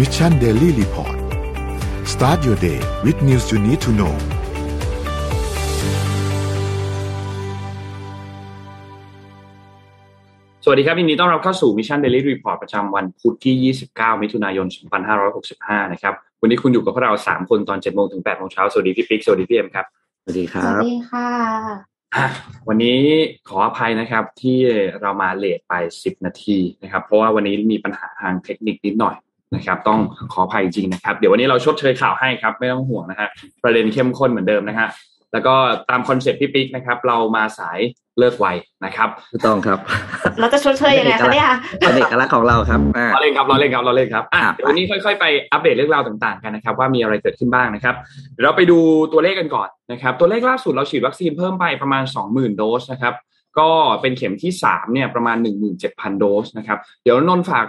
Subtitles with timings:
[0.00, 1.16] Mission Daily Report
[2.14, 4.14] start your day with news you need to know
[10.64, 14.66] สวัสดีครับยินดีต้อนรับเข้าสู่ Mission Daily Report ประจำวันพุธที่ 29 มิถุนายน
[15.28, 19.86] 2565 นะครับ วันนี้คุณอยู่กับพวกเรา 3 คนตอน7โมงถึง8โมงเช้า สวัสดีพี่ปิ๊ก สวัสดีพี่เอ็มครับ
[20.22, 21.28] สวัสดีคสรัวัสบดีค่ะ
[22.16, 22.26] อะ
[22.68, 23.00] วันนี้
[23.48, 24.58] ขออภัยนะครับที่
[25.00, 29.16] เรามาเลทไป 10 นาทีนะครับ เพราะว่าวันนี้มีปัญหาทางเทคนิคนิดหน่อย
[29.54, 29.98] นะครับต้อง
[30.32, 33.28] ขออภัยจริงนะครับ เดี๋ยววันนี้เราชดเชยข่าวให้ครับ ไม่ต้องห่วงนะฮะ
[33.62, 34.88] ประเด็นเข้มข้นเหมือนเดิมนะฮะ
[35.32, 35.54] แล้วก็
[35.90, 37.80] ตามคอนเซ็ปต์พี่ปิ๊กนะครับ เรามาสาย
[38.18, 38.46] เลิกไว
[38.84, 39.78] นะครับถูกต้องครับ
[40.40, 47.94] เราจะชดเชยยังไงคะเนี่ยเป็นเอกลักษณ์ของเราครับอ่าเราเล่นครับเราเล่นครับเราเล่นครับอะครับเดี๋ยววันนี้ค่อยๆ ไปอัปเดตเรื่องราวต่างๆกันนะครับ ว่ามีอะไรเกิดขึ้นบ้างนะครับ
[48.32, 48.78] เดี๋ยวเราไปดู
[49.12, 53.14] ตัวเลขกันก่อนนะครับ ตัวเลขล่าสุดเราฉีดวัคซีนเพิ่มไปประมาณ 20,000 โดสนะครับ
[53.58, 53.70] ก็
[54.00, 55.36] เป็นเข็มที่3เนี่ยประมาณ
[55.78, 57.66] 17,000 โดสนะครับ เดี๋ยวนนท์ฝาก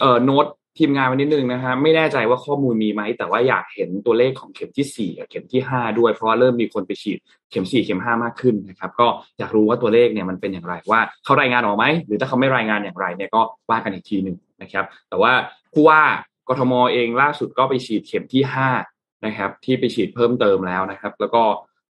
[0.00, 0.46] เอ่อโน้ต
[0.78, 7.18] ทีมงานไว้นิดนึงนะฮะไม่แน่ใจว่าข้อมูลมีไหม แต่ว่าอยากเห็นตัวเลขของเข็มที่ 4 กับเข็มที่ 5 ด้วย เพราะว่าเริ่มมีคนไปฉีด
[7.50, 9.06] เข็ม 4 เข็ม 5 มากขึ้นนะครับก็
[9.38, 15.32] อยากรู้ว่าตัวเลขเนี่ยมันเป็นอย่างไรว่าเขารายงานออกไหมหรือถ้าเขาไม่รายงานอย่างไรเนี่ยก็ว่ากันอีกทีหนึ่งนะครับ แต่ว่า
[15.72, 16.00] ผู้ว่า
[16.48, 18.42] กทมเองล่าสุดก็ไปฉีดเข็มที่
[18.84, 21.42] 5 นะครับ ที่ไปฉีดเพิ่มเติมแล้วนะครับ แล้วก็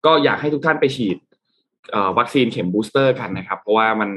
[0.06, 1.18] ก็อยากให้ทุกท่านไปฉีด
[2.18, 4.10] วัคซีนเข็มบูสเตอร์กันนะครับ เพราะว่ามัน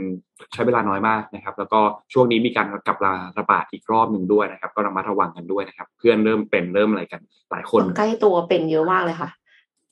[0.55, 1.81] ใช้เวลาน้อยมากนะครับ แล้วก็
[2.13, 7.21] ช่วงนี้มีการกลับมาระบาดอีกรอบหนึ่งด้วยนะครับ ก็ระมัดระวังกันด้วยนะครับ เพื่อนเริ่มเป็นเริ่มอะไรกัน
[7.51, 9.31] หลายคคนนใกล้ตัวเป็นเยอะมากเลยค่ะ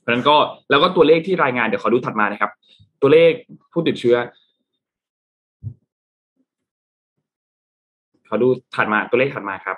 [0.00, 0.36] เพราะฉะนั้นก็
[0.70, 2.50] แล้วก็ตัวเลขที่รายงานเดี๋ยวขอดูถัดมานะครับ
[3.02, 3.32] ตัวเลข
[3.72, 4.16] ผู้ติดเชื้อ
[8.28, 9.76] ขอดูถัดมาตัวเลขถัดมาครับ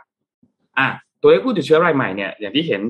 [0.78, 0.89] อะ
[1.22, 2.81] ตัวเลขผู้ติดเชื้อรายใหม่เนี่ยอย่างที่เห็น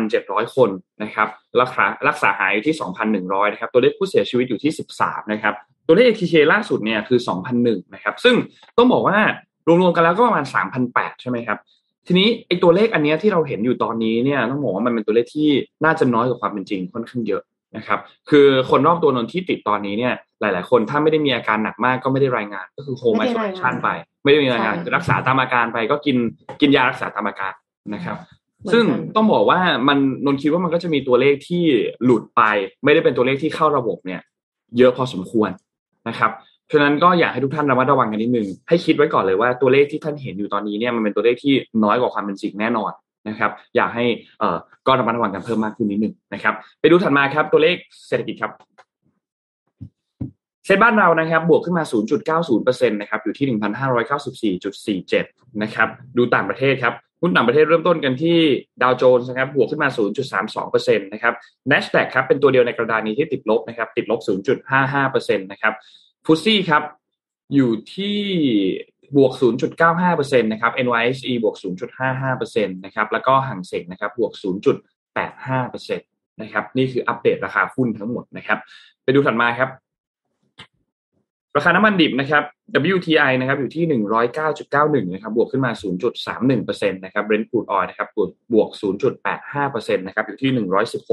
[0.00, 0.70] 1,700 คน
[1.02, 1.28] นะครับ
[1.60, 2.76] รักษารักษาหายอยู่ที่
[3.18, 5.54] 2,100 นะครับ ตัวเลขผู้เสียชีวิตอยู่ที่ 13 นะครับ
[5.86, 7.18] ตัวเลข ATK ล่าสุดเนี่ยคือ
[7.56, 8.34] 2,001นะครับ ซึ่ง
[8.76, 9.18] ต้องบอกว่า
[9.66, 10.44] รวมๆกันแล้วก็ประมาณ
[10.82, 11.58] 3,008ใช่ไหมครับ
[12.06, 15.48] ทีนี้ไอ้ตัวเลขอันเนี้ยที่เราเห็นอยู่ตอนนี้เนี่ยต้องบอกว่ามันเป็นตัวเลขที่
[15.84, 17.42] น่าจะน้อยกว่าความเป็นจริงค่อนข้างเยอะ
[17.76, 17.98] นะครับ
[18.30, 23.88] คือคนรอบตัวนนท์ที่ติดตอนนี้เนี่ยหลาย ๆ คนถ้าไม่ได้มีอาการหนักมากก็ไม่ได้รายงาน ก็คือโฮมไอไม่โซได้เลรายงานชันไป
[24.24, 26.16] ไม่ได้มีรายงานใช่รักษาตามอาการไปก็กิน
[26.60, 27.52] กินยารักษาตามอาการ
[27.94, 28.16] นะครับ
[28.60, 28.84] เหมือนกันซึ่ง
[29.16, 31.64] ต้องบอกว่ามันนนท์คิดว่ามันก็จะมีตัวเลขที่
[32.04, 32.42] หลุดไป
[32.84, 34.20] ไม่ได้เป็นตัวเลขที่เข้าระบบเนี่ย
[34.78, 35.50] เยอะพอสมควร
[36.08, 36.30] นะครับ
[36.72, 41.54] ฉะนั้นก็อยากให้ทุกท่านระมัดระวังกันนิดนึงให้คิดไว้ก่อนเลยว่าตัวเลขที่ท่านเห็นอยู่ตอนนี้เนี่ยมันเป็นตัวเลขที่
[41.84, 42.92] น้อยกว่าความเป็นจริงแน่นอน
[43.28, 44.04] นะครับ อยากให้
[44.38, 47.76] เอ่อก็ระมัดระวังกันเพิ่มมากขึ้นนิดนึงนะครับ ไปดูถัดมาครับตัวเลข
[48.08, 48.52] เศรษฐกิจครับ
[50.64, 51.84] เซ็นบ้านเรานะครับบวกขึ้นมา
[52.40, 53.46] 0.90%นะครับอยู่ที่
[54.58, 58.38] 1,594.47 นะครับดูต่างประเทศครับหุ้นต่างประเทศเริ่มต้นกันที่
[58.82, 59.88] ดาวโจนส์นะครับบวกขึ้นมา
[60.50, 61.34] 0.32%นะครับ
[61.70, 64.20] NASDAQ ครับเป็นตัวเดียวในกระดานนี้ที่ติดลบนะครับติดลบ
[64.80, 65.74] 0.55%นะครับ
[66.26, 66.82] ฟุซี่ครับ
[67.54, 68.18] อยู่ที่
[69.16, 69.32] บวก
[69.82, 71.56] 0.95%นะครับ NYSE บวก
[72.14, 74.32] 0.55%นะครับแล้วก็ห่างเสงนะครับบวก
[74.96, 78.58] 0.85%นะครับนี่คืออัปเดตราคาหุ้นทั้งหมดนะครับ
[79.04, 79.70] ไปดูถัดมาครับ
[81.56, 82.42] ราคาน้ำมันดิบนะครับ
[82.94, 84.02] WTI นะครับอยู่ที่
[84.44, 85.72] 109.91 นะครับ บวกขึ้นมา
[86.32, 88.68] 0.31%นะครับ Brent crude oil นะครับบวกบวก
[89.32, 90.50] 0.85%นะครับ อยู่ที่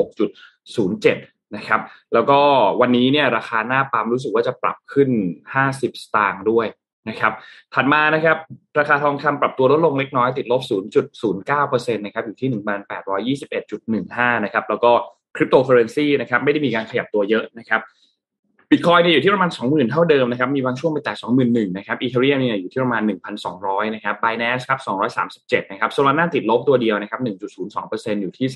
[0.08, 1.82] 116.07 นะครับ
[2.14, 2.40] แล้วก็
[2.82, 5.10] วันนี้เนี่ยราคาหน้าปั๊มรู้สึกว่าจะปรับขึ้น
[5.56, 6.68] 50 สตางค์ด้วย
[7.10, 7.34] นะครับ
[7.74, 8.38] ถัดมานะครับ
[8.80, 10.62] ราคาทองคำปรับตัวลดลงเล็กน้อยติดลบ
[11.30, 12.50] 0.09%นะครับ อยู่ที่
[13.40, 14.92] 1,821.15 นะครับ แล้วก็
[15.36, 17.82] คริปโตเคอเรนซีนะครับไม่ได้มีการขยับตัวเยอะนะครับ
[18.72, 23.02] บิตคอยเนี่ยอยู่ที่ประมาณ 20,000 เท่าเดิมนะครับ มีบางช่วงไปแตะ21,000นะครับ Ethereum เนี่ยอยู่ที่ประมาณ
[23.48, 24.80] 1,200 นะครับ Binance ครับ
[25.26, 27.20] 237 นะครับ Solana ติดลบตัวเดียวนะครับ
[27.72, 28.48] 1.02%อยู่ที่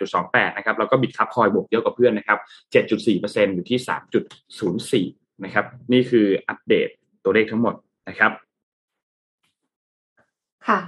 [0.00, 2.38] 38.28 นะครับ แล้วก็ Bitkub Coin บวกเยอะกว่าเพื่อนนะครับ
[2.92, 6.88] 7.4%อยู่ที่ 3.04 นะครับ นี่คืออัปเดต
[7.24, 7.74] ตัวเลขทั้งหมด
[8.08, 8.32] นะครับ
[10.66, 10.80] ค่ะ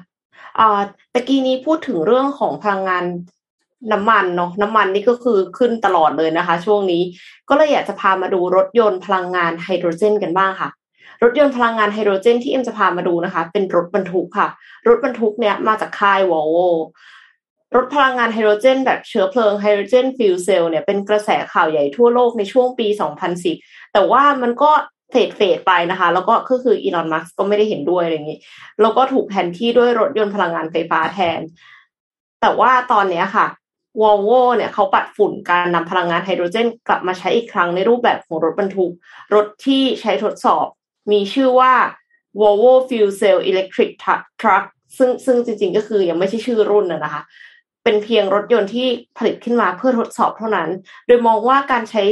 [0.56, 0.80] เอ่อ
[1.12, 3.04] ตะกี้นี้พูดถึงเรื่องของพลังงาน
[3.92, 7.02] น้ำมันเนาะน้ำมันนี่ก็คือขึ้นตลอดเลยนะคะ ช่วงนี้
[7.48, 10.68] ก็เลยอยากจะพามาดูรถยนต์พลังงานไฮโดรเจนกันบ้างค่ะ
[11.22, 14.48] รถยนต์พลังงานไฮโดรเจนที่เอ็มจะพามาดูนะคะ เป็นรถบรรทุกค่ะ
[14.88, 16.58] รถบรรทุกเนี่ยมาจากค่ายวอลโว
[17.76, 22.86] รถพลังงานไฮโดรเจน แบบเชื้อเพลิงไฮโดรเจน fuel cell เนี่ยเป็นกระแสข่าวใหญ่ทั่วโลกในช่วงปี
[23.40, 24.70] 2010 แต่ว่ามันก็
[25.10, 28.38] fade fade ไปนะคะ แล้วก็ก็คืออีลอนมัสก์ก็ไม่ได้เห็นด้วยอะไรอย่างนี้
[28.80, 31.40] แล้วก็ถูกแทนที่ด้วยรถยนต์พลังงานไฟฟ้าแทน
[32.40, 33.46] แต่ว่าตอนเนี้ยค่ะ
[34.00, 38.92] วอลโวเนี่ยเขาปัดฝุ่นการนำพลังงานไฮโดรเจน กลับมาใช้อีกครั้งในรูปแบบของรถบรรทุก
[39.34, 40.66] รถที่ใช้ทดสอบ
[41.12, 41.74] มีชื่อว่า
[42.40, 43.90] Volvo Fuel Cell Electric
[44.40, 44.64] Truck
[44.96, 47.22] ซึ่งซึ่งจริงๆก็คือยังไม่ใช่ชื่อรุ่นนะนะคะ
[47.88, 48.88] เป็นเพียงรถยนต์ที่
[49.18, 50.68] ผลิตขึ้นมาเพื่อทดสอบเท่านั้น
[51.06, 52.02] โดยมองว่าการใช้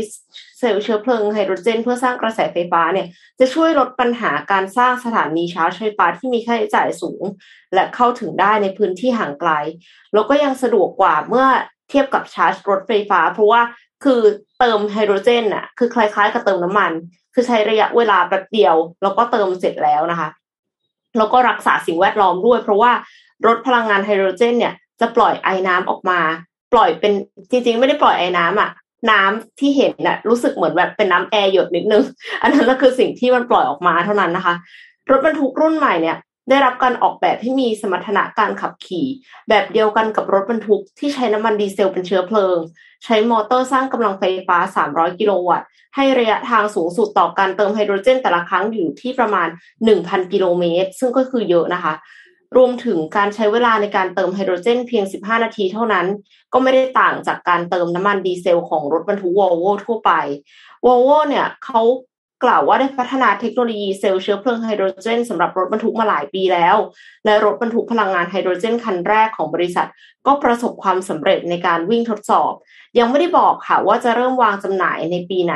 [0.58, 3.06] เซลล์เชื้อเพลิงไฮโดรเจน เพื่อสร้างกระแสไฟฟ้าเนี่ย
[3.40, 7.22] จะช่วยลดปัญหาการสร้างสถานีชาร์จไฟฟ้าที่มีค่าใช้จ่ายสูง
[7.74, 9.50] และเข้าถึงได้ในพื้นที่ห่างไกล
[10.14, 11.46] แล้วก็ยังสะดวกกว่าเมื่อ
[11.90, 13.60] เทียบกับชาร์จรถไฟฟ้า เพราะว่า
[14.04, 14.20] คือ
[14.58, 16.92] เติมไฮโดรเจนอะคือคล้ายๆกับเติมน้ำมัน
[17.34, 20.28] คือใช้ระยะเวลาแป๊บเดียว แล้วก็เติมเสร็จแล้วนะคะ
[21.18, 22.92] แล้วก็รักษาสิ่งแวดล้อมด้วย เพราะว่า
[23.46, 26.20] รถพลังงานไฮโดรเจนเนี่ย จะปล่อยไอ้น้ำออกมา
[26.72, 27.12] ปล่อยเป็น
[27.50, 28.70] จริง ๆ ไม่ได้ปล่อยไอ้น้ำอะ
[29.10, 32.04] น้ำที่เห็นน่ะ รู้สึกเหมือนแบบเป็นน้ำแอร์หยดนิดนึง
[32.42, 34.54] อันนั้นก็คือสิ่งที่มันปล่อยออกมาเท่านั้นนะคะ
[35.10, 36.16] รถบรรทุกรุ่นใหม่เนี่ย
[36.50, 39.06] ได้รับการออกแบบให้มีสมรรถนะการขับขี่
[39.48, 42.58] แบบเดียวกันกับรถบรรทุกที่ใช้น้ำมันดีเซลเป็นเชื้อเพลิง
[43.04, 44.58] ใช้มอเตอร์สร้างกำลังไฟฟ้า
[44.88, 49.48] 300 กิโลวัตต์ ให้ระยะทางสูงสุดต่อการเติมไฮโดรเจนแต่ละครั้งอยู่ที่ประมาณ
[49.90, 51.94] 1,000 กิโลเมตร ซึ่งก็คือเยอะนะคะ
[52.56, 56.06] รวมถึงการใช้เวลาในการเติมไฮโดรเจนเพียง 15 นาทีเท่านั้น
[56.52, 60.12] ก็ไม่ได้ต่างจากการเติมน้ำมันดีเซลของรถบรรทุกวอลโวทั่วไป
[60.86, 61.82] วอลโวเนี่ยเขา
[62.44, 66.76] กล่าวว่าได้พัฒนาเทคโนโลยีเซลล์เชื้อเพลิงไฮโดรเจนสำหรับรถบรรทุกมาหลายปีแล้ว
[67.24, 69.88] และรถบรรทุกพลังงานไฮโดรเจนคันแรกของบริษัท
[70.26, 72.52] ก็ประสบความสำเร็จในการวิ่งทดสอบ
[72.98, 75.54] ยังไม่ได้บอกค่ะว่าจะเริ่มวางจำหน่ายในปีไหน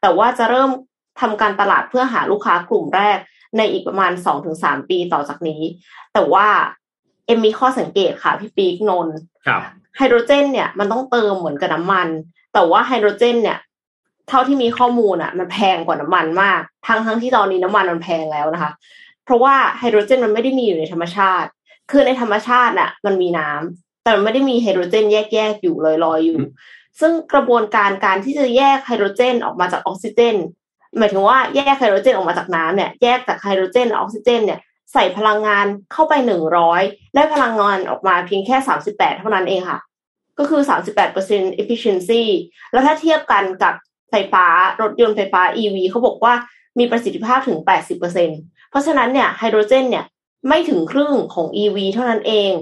[0.00, 0.70] แต่ว่าจะเริ่ม
[1.20, 3.18] ทำการตลาดเพื่อหาลูกค้ากลุ่มแรก
[3.56, 4.12] ในอีกประมาณ
[4.50, 5.62] 2-3 ปีต่อจากนี้
[6.12, 6.46] แต่ว่า
[7.26, 9.08] เอ็มมีข้อสังเกตค่ะพี่ปีกนน
[9.96, 12.08] ไฮโดรเจนเนี่ยมันต้องเติมเหมือนกับน้ำมัน
[12.54, 13.58] แต่ว่าไฮโดรเจนเนี่ย
[14.28, 18.72] เท่าที่มีข้อมูลอะ มันแพงกว่าน้ำมันมาก ทั้งทั้งที่ตอนนี้น้ำมันมันแพงแล้วนะคะ
[19.24, 21.48] เพราะว่าไฮโดรเจนมันไม่ได้มีอยู่ในธรรมชาติ
[21.90, 26.40] คือในธรรมชาติน่ะ มันมีน้ำแต่มันไม่ได้มีไฮโดรเจนแยกๆอยู่ลอยๆอยู่
[27.00, 30.36] ซึ่งกระบวนการการที่จะแยกไฮโดรเจนออกมาจากออกซิเจน
[30.98, 34.60] หมายถึงว่าแยกไฮโดรเจนออกมาจากน้ำเนี่ยแยกจากไฮโดรเจนออกซิเจนเนี่ย
[34.92, 36.82] ใส่พลังงานเข้าไปหนึ่งร้อย
[37.14, 39.78] ได้พลังงานออกมาเพียงแค่สามสิบแปดเท่านั้นเองค่ะ
[40.38, 42.22] ก็คือสามสิบแปดเปอร์เซ็นต์ efficiency
[42.72, 43.74] แล้วถ้าเทียบกันกับ
[44.10, 44.46] ไฟฟ้า
[44.82, 46.34] รถยนต์ไฟฟ้า EV เขาบอกว่า
[46.78, 47.58] มีประสิทธิภาพถึง
[48.14, 50.04] 80%เพราะฉะนั้นเนี่ยไฮโดรเจนเนี่ย
[50.48, 52.52] ไม่ถึงครึ่งของ EV เท่านั้นเอง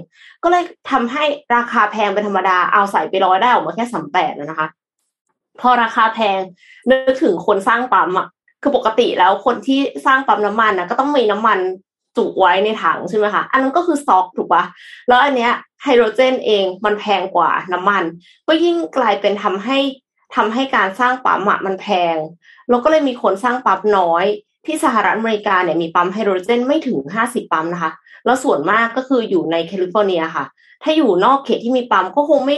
[0.43, 1.23] ก็เลยทำให้
[1.55, 4.67] ราคาแพงเป็นธรรมดาเอาใส่ไปร้อยได้ออกมาแค่สามแปดนะคะ
[5.61, 6.39] พอราคาแพง
[6.89, 8.27] นึกถึงคนสร้างปั๊มอะ
[8.61, 11.59] คือปกติแล้วคนที่สร้างปั๊มน้ำมันนะก็ต้องมีน้ำมัน
[12.17, 14.63] จุไว้ในถังใช่ไหมคะ อันนั้นก็คือซอกถูกปะ
[15.07, 18.03] แล้วอันเนี้ยไฮโดรเจนเองมันแพงกว่าน้ำมัน
[18.47, 19.77] ก็ยิ่งกลายเป็นทำให้
[20.35, 22.17] ทำให้การสร้างปั๊มอะมันแพง
[22.69, 24.25] แล้วก็เลยมีคนสร้างปั๊มน้อย
[24.65, 27.91] ที่สหรัฐอเมริกาเนี่ยมีปั๊มไฮโดรเจนไม่ถึงห้าสิบปั๊มนะคะ
[28.25, 30.45] แล้วส่วนมากก็คืออยู่ในแคลิฟอร์เนียค่ะ
[30.83, 32.57] ถ้าอยู่นอกเขตที่มีปั๊มก็คงไม่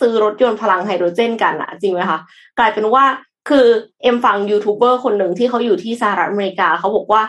[0.00, 2.18] ซื้อรถยนต์พลังไฮโดรเจนกันอะจริงไหมคะ
[2.58, 3.04] กลายเป็นว่า
[3.48, 3.66] คือ
[4.02, 7.22] เอ็มฟังยูทูบเบอร์คนหนึ่งที่เขาอยู่ที่สหรัฐอเมริกาเขาบอกว่า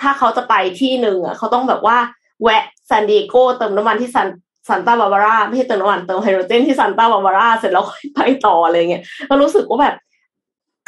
[0.00, 1.96] ถ้าเขาจะไปที่หนึ่งอะเขาต้องแบบว่า
[2.42, 4.28] แวะซานดิเอโกเติมน้ำมันที่ซัน
[4.68, 9.96] ซันตาบาบาร่าไม่ใช่เติมน้ำมันเติมไฮโดรเจนที่ซันตาบาบาร่าเสร็จแล้วค่อยไปต่ออะไรเงี้ยก็รู้สึกว่าแบบ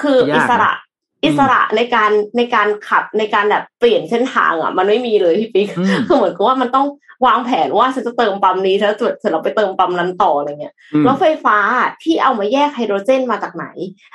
[0.02, 0.72] คืออิสระ
[1.24, 5.68] อิสระในการในการขับในการแบบเปลี่ยนเส้นทางอะ มันไม่มีเลยพี่ปิ๊ก
[6.06, 6.86] คือเหมือนกับว่ามันต้อง
[7.26, 10.74] วางแผนว่าฉันจะเติมปั๊มนี้แล้วจุดเสร็จเราไปเติมปั๊มนั้นต่ออะไรเงี้ย
[11.04, 11.56] แล้วไฟฟ้า
[12.02, 13.66] ที่เอามาแยกไฮโดรเจนมาจากไหน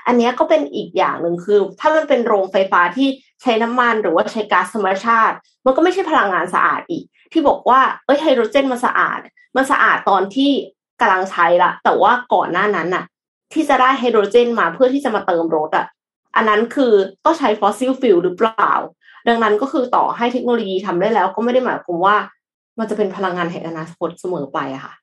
[0.07, 3.07] อันนี้ก็เป็นอีกอย่างหนึ่งคือ ถ้ามันเป็นโรงไฟฟ้าที่
[3.41, 9.19] ใช้น้ำมันหรือว่าใช้ก๊าซธรรมชาติ มันก็ไม่ใช่พลังงานสะอาดอีก ที่บอกว่าเอ้ยไฮโดรเจนมันสะอาด
[9.55, 10.51] มันสะอาดตอนที่
[11.01, 13.03] กำลังใช้ละแต่ว่าก่อนหน้านั้นน่ะ
[13.53, 15.85] ที่จะได้ไฮโดรเจนมาเพื่อที่จะมาเติมรถอะ
[16.37, 16.93] อันนั้นคือ
[17.25, 18.71] ก็ใช้ fossil fuel หรือเปล่า
[19.27, 22.15] ดังนั้นก็คือต่อให้เทคโนโลยีทำได้แล้ว ก็ไม่ได้หมายความว่า
[22.79, 24.93] มันจะเป็นพลังงานแห่งอนาคตเสมอไปอะค่ะ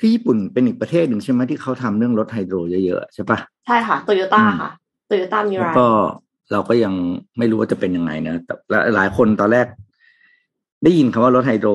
[0.00, 4.70] ที่ญี่ปุ่นเป็นอีกประเทศหนึ่งใช่ไหมที่เขาทำเรื่องรถ hydro เยอะๆใช่ปะใช่ค่ะโตโยต้าค่ะ
[5.06, 5.88] โตโยต้า Miraiก็
[6.52, 6.94] เราก็ยัง
[7.38, 8.54] ไม่รู้ว่าจะเป็นยังไงนะแต่
[8.96, 9.66] หลายคนตอนแรก
[10.84, 11.70] ได้ยินคำว่ารถ hydro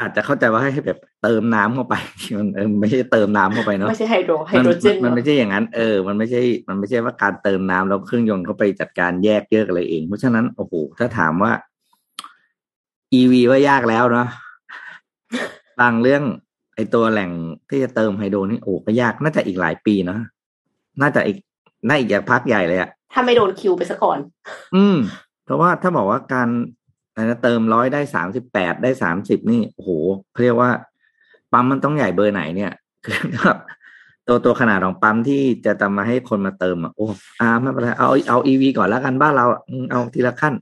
[0.00, 1.94] อาจจะเข้าใจว่าให้แบบเติมน้ำเข้าไป
[2.38, 2.48] มัน
[2.80, 11.52] ไม่ใช่เติมน้ำเข้าไปเนาะไม่ใช่ไฮโดรไฮโดรเจนมันไม่ใช่อย่างนั้นเออมันไม่ใช่ มันไม่ใช่ว่าการเติมน้ำแล้วเครื่องยนต์เข้าไปจัดการแยกเยอะอะไรเอง เพราะฉะนั้นโอ้โหถ้าถามว่า
[13.12, 14.28] อีวีว่ายากแล้วเนาะ
[15.80, 16.22] บางเรื่อง
[16.74, 17.30] ไอตัวแหล่ง
[17.70, 20.18] ที่จะเติมไฮโดรนี่โอ้ก็ยากน่าจะอีกหลายปีนะ
[21.00, 21.38] น่าจะอีก
[21.86, 24.18] น่าอีกอย่างพักใหญ่เลยอะถ้าไม่โดนคิวไปซะก่อน
[24.74, 24.96] อืม
[25.44, 26.48] เพราะว่าถ้าบอกว่าการ
[27.16, 29.90] นะเติมร้อยได้สามสิบแปดได้สามสิบนี่โอ้โห
[30.42, 30.70] เรียกว่า
[31.52, 32.72] ปั๊มมันต้องใหญ่เบอร์ไหนเนี่ย
[33.04, 33.58] คือแบบ
[34.28, 37.06] ตัวตัวขนาดของปั๊มที่จะทำมาให้คนมาเติมอะโอ้
[37.40, 39.46] อาไม่เป็นไรเอาเอาอีวีก่อนแล้วกันบ้านเรา
[39.90, 40.54] เอาทีละขั้น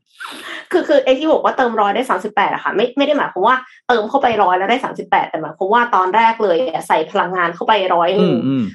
[0.73, 3.57] คือคือไอ้ที่บอกว่าเติมร้อยได้สามสิบแปดอะค่ะไม่ไม่ได้หมายความว่า
[3.89, 6.57] เติมเข้าไปร้อยแล้วได้สามสิบแปดแต่หมายความว่าตอนแรกเลย
[6.89, 8.33] ใส่พลังงานเข้าไปร้อยนึง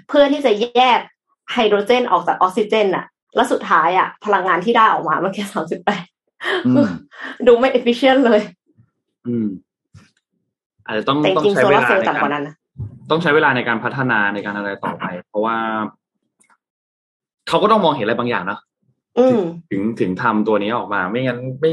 [0.10, 1.00] เพื่อที่จะแยก
[1.54, 6.06] ไฮโดรเจนออกจากออกซิเจนอะแล้วสุดท้ายอะพลังงานที่ได้ออกมามันแค่สามสิบแปด
[7.48, 8.42] ดูไม่เอฟฟิเชนเลย
[9.28, 9.48] อืม
[10.86, 12.56] อาจจะต้องแต่จต้องริงใช้โซเวลาร์ลาเซลล์ในต่ำกกาว่ารนั้นนะ
[13.10, 15.58] ต้องใช้เวลาในการพัฒนาในการอะไรต่อไป เพราะว่า
[17.48, 18.60] เขาก็ต้องมองเห็นอะไรบางอย่างเนาะ
[19.20, 19.40] อืม
[19.72, 21.72] ถึงถึงทำตัวนี้ออกมา ไม่งั้นไม่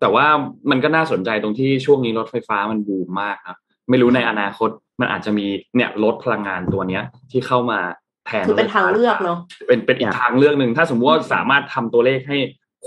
[0.00, 0.26] แต่ว่า
[0.70, 3.56] มันก็น่าสนใจตรงที่ช่วงนี้รถไฟฟ้ามันบูมมากนะ
[3.90, 4.70] ไม่รู้ในอนาคต
[5.00, 7.80] มันอาจจะมีเนี่ยรถพลังงานตัวเนี้ย ที่เข้ามา
[8.26, 12.38] แทนคือเป็นทางเลือกเนาะเป็นเป็นอีกทางเลือกหนึ่งถ้าสมมติว่าสามารถทำตัวเลขให้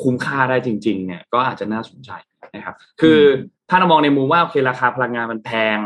[0.01, 2.11] คุ้มค่าได้จริง ๆ เนี่ยก็อาจจะน่าสนใจ
[2.55, 3.19] นะครับ คือ
[3.69, 5.77] ถ้าเรามองในมุมว่าโอเคราคาพลังงานมันแพง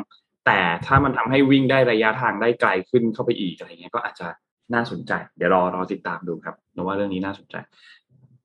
[0.46, 4.28] แต่ถ้ามันทำให้วิ่งได้ระยะทางได้ไกลขึ้นเข้าไปอีกอะไรเงี้ยก็อาจจะ
[4.74, 7.56] น่าสนใจ เดี๋ยวรอรอติดตามดูครับเพราะว่าเรื่องนี้น่าสนใจ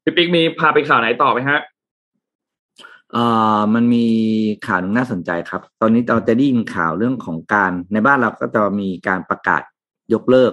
[0.02, 1.60] พี่ปิ๊กมีพาไปข่าวไหนต่อไหมฮะ
[3.12, 3.24] เอ่
[3.58, 4.06] อมันมี
[4.66, 9.62] ข่าวหนึ่งน่าสนใจครับ ตอนนี้เราจะได้ยินข่าวเรื่องของการในบ้านเราก็จะมีการประกาศ
[10.14, 10.52] ยกเลิก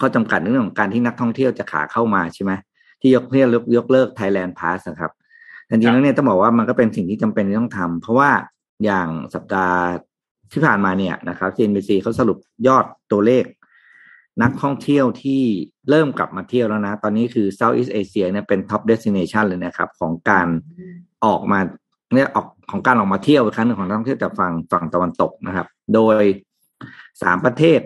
[0.00, 2.52] ข้อจำกัดในเรื่องของการที่นักท่องเที่ยวจะขาเข้ามาใช่ไหม
[3.00, 5.12] ที่ยกเลิกยกเลิก Thailand Pass นะครับ
[5.66, 8.30] แต่จริงๆแล้วเนี่ยต้องบอกว่ามันก็เป็นสิ่งที่จำเป็นที่ต้องทำเพราะว่า
[8.84, 9.78] อย่างสัปดาห์
[10.52, 13.44] ที่ผ่านมาเนี่ยนะครับ CNBC เขาสรุปยอดตัวเลข
[14.42, 15.42] นักท่องเที่ยวที่
[15.90, 20.46] เริ่มกลับมาเที่ยวแล้วนะ ตอนนี้คือ Southeast Asia เนี่ยเป็น top destination เลยนะครับ ของการ
[21.24, 21.60] ออกมา
[22.14, 26.22] เนี่ยออกของการออกมาเที่ยวอีกครั้งหนึ่งของนักท่องเที่ยวจากฝั่งฝั่งตะวันตกนะครับ โดย
[27.22, 27.80] สามประเทศ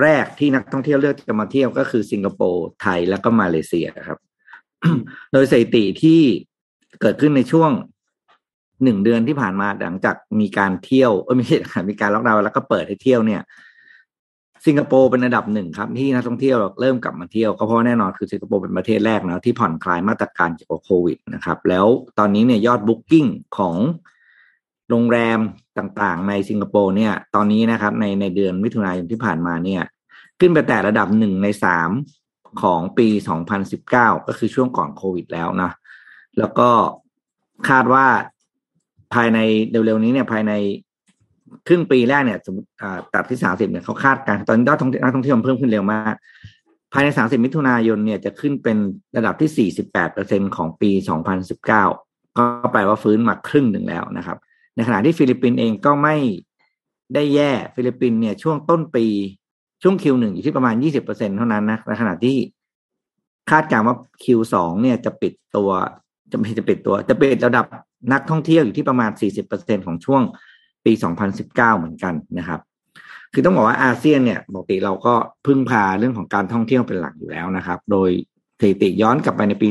[0.00, 4.18] แรกที่นักท่องเที่ยวเลือกจะมาเที่ยวก็คือสิงคโปร์ไทยแล้วก็มาเลเซียครับ
[5.32, 6.20] โดยสถิติที่
[7.00, 7.70] เกิดขึ้นในช่วง
[8.82, 11.58] หนึ่งเดือนที่ผ่านมาหลังจากมีการเที่ยวเออไม่ใช่
[11.90, 13.42] มีการล็อกดาวน์แล้วก็เปิดให้เที่ยวเนี่ย
[14.66, 21.86] สิงคโปร์เป็นอันดับหนึ่งครับ ที่นักท่องเที่ยวเริ่มกลับมาเที่ยวก็เพราะแน่นอนคือสิงคโปร์เป็นประเทศแรกเนาะที่ผ่อนคลายมาตรการเกี่ยวกับโควิดนะครับ แล้ว
[22.18, 23.26] ตอนนี้เนี่ยยอดบุ๊กิ้ง
[23.58, 23.74] ของ
[24.92, 25.38] โรงแรม
[25.78, 29.82] ต่างๆ ในสิงคโปร์เนี่ย ตอนนี้นะครับในในเดือนมิถุนายนที่ผ่านมาเนี่ย
[30.40, 31.90] ขึ้นไปแต่ระดับหนึ่งในสาม
[32.62, 33.08] ของปี
[33.68, 35.70] 2019 ก็คือช่วงก่อนโควิดแล้วนะ
[36.38, 36.70] แล้วก็
[37.68, 38.06] คาดว่า
[39.14, 39.38] ภายใน
[39.70, 40.52] เร็วๆนี้เนี่ยภายใน
[41.68, 42.68] ครึ่งปีแรกเนี่ยสมมติ
[43.14, 46.14] ตัดที่สามสิบเนี่ยเขาคาดการตอนนี้ยอดท่องนักท่องเที่ยวเพิ่มขึ้นเร็วมาก
[46.92, 48.76] ภายในสามสิบมิถุนายนเนี่ยจะขึ้นเป็น
[49.16, 51.84] ระดับที่สี่สิบแปดเปอร์เซ็นต์ของปีสองพันสิบเก้า
[52.38, 54.38] ก็แปลว่าฟื้นมาครึ่งหนึ่งแล้วนะครับ
[54.74, 56.16] ในขณะที่ฟิลิปปินส์เองก็ไม่
[57.14, 59.06] ได้แย่ฟิลิปปินส์เนี่ยช่วงต้นปี
[59.82, 62.36] ช่วง Q หนึ่งอยู่ที่ประมาณยี่สิบเปอร์เซ็นต์เท่านั้นนะในขณะที่
[63.50, 65.70] คาดการณ์ว่า Q สองเนี่ยจะปิดตัว
[66.32, 67.66] จะไม่จะปิดตัว จะปิดระดับ
[68.12, 70.22] นักท่องเที่ยวอยู่ที่ประมาณสี่สิบเปอร์เซ็นต์ของช่วง
[70.84, 70.92] ปี
[71.34, 72.60] 2019 เหมือนกันนะครับ
[73.32, 75.14] คือต้องบอกว่าอาเซียนเนี่ยปกติเราก็
[75.46, 78.10] พึ่งพาเรื่องของการท่องเที่ยวเป็นหลักอยู่แล้วนะครับ โดย
[78.60, 79.68] สถิติย้อนกลับไปในปี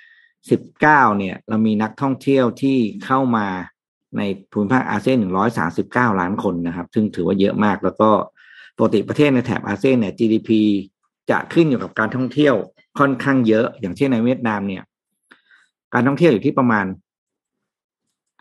[0.00, 0.80] 2019
[1.18, 3.46] เนี่ย เรามีนักท่องเที่ยวที่เข้ามา
[4.18, 5.16] ในภูมิภาคอาเซียน
[5.70, 8.10] 139 ล้านคนนะครับ ซึ่งถือว่าเยอะมาก แล้วก็
[8.76, 10.50] ปกติประเทศในแถบอาเซียนเนี่ย GDP
[11.30, 12.54] จะขึ้นอยู่กับการท่องเที่ยว
[12.98, 14.82] ค่อนข้างเยอะ อย่างเช่นในเวียดนามเนี่ย
[15.94, 16.86] การท่องเที่ยวอยู่ที่ประมาณ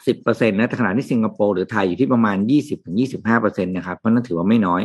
[0.07, 4.81] สิบเปอร์เซ็นะแต่ขณะที่สิงคโปร์หรือไทยอยู่ที่ประมาณยี่สิบถึงยี่สิบห้าเปอร์เซ็นะครับ เพราะนั่นถือว่าไม่น้อย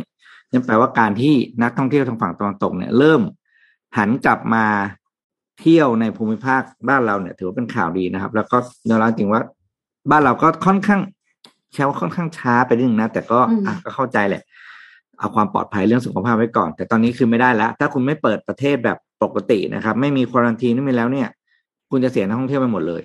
[0.51, 3.21] นั่นแปลว่าการที่นักท่องเที่ยวทางฝั่งตะวันตกเนี่ยเริ่ม
[3.97, 4.65] หันกลับมา
[5.59, 8.57] เที่ยวในภูมิภาคบ้านเราเนี่ย ถือว่าเป็นข่าวดีนะครับ แล้วก็
[8.89, 9.41] ยอมรับจริงว่า
[10.09, 11.01] บ้านเราก็ค่อนข้าง
[11.73, 14.43] ใช้ว่าค่อนข้างช้าไปนิดนึงนะ แต่ก็อะก็เข้าใจแหละ
[15.19, 21.27] เอาความปลอดภัยเรื่องสุขภาพไว้ก่อน แต่ตอนนี้คือไม่ได้แล้ว ถ้าคุณไม่เปิดประเทศแบบปกตินะครับ ไม่มีควอรันทีไม่มีแล้วเนี่ย
[21.89, 23.03] คุณจะเสียนักท่องเที่ยวไปหมดเลย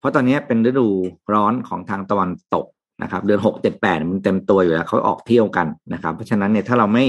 [0.00, 0.86] เพราะตอนนี้เป็นฤดู
[1.34, 2.66] ร้อนของทางตะวันตก
[3.02, 7.04] นะครับ เดือนหกเจ็ดแปดมันเต็มตัวอยู่แล้วเขาออกเที่ยวกันนะครับ เพราะฉะนั้นเนี่ยถ้าเราไม่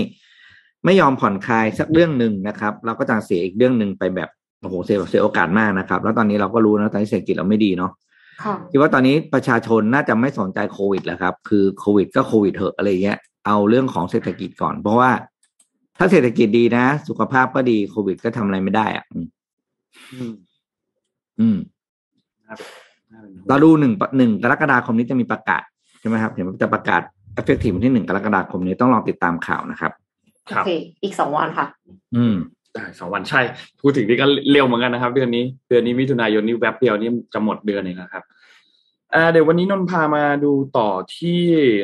[0.85, 4.29] ไม่ยอมผ่อนคลายสักเรื่องหนึ่งนะครับ เราก็จะเสียอีกเรื่องหนึ่งไปแบบ
[4.61, 7.91] โอ้โหเสียเสียโอกาสมากนะครับ แล้วตอนนี้เราก็รู้นะตอนนี้เศรษฐกิจเราไม่ดีเนาะ
[8.71, 15.11] คิดว่าตอนนี้ประชาชนน่าจะไม่สนใจโควิดแล้วครับ คือโควิดก็โควิดเถอะอะไรเงี้ย เอาเรื่องของเศรษฐกิจก่อน เพราะว่า
[15.97, 19.19] ถ้าเศรษฐกิจดีนะ สุขภาพก็ดีโควิดก็ทำอะไรไม่ได้อะ อื
[20.31, 20.33] ม
[21.39, 21.57] อืม
[23.47, 25.63] เราดูหนึ่งหนึ่งกรกฎาคมนี้จะมีประกาศ
[25.99, 27.01] ใช่ไหมครับเห็นว่าจะประกาศ
[27.39, 29.91] effective วันที่หนึ่งกรกฎาคมนี้ต้องลองติดตามข่าวนะครับ
[30.45, 30.69] โอเค
[31.03, 31.65] อีกสองวันค่ะ
[32.15, 32.58] อืมได้
[32.99, 33.41] สองวันใช่
[33.81, 38.23] พูดถึงนี่ก็เร็วเหมือนกันนะครับ เดือนนี้เดือนนี้มิถุนายนนี่แวบเดียวนี่จะหมดเดือนเองนะครับ
[39.31, 41.41] เดี๋ยววันนี้นนพามาดูต่อที่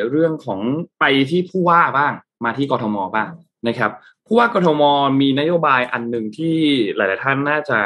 [0.10, 0.60] เรื่องของ
[1.00, 2.14] ไปที่ผู้ว่าบ้าง
[2.46, 3.30] มาที่กทมบ้าง
[3.68, 3.92] นะครับ
[4.28, 4.84] ผู้ว่ากทม
[5.22, 6.58] มีนโยบายอันหนึ่งที่
[6.96, 7.80] หลาย ๆ ท่านน่าจะ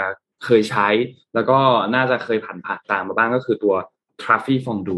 [0.46, 0.88] เคยใช้
[1.34, 1.58] แล้วก็
[1.96, 3.76] น่าจะเคยผ่านผ่านตามมาบ้างก็คือตัว
[4.22, 4.98] t r a f f y f o n d u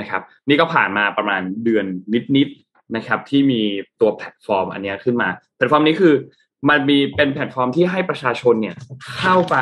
[0.00, 1.86] นะครับ นี่ก็ผ่านมาประมาณเดือน
[2.36, 3.60] นิด ๆ นะครับ ที่มี
[4.00, 6.14] ตัวแพลตฟอร์มอันนี้ขึ้นมา แพลตฟอร์มนี้คือ
[6.68, 8.76] มันมีเป็นแพลตฟอร์มที่ให้ประชาชนเนี่ย
[9.16, 9.56] เข้าไป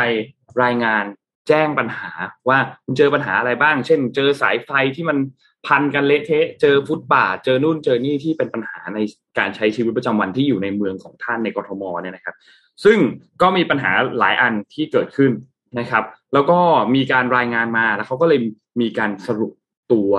[0.63, 1.05] รายงาน
[1.49, 2.11] แจ้งปัญหา
[2.49, 5.19] ว่าคุณเจอปัญหาอะไรบ้าง เช่น เจอสายไฟที่มัน
[5.67, 8.99] พันกันเละเทะ เจอฟุตบาท เจอนู่นเจอนี่ที่เป็นปัญหาใน
[9.39, 12.37] การใช้ชีวิตประจำวันที่อยู่ในเมืองของท่านในกรทมเนี่ยนะครับ
[12.85, 12.99] ซึ่ง
[13.43, 15.33] ก็มีปัญหาหลายอันที่เกิดขึ้น
[15.79, 16.59] นะครับ แล้วก็
[16.95, 18.41] มีการรายงานมาแล้วเขาก็เลย
[18.81, 19.53] มีการสรุป
[19.93, 20.13] ตัว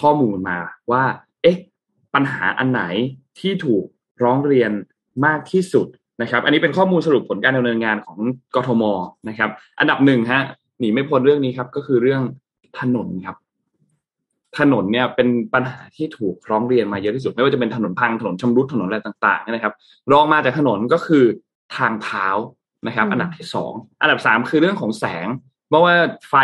[0.00, 0.58] ข้อมูลมา
[0.92, 1.04] ว่า
[1.42, 1.58] เอ๊ะ
[2.14, 2.82] ปัญหาอันไหน
[3.40, 3.84] ที่ถูก
[4.22, 4.72] ร้องเรียน
[5.26, 5.86] มากที่สุด
[6.22, 8.18] นะครับ อันนี้เป็นข้อมูลสรุปผลการดำเนินงานของ
[8.54, 8.82] กทม
[9.28, 10.42] นะครับ อันดับหนึ่งฮะ
[10.78, 12.22] หนีไม่พ้นเรื่องนี้ครับ ก็คือเรื่อง
[12.80, 13.36] ถนนครับ
[14.58, 19.74] ถนนเนี่ยเป็นปัญหาที่ถูกร้องเรียนมาเยอะที่สุด ไม่ว่าจะเป็นถนนพังถนนชำรุดถนนอะไรต่างๆนะครับ
[20.12, 21.24] รองมาจากถนนก็คือ
[21.76, 22.26] ทางเท้า
[22.86, 25.26] นะครับ อันดับที่สองอันดับสามคือเรื่องของแสง
[25.68, 25.94] เพราะว่า
[26.28, 26.34] ไฟ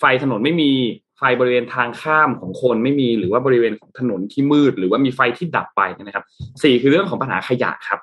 [0.00, 0.70] ไฟถนนไม่มี
[1.18, 6.24] ไฟบริเวณทางข้ามของคนไม่มีหรือว่าบริเวณของถนนที่มืด หรือว่ามีไฟที่ดับไปนะครับ
[6.62, 8.00] สี่คือเรื่องของปัญหาขยะครับ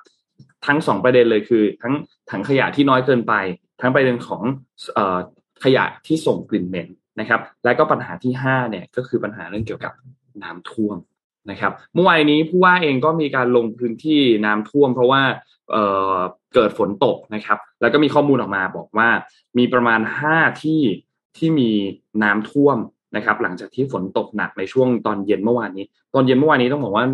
[0.66, 1.94] ทั้งสองประเด็นเลยคือ ทั้ง
[2.30, 3.34] ถังขยะที่น้อยเกินไป
[3.80, 4.42] ทั้งประเด็นของ
[4.96, 4.98] อ
[5.64, 6.88] ขยะที่ส่งกลิ่นเหม็น
[7.20, 9.92] นะครับ และก็ปัญหาที่ห้าเนี่ยก็คือปัญหาเรื่องเกี่ยวกับ
[10.42, 10.96] น้ำท่วม
[11.50, 15.22] นะครับเมื่อวานนี้ผู้ว่าเองก็มีการลงพื้นที่น้ำท่วม เพราะว่า
[15.70, 19.08] เเกิดฝนตกนะครับ แล้วก็มีข้อมูลออกมาบอกว่า
[19.58, 20.82] มีประมาณห้าที่
[21.38, 21.70] ที่มี
[22.22, 22.78] น้ำท่วม
[23.16, 27.04] นะครับ หลังจากที่ฝนตกหนักในช่วงตอนเย็นเมื่อวานนี้ ตอนเย็นเมื่อวานนี้ต้องบอกว่า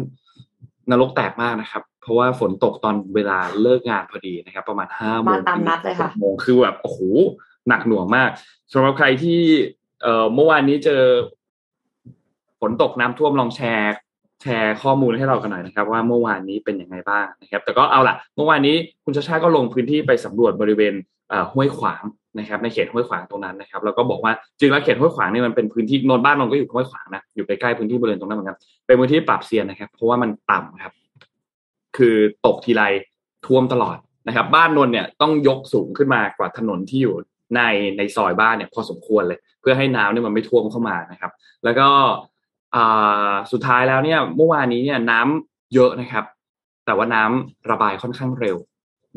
[0.90, 6.98] นรกแตกมากนะครับ ราะว่าฝนตกตอนเวลาเลิกงานพอดีนะครับ ประมาณห้าโมมางตามนัดเลยค่ะโมงคือแบบโอ้โห
[7.68, 8.30] หนักหน่วงมาก
[8.72, 9.40] สำหรับใครที่
[10.02, 11.02] เอ่อเมื่อวานนี้เจอ
[12.60, 13.94] ฝนตกน้ำท่วมลองแชร์
[14.42, 20.94] แชร์ข้อมูลให้เรากันหน่อยนะครับ ว่าเมื่อวานนี้เป็นยังไงบ้างนะครับ แต่ก็เอาล่ะ เมื่อวานนี้คุณชาชาก็ลงพื้นที่ไปสำรวจบริเวณ
[21.28, 22.02] เอ่อห้วยขวาง
[22.38, 30.92] นะครับ ในเขตห้วยขวางตรงนั้นนะครับแล้วก็บอกว่าจริงแล้วเขตห้วยขวางนี่มันเป็นพื้นที่นนบ้านนนก็อยู่ห้วยขวางนะอยู่ใกล้ๆพื้นที่บริเวณตรงนั้นเหมือนกันเป็นพื้นที่ปรับเซียนนะครับ เพราะว่ามันต่ำครับ
[31.98, 32.14] คือ
[32.46, 32.82] ตกทีไร
[33.46, 33.96] ท่วมตลอด
[34.28, 37.16] นะครับ บ้านนนเนี่ยต้องยกสูงขึ้นมากว่าถนนที่อยู่
[37.56, 37.60] ใน
[37.96, 41.32] ในซอยบ้านเนี่ยพอสมควรเลย เพื่อให้น้ำเนี่ยมันไม่ท่วมเข้ามานะครับ
[41.64, 41.88] แล้วก็
[43.52, 46.24] สุดท้ายแล้วเนี่ยเมื่อวานนี้เนี่ยน้ำเยอะนะครับ
[46.86, 48.56] แต่ว่าน้ำระบายค่อนข้างเร็ว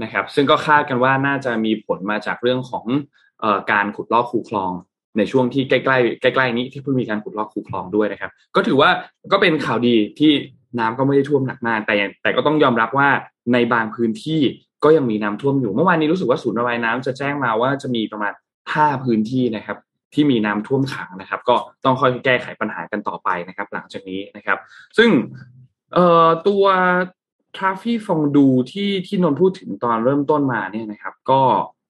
[0.04, 2.86] นะครับ ซึ่งก็คาดกันว่าน่าจะมีผลมาจากเรื่องของ
[3.44, 4.72] อการขุดลอกคูคลอง
[5.18, 8.90] ในช่วงที่ใกล้ๆใกล้ๆนี้ที่เพิ่งมีการขุดลอกคูคลองด้วยนะครับ ก็ถือว่า
[9.32, 10.32] ก็เป็นข่าวดีที่
[10.80, 13.10] น้ำก็ไม่ได้ท่วมหนักมากแต่แต่ก็ต้องยอมรับว่า
[13.54, 14.42] ในบางพื้นที่
[14.84, 18.34] ก็ยังมีน้ำท่วมอยู่เมื่อวานนี้รู้สึกว่าศูนย์ระบายน้ำจะแจ้งมาว่าจะมีประมาณ
[18.74, 19.78] ห้าพื้นที่นะครับ
[20.14, 24.58] ที่มีน้ำท่วมขังนะครับ ก็ต้องค่อยแก้ไขปัญหากันต่อไปนะครับ หลังจากนี้นะครับ
[24.98, 25.10] ซึ่ง
[25.94, 26.64] เอ่อตัว
[27.56, 31.42] Traffy Fondue ที่ที่นนพูดถึงตอนเริ่มต้นมาเนี่ยนะครับ ก็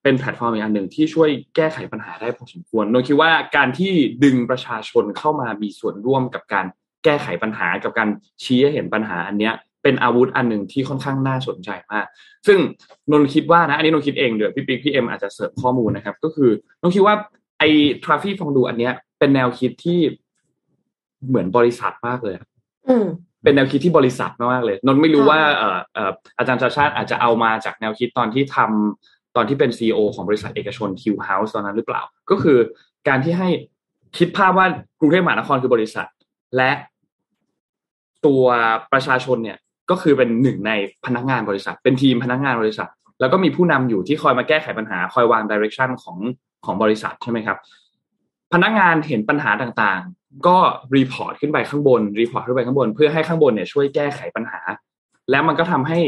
[0.04, 3.92] เป็นแพลตฟอร์มอีกอันหนึ่งที่ช่วยแก้ไขปัญหาได้พอสมควรนนคิดว่าการที่
[4.24, 6.66] ดึงประชาชนเข้ามามีส่วนร่วมกับการ
[7.04, 8.10] แก้ไขปัญหากับการ
[8.44, 12.06] ชี้ให้เห็นปัญหาอันเนี้ยเป็นอาวุธอันหนึ่งที่ค่อนข้างน่าสนใจมาก
[12.48, 12.60] ซึ่ง
[13.12, 16.50] นนท์คิดว่านะ อันนี้นนท์คิดเองเดี๋ยวพี่ปิ๊กพี่เอ็มอาจจะเสริมข้อมูลนะครับ ก็คือ
[16.82, 17.16] นนท์คิดว่า
[17.60, 17.70] ไอ้
[18.04, 20.00] ทราฟี่ฟองดูอันเนี้ย เป็นแนวคิดที่
[21.28, 22.36] เหมือนบริษัทมากเลย
[22.90, 23.06] อืม
[23.44, 32.58] เป็นแนวคิดที่บริษัทมากๆเลย นนท์ไม่รู้ค่ะว่าเอ่อเอ่ออาจารย์ชาชาติอาจจะเอามาจากแนวคิดตอนที่ทำตอนที่เป็นซีอของบริษัทเอกชน Q House ตอนนั้นหรือเปล่า ก็คือ
[33.08, 33.50] การที่ให้
[34.18, 34.68] คิดภาพว่า
[35.00, 36.08] กรุงเทพมหานครคือบริษัท
[36.58, 36.72] และ
[38.26, 38.44] ตัว
[38.94, 39.58] ประชาชนเนี่ย
[39.90, 40.72] ก็คือเป็นหนึ่งใน
[41.06, 46.18] พนักงานบริษัท เป็นทีมพนักงานบริษัท แล้วก็มีผู้นำอยู่ที่คอยมาแก้ไขปัญหาคอยวาง direction ของ
[46.66, 47.58] ของบริษัทใช่ไหมครับ
[48.54, 50.58] พนักงานเห็นปัญหาต่างๆ ก็
[50.98, 54.60] report ขึ้นไปข้างบน report ขึ้นไปข้างบน เพื่อให้ข้างบนเนี่ยช่วยแก้ไขปัญหา
[55.32, 56.00] แล้วมันก็ทำให้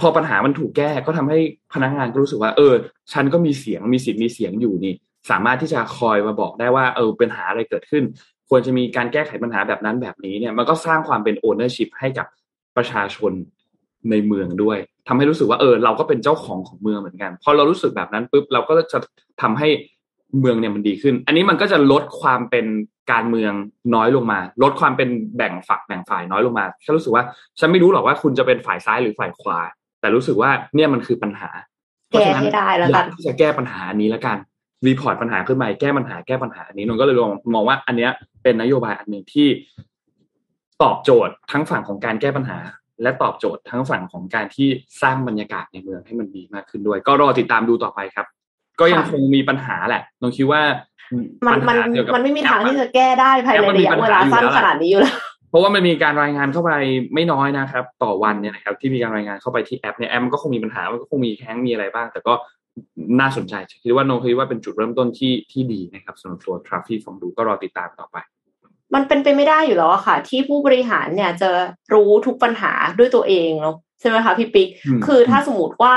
[0.00, 1.38] พอปัญหามันถูกแก้ก็ทำให้
[1.74, 2.74] พนักงานก็รู้สึกว่า เออ
[3.12, 4.94] ฉันก็มีเสียงมีสิทธิ์มีเสียงอยู่นี่
[5.30, 8.04] สามารถที่จะคอยมาบอกได้ว่าเออปัญหาอะไรเกิดขึ้น
[8.48, 12.26] ควรจะมีการแก้ไขปัญหาแบบนั้นแบบนี้เนี่ยมันก็สร้างความเป็น ownership ให้กับ
[12.76, 13.32] ประชาชน
[14.10, 18.98] ในเมืองด้วยทำให้รู้สึกว่าเออเราก็เป็นเจ้าของของเมืองเหมือนกันพอเรารู้สึกแบบนั้นปุ๊บเราก็จะ
[19.42, 19.68] ทำให้
[20.40, 22.66] เมืองเนี่ยมันดีขึ้น อันนี้มันก็จะลดความเป็น
[23.12, 23.52] การเมือง
[23.94, 27.24] น้อยลงมา ลดความเป็นแบ่งฝักแบ่งฝ่ายน้อยลงมาแค่รู้สึกว่า
[27.58, 29.58] ฉันไม่รู้หรอกว่าคุณจะเป็นฝ่ายซ้ายหรือฝ่ายขวา
[30.00, 31.50] แต่รู้สึกว่าเนี่ยมันคือปัญหา
[32.12, 34.36] แก้ให้ได้แล้วกันอยาที่จะแก้ปัญหานี้แล้วกัน
[34.86, 38.10] รีพอร์ตปัญหาขึ้นมาแก้ปัญหาแก้ปัญหาอันนี้นนท์ก็เลยลองมองว่าอันเนี้ย
[38.42, 39.48] เป็นนโยบายอันหนึ่งที่
[40.82, 42.58] ตอบโจทย์ทั้งฝั่งของการแก้ปัญหา
[43.02, 44.68] และตอบโจทย์ทั้งฝั่งของการที่
[45.02, 48.26] สร้างบรรยากาศในเมืองให้มันดีมากขึ้นด้วย ก็รอติดตามดูต่อไปครับ
[48.80, 50.62] ก็ยังคงมีปัญหาแหละนนท์คิดว่า
[51.46, 55.16] มัมันมันเกี่ยวกับมันไม่มีทางที่จะแก้ได้ภายในระยะเวลาสั้นขนาดนี้อยู่แล้ว
[55.50, 56.70] เพราะว่ามันมีการรายงานเข้าไป
[57.14, 62.32] ไม่น้อยนะครับ ต่อวันเนี่ยนะครับที่มีการรายงานเข้าไปที่แอปเนี่ยแอปมันก็คงมีปัญหามันก็คงมีแฮงก์มีอะไรบ้าง แต่ก็
[63.20, 68.16] น่าสนใจคิดว่าโนคิดว่าเป็นจุดเริ่มต้นที่ที่ดีนะครับสำหรับตัวทราฟฟี่ฟองดูก็รอติดตามต่อไป
[68.94, 71.50] มันเป็นไปไม่ได้อยู่แล้วอะค่ะ ที่ผู้บริหารเนี่ยจะ
[71.94, 75.94] รู้ทุกปัญหาด้วยตัวเองเนาะใช่ไหมคะพี่ปิ๊กอืมคือถ้าสมมติว่า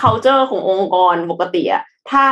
[0.00, 2.22] culture ขององค์กรปกติอะถ้า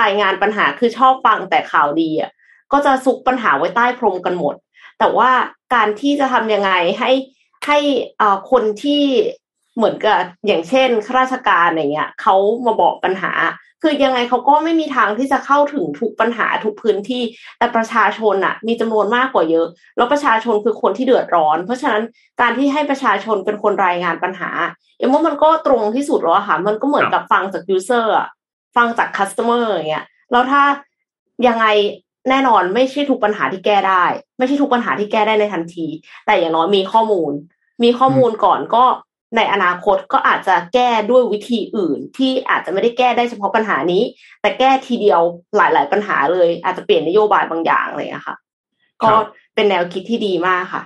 [0.00, 2.30] รายงานปัญหาคือชอบฟังแต่ข่าวดีอะ
[2.72, 4.54] ก็จะซุกปัญหาไว้ใต้พรมกันหมด
[4.98, 5.30] แต่ว่า
[5.74, 7.12] การที่จะทำยังไงให้
[7.66, 7.78] ให้
[8.20, 9.02] อ่าคนที่
[9.78, 12.36] เหมือนกับอย่างเช่นข้าราชการอย่างเงี้ยเขา
[12.66, 13.32] มาบอกปัญหา
[13.82, 17.22] คือยังไงเขาก็ไม่มีทางที่จะเข้าถึงทุกปัญหาทุกพื้นที่
[17.58, 22.02] แต่ประชาชนอะมีจำนวนมากกว่าเยอะ แล้วประชาชนคือคนที่เดือดร้อน เพราะฉะนั้น
[22.40, 24.50] การที่ให้ประชาชนเป็นคนรายงานปัญหา
[24.98, 28.28] เอ็มว่ามันก็ตรงที่สุดแล้วค่ะมันก็เหมือนกับฟังจาก user อะ
[28.76, 30.62] ฟังจากคัสเตอร์อย่างเงี้ยแล้วถ้า
[31.46, 31.66] ยังไง
[32.30, 34.04] แน่นอนไม่ใช่ทุกปัญหาที่แก้ได้
[34.38, 35.86] ไม่ใช่ทุกปัญหาที่แก้ได้ในทันที
[36.26, 37.32] แต่อย่างน้อยมีข้อมูล
[37.82, 38.84] มีข้อมูลก่อนก็
[39.36, 44.02] ในอนาคตก็อาจจะแก้ด้วยวิธีอื่น ที่อาจจะไม่ได้แก้ได้เฉพาะปัญหานี้
[44.40, 45.20] แต่แก้ทีเดียว
[45.56, 48.36] หลาย ๆ ปัญหาเลย อาจจะเปลี่ยนนโยบายบางอย่างเลยอะค่ะ
[49.02, 49.10] ก็
[49.54, 50.82] เป็นแนวคิดที่ดีมากค่ะ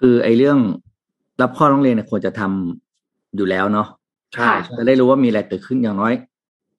[0.00, 0.58] คือไอ้เรื่อง
[1.40, 3.88] รับข้อร้องเรียนเนี่ยควรจะทำอยู่แล้วเนาะ
[4.34, 6.14] ใช่จะได้รู้ว่ามีอะไรเกิดขึ้นอย่างน้อย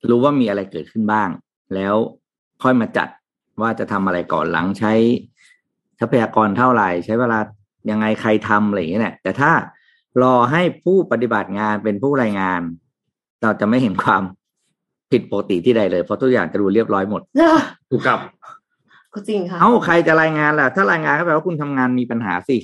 [0.10, 1.30] รู้ว่ามีอะไรเกิดขึ้นบ้าง
[1.76, 1.96] แล้ว
[2.64, 3.08] ค่อยมาจัด
[3.62, 4.94] ว่าจะทำอะไรก่อนหลังใช้
[6.00, 7.40] ทรัพยากรเท่าไหร่ ใช้เวลา
[7.90, 9.52] ยังไงใครทำอะไรอย่างเงี้ยแต่ถ้า
[10.24, 12.62] รอให้ผู้ปฏิบัติงานเป็นผู้รายงาน
[13.42, 14.24] เราจะไม่เห็นความ
[15.12, 17.22] ผิดปกติที่ใดเลยเพราะทุกอย่างจะดูเรียบร้อยหมด
[17.90, 18.20] ถูกกับ
[19.14, 22.58] ก็จริงค่ะเอ้าใครจะรายงานล่ะ ถ้ารายงานก็แปลว่าคุณทำงานมีปัญหาสิ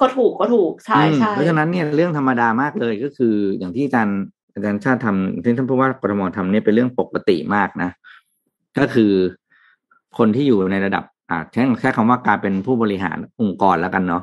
[0.00, 4.20] ก็ถูกก็ถูกใช่ใช่เพราะฉะนั้นเนี่ยเรื่องธรรมดามากเลยก็คืออย่างที่อาจารย์
[4.54, 7.90] อาจารย์ชาติทำที่ท่านผู้ว่ากรทมทำเนี่ยเป็นเรื่องปกติมากนะ
[8.78, 9.12] ก็คือ
[10.18, 14.22] คนที่อยู่ในระดับอ่าแค่แค่คำว่าการเป็นผู้บริหารองค์กรแล้วกันเนาะ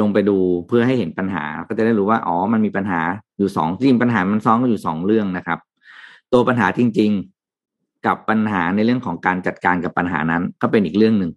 [0.00, 0.36] ลงไปดู
[0.68, 3.00] เพื่อให้เห็นปัญหา ก็จะได้รู้ว่าอ๋อมันมีปัญหา
[3.38, 5.58] อยู่สองจริงปัญหามันซ้อนก็อยู่สองเรื่องนะครับ
[6.32, 7.10] ตัวปัญหาจริง
[7.58, 11.30] ๆ กับปัญหาในเรื่องของการจัดการกับปัญหานั้น ก็เป็นอีกเรื่องหนึ่ง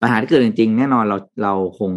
[0.00, 1.90] ปัญหาที่เกิดจริงๆแน่นอนเราเราคง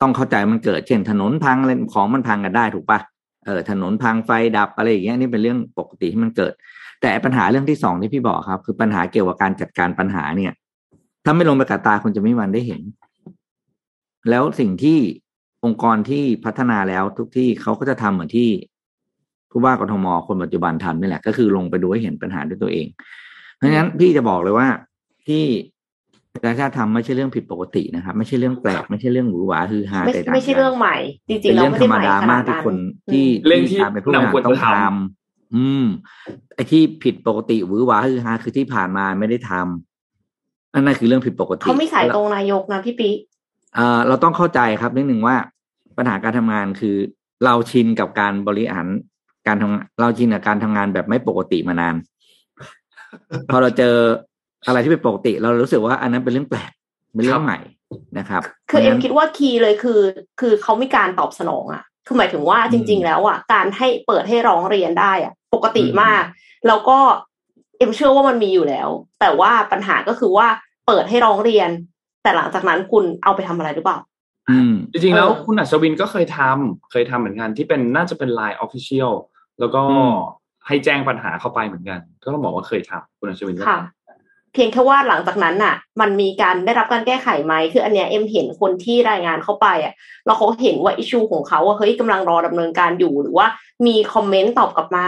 [0.00, 2.98] ต้องเข้าใจมันเกิดเช่นถนนพังอะไรของมันพังกันได้ถูกปะ
[3.46, 6.52] เออถนนพังไฟดับอะไรอย่างเงี้ยนี่เป็นเรื่องปกติที่มันเกิด
[7.02, 10.52] แต่ปัญหาเรื่องที่สองที่พี่บอกครับ คือปัญหาเกี่ยวกับการจัดการปัญหาเนี่ย
[11.24, 12.80] ถ้าไม่ลงไปกับตาคุณจะไม่มันได้เห็น
[14.30, 14.98] แล้วสิ่งที่
[15.64, 18.48] องค์กรที่พัฒนาแล้วทุกที่เขาก็จะทำเหมือนที่
[19.50, 22.86] ผู้ว่ากทมคนปัจจุบันทำนี่แหละ ก็คือลงไปดูให้เห็นปัญหาด้วยตัวเอง
[23.56, 24.68] เพราะฉะนั้นพี่จะบอกเลยว่า
[25.26, 25.44] ที่
[26.32, 30.96] อาจารย์ชาติทำไม่ใช่เรื่องผิดปกตินะครับ ไม่ใช่เรื่องแปลกไม่ใช่เรื่องหวือหวาฮือฮาไม่ใดๆไม่ใช่เรื่องใหม่
[31.28, 32.76] จริงเป็ๆนเราเรื่องไม่ธรได้รมใหม่ดาขนมากดที่นั้นคน
[33.12, 35.84] ที่เรื่องที่การเป็นผู้บริหารนำควรต้องจะทำทำอืม
[36.54, 43.16] ไอ้ที่ผิดปกติหวือหวาฮือฮาคือที่ผ่านมาไม่ได้ทำอันนั้นคือเรื่องผิดปกติเขาไม่สายตรงนายกนะพี่ปิ๊ก
[43.74, 45.36] เอ่อเราต้องเข้าใจครับนิดหนึ่งว่า
[45.98, 46.96] ปัญหาการทำงานคือ
[47.44, 48.86] เราชินกับการบริหาร
[49.46, 51.94] การทำเราชินกับการทำงานแบบไม่ปกติมานาน
[53.50, 53.94] พอเราเจอ
[54.66, 56.70] อะไรที่เป็นปกติ เรารู้สึกว่าอันนั้นเป็นเรื่องแปลก
[57.14, 57.58] เป็นเรื่องใหม่
[58.18, 60.00] นะครับ คือเอ็มพราะฉะนั้นคิดว่าคีย์เลยคือ
[60.40, 66.22] คือเขาไม่การตอบสนองอะคือหมายถึงว่าจริง ๆ แล้วอะการให้เปิดให้ร้องเรียนได้อะ ปกติมาก
[66.66, 66.98] แล้วก็
[67.78, 68.88] เอ็มเชื่อว่ามันมีอยู่แล้ว
[69.20, 70.46] แต่ว่าปัญหาก็คือว่า
[70.86, 71.70] เปิดให้ร้องเรียน
[72.26, 73.98] แต่หลังจากนั้นคุณเอาไปทำอะไรหรือเปล่า
[74.50, 79.12] อืมจริงๆแล้วเออคุณอัศวินก็เคยทำเคยทำเหมือนกันที่เป็นน่าจะเป็น Line Official
[79.60, 80.14] แล้วก็อืม
[80.66, 83.84] ให้แจ้งปัญหาเข้าไปเหมือนกัน ก็ต้องบอกว่าเคยทำคุณอัศวินก็ค่ะท
[84.52, 89.94] เพียงแค่ว่าหลังจากนั้นน่ะ มันมีการได้รับการแก้ไขไหมคืออันเนี้ยเอ็มเห็นคนที่รายงานเข้าไปอะ
[90.26, 93.46] แล้วเขาเห็นว่าอิชูของเขาอะเฮ้ยกำลังรอดำเนินการอยู่หรือว่า
[93.86, 95.06] มีคอมเมนต์ตอบกลับมา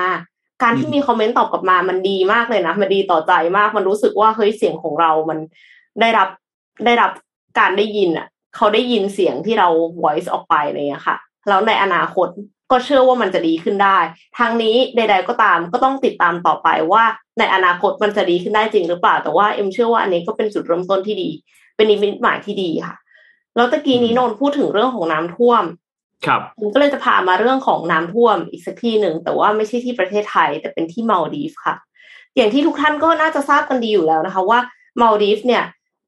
[0.62, 5.38] การที่มีคอมเมนต์ตอบกลับมามันดีมากเลยนะ มันดีต่อใจมาก มันรู้สึกว่าเฮ้ยเสียงของเรามัน
[6.00, 6.28] ได้รับ
[6.84, 7.10] ได้รับ
[7.58, 9.68] การได้ยินอะ เขาได้ยินเสียงที่เรา
[10.02, 11.16] voice ออกไปอะไรอย่างเงี้ยค่ะ
[11.48, 12.28] แล้วในอนาคต
[12.70, 13.98] ก็เชื่อว่ามันจะดีขึ้นได้
[14.38, 17.04] ทางนี้ใด ๆก็ตามก็ต้องติดตามต่อไปว่า
[17.38, 21.30] ในอนาคตมันจะดีขึ้นได้จริงหรือเปล่า แต่ว่าเอ็มเชื่อว่าอันนี้ก็เป็นจุดเริ่มต้นที่ดี
[21.76, 22.96] เป็นนิมิตหมายที่ดีค่ะ
[23.56, 31.74] แล้วตะกี้นี้นนท์พูดถึงเรื่องของน้ำท่วมำครับผมก็เลยจะพามาเรื่องของน้ำท่วมอีกสักที่หนึ่ง แต่ว่าไม่ใช่ที่ประเทศไทย แต่เป็นที่มาลดีฟค่ะ
[32.36, 34.58] อย่างที่ทุกท่านก็น่าจะทราบกันดีอยู่แล้วนะคะ ว่า
[35.00, 35.64] มาลดีฟเนี่ย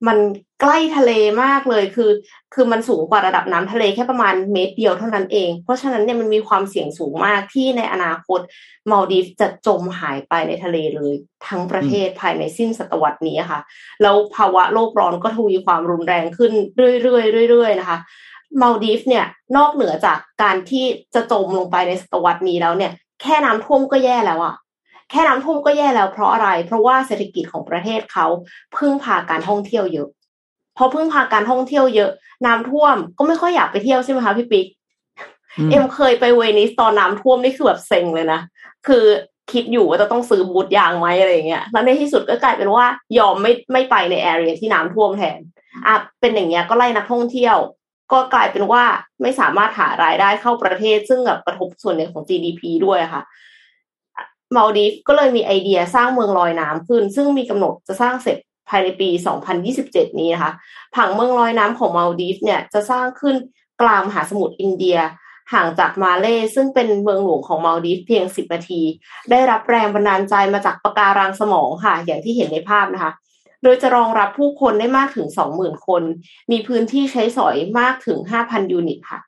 [0.07, 0.19] มัน
[0.61, 2.11] ใกล้ทะเลมากเลยคือ
[2.55, 8.41] คือมันสูงกว่าระดับน้ำทะเลแค่ประมาณเมตรเดียวเท่านั้นเอง เพราะฉะนั้นเนี่ยมันมีความเสี่ยงสูงมากที่ในอนาคต
[8.91, 11.13] มาลดีฟจะจมหายไปในทะเลเลย
[11.47, 13.61] ทั้งประเทศภายในสิ้นศตวรรษนี้ค่ะ
[14.03, 16.53] แล้วภาวะโลกร้อนก็ทวีความรุนแรงขึ้น
[17.03, 17.99] เรื่อยๆเรื่อยๆนะคะ
[18.61, 20.85] มาลดีฟเนี่ยนอกเหนือจากการที่
[21.15, 24.55] จะจมลงไปในศตวรรษนี้แล้วเนี่ย แค่น้ำท่วมก็แย่แล้วอะ
[25.11, 28.27] แค่น้ำท่วมก็แย่แล้วเพราะอะไร เพราะว่าเศรษฐกิจของประเทศเขา
[28.77, 30.09] พึ่งพาการท่องเที่ยวเยอะ
[30.77, 32.11] พอพึ่งพาการท่องเที่ยวเยอะ
[32.47, 34.67] น้ำท่วมก็ไม่ค่อยอยากไปเที่ยวใช่ไหมคะพี่ปิ๊ก
[35.59, 38.41] อืมเอ็มเคยไปเวนิสตอนน้ำท่วมนี่คือแบบเซ็งเลยนะ
[38.87, 39.05] คือ
[39.53, 42.87] คิดอยู่ว่าจะต้องซื้อบูทยางไหมอะไรอย่างเงี้ย แล้วในที่สุดก็กลายเป็นว่า
[43.19, 45.39] ยอมไม่ไม่ไปในแอเรียที่น้ำท่วมแทน
[45.87, 47.57] อะ เป็นอย่างเงี้ยก็ไล่นักท่องเที่ยว
[48.13, 48.83] ก็กลายเป็นว่า
[49.23, 53.23] ไม่สามารถหารายได้เข้าประเทศ ซึ่งแบบกระทบส่วนหนึ่งของ GDP ด้วยอะค่ะ
[54.57, 59.09] มาลดีฟก็เลยมีไอเดียสร้างเมืองลอยน้ำขึ้น ซึ่งมีกำหนดจะสร้างเสร็จภายในปี
[59.65, 60.53] 2027 นี้นะคะ
[60.97, 63.37] ผังเมืองลอยน้ำของมาลดีฟเนี่ยจะสร้างขึ้น
[63.83, 64.99] กลางมหาสมุทรอินเดีย
[65.53, 68.83] ห่างจากมาเลซึ่งเป็นเมืองหลวงของมาลดีฟเพียง 10 นาที
[69.31, 73.13] ได้รับแรงบันดาลใจมาจากปะการังสมองค่ะ อย่างที่เห็นในภาพนะคะ
[73.63, 76.03] โดยจะรองรับผู้คนได้มากถึง 20,000 คน
[76.51, 79.21] มีพื้นที่ใช้สอยมากถึง 5,000 ยูนิตค่ะ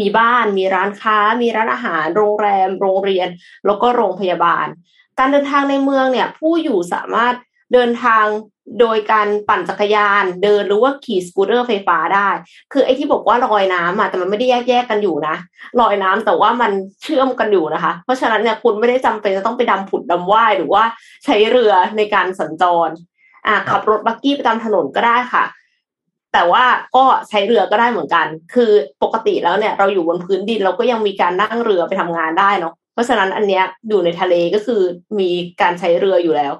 [0.00, 3.28] มีบ้าน มีร้านค้า มีร้านอาหาร โรงแรม โรงเรียน
[3.66, 4.66] แล้วก็โรงพยาบาล
[5.18, 7.34] การเดินทางในเมืองเนี่ย ผู้อยู่สามารถ
[7.72, 8.24] เดินทาง
[8.80, 12.28] โดยการปั่นจักรยาน เดินหรือว่าขี่สกูตเตอร์ไฟฟ้าได้
[12.72, 15.36] คือไอ้ที่บอกว่าลอยน้ำอะแต่มันไม่ได้แยกแยกกันอยู่นะ
[15.80, 20.84] ลอยน้ำแต่ว่ามันเชื่อมกันอยู่นะคะ เพราะฉะนั้นเนี่ยคุณไม่ได้จำเป็นจะต้องไปดำผุดดำว่ายหรือว่า
[21.24, 22.88] ใช้เรือในการสัญจร
[23.46, 25.44] อะขับรถบักกี้ไปตามถนนก็ได้ค่ะ
[26.38, 26.64] แต่ว่า
[26.96, 28.72] ก็ใช้เรือก็ได้เหมือนกัน คือ
[29.02, 34.82] ปกติแล้วเนี่ยเราอยู่บนพื้นดินเราก็ยังมีการนั่งเรือไปทำงานได้เนาะเพราะฉะนั้นอันเนี้ยอยู่ในทะเลก็คือ
[35.18, 36.52] มีการใช้เรืออยู่แล้ว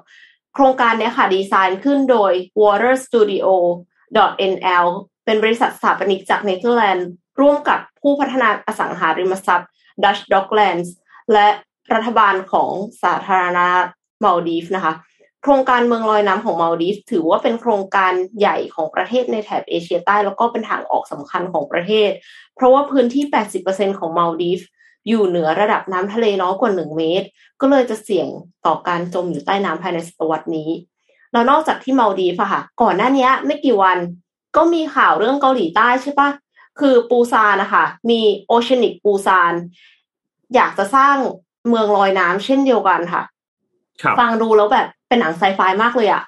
[0.53, 3.47] โครงการนี้ค่ะดีไซน์ขึ้นโดย Water Studio
[4.51, 4.87] NL
[5.25, 7.07] เป็นบริษัทสถาปนิกจากเนเธอร์แลนด์
[7.41, 9.69] ร่วมกับผู้พัฒนาอสังหาริมทรัพย์
[10.03, 10.89] Dutch Docklands
[11.33, 11.47] และ
[11.93, 12.71] รัฐบาลของ
[13.03, 13.87] สาธารณรัฐ
[14.23, 14.93] มาลดีฟนะคะ
[15.47, 22.11] ครงการเมืองลอยน้ำของมาลดีฟถือว่าเป็นโครงการใหญ่ของประเทศในแถบเอเชียใต้ แล้วก็เป็นทางออกสำคัญของประเทศ
[22.55, 23.23] เพราะว่าพื้นที่
[23.61, 24.59] 80%ของมาลดีฟ
[25.07, 27.27] อยู่เหนือระดับน้ำทะเลน้อยกว่า 1 เมตร
[27.61, 28.27] ก็เลยจะเสี่ยง
[28.65, 30.69] ต่อการจมอยู่ใต้น้ำภายในศตวรรษนี้
[31.31, 33.97] แล้วนอกจากที่มาลดีฟอะค่ะ ก่อนหน้านี้ไม่กี่วัน
[34.55, 36.29] ก็มีข่าวเรื่องเกาหลีใต้ใช่ปะ
[36.79, 39.53] คือปูซานนะคะมีโอเชียนิกปูซาน
[40.55, 41.15] อยากจะสร้าง
[41.67, 43.23] เมืองลอยน้ำเช่นเดียวกันค่ะ
[44.01, 46.23] ครับฟังดูแล้วแบบ เป็นหนังไซไฟมากเลยอะ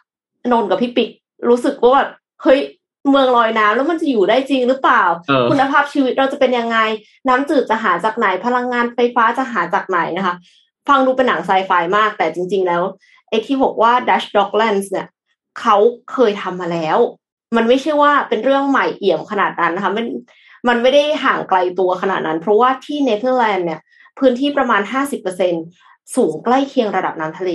[0.52, 1.10] นนท์กับพี่ปิ๊ก
[1.50, 2.10] รู้สึกว่าแบบ
[2.44, 2.60] เฮ้ย
[3.10, 6.78] เมืองลอยน้ำแล้วมันจะอยู่ได้จริงหรือเปล่าเออคุณภาพชีวิตเราจะเป็นยังไง
[7.28, 10.36] น้ำจืดจะหาจากไหนพลังงานไฟฟ้าจะหาจากไหนนะคะ
[10.88, 12.84] ฟังดูเป็นหนังไซไฟมากแต่จริง ๆ แล้ว
[13.30, 15.08] ไอ้ที่บอกว่า Dutch Docklands เนี่ย
[15.60, 15.76] เขา
[16.12, 16.98] เคยทำมาแล้ว
[17.56, 20.06] มันไม่ใช่ว่าเป็นเรื่องใหม่เอี่ยมขนาดนั้นนะคะมัน
[20.68, 23.80] มันไม่ได้ห่างไกลตัวขนาดนั้น เพราะว่าที่เนเธอร์แลนด์เนี่ย
[24.20, 24.82] พื้นที่ประมาณ
[25.48, 27.52] 50%สูงใกล้เคียงระดับน้ำทะเล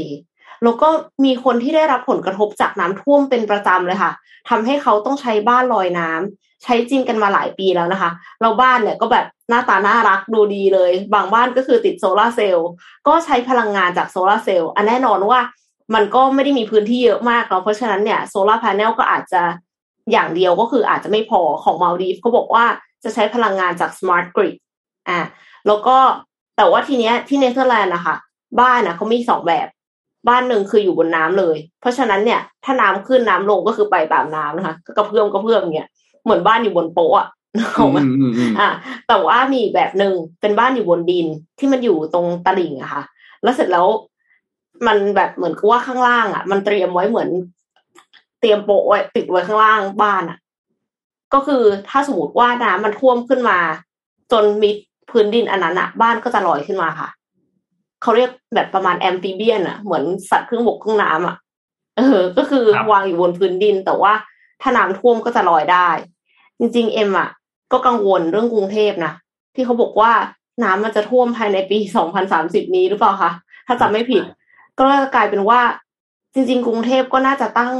[0.62, 0.88] แล้วก็
[1.24, 4.12] มีคนที่ได้รับผลกระทบจากน้ำท่วมเป็นประจำเลยค่ะ
[4.48, 12.68] ทำให้เขาต้องใช้บ้านลอยน้ำใช้จริงกันมาหลายปีแล้วนะคะเราบ้านเนี่ยก็แบบหน้าตาน่ารักดูดีเลย บางบ้านก็คือติดโซลาร์เซลล์
[13.06, 15.40] ก็ใช้พลังงานจากโซลาร์เซลล์อันแน่นอนว่า
[15.94, 19.42] มันก็ไม่ได้มีพื้นที่เยอะมากเนาะเพราะฉะนั้นเนี่ย solar panel ก็อาจจะ
[20.12, 22.64] อย่างเดียวก็คืออาจจะไม่พอของมาลดีฟเขาบอกว่า
[23.04, 24.56] จะใช้พลังงานจาก smart grid
[25.08, 25.20] อะ
[25.66, 25.96] แล้วก็
[26.56, 28.16] แต่ว่าทีเนี้ยที่เนเธอร์แลนด์นะคะ
[28.60, 29.68] บ้านนะเขามีสองแบบ
[30.28, 35.88] บ้านหนึ่งคืออยู่บนน้ำเลย เพราะฉะนั้นเนี่ย ถ้าน้ำขึ้นน้ำลงก็คือไปตามน้ำนะคะก็กระเพื่อมกระเพื่อมอย่างเงี้ย
[36.24, 37.28] เหมือนบ้านอยู่บนโป๊ะอะ
[37.76, 38.70] ของมันอืมอืมอะ
[39.08, 41.26] แต่ว่ามีอีกแบบหนึ่งเป็นบ้านอยู่บนดิน
[41.58, 43.02] ที่มันอยู่ตรงตลิ่งอะค่ะ
[43.42, 43.86] แล้วเสร็จแล้ว
[44.86, 47.28] มันแบบเหมือนกับว่าข้างล่างอะมันเตรียมไว้เหมือน
[48.40, 50.38] เตรียมโปะไว้ติดไว้ข้างล่างบ้านอะ
[51.34, 53.58] ก็คือถ้าสมมติว่าน้ำมันท่วมขึ้นมา
[54.32, 54.76] จนมิด
[55.10, 57.08] พื้นดินอันนั้นอะบ้านก็จะลอยขึ้นมาค่ะ
[58.04, 61.36] เขาเรียกแบบประมาณแอมฟิเบียนอะเหมือนสัตว์ครึ่งบกครึ่งน้ำอะ
[61.96, 64.12] เออ ก็คือครับวางอยู่บนพื้นดิน แต่ว่า
[64.62, 65.88] ถ้าน้ำท่วมก็จะลอยได้
[66.58, 67.28] จริง ๆ เอ็มอะ
[67.72, 69.12] ก็กังวลเรื่องกรุงเทพนะ
[69.54, 70.12] ที่เขาบอกว่า
[70.64, 71.78] น้ำมันจะท่วมภายในปี
[72.26, 73.32] 2030นี้หรือเปล่าคะ
[73.66, 74.22] ถ้าจำไม่ผิด
[74.78, 75.60] ก็กลายเป็นว่า
[76.34, 77.72] จริง ๆ กรุงเทพก็น่าจะตั้ง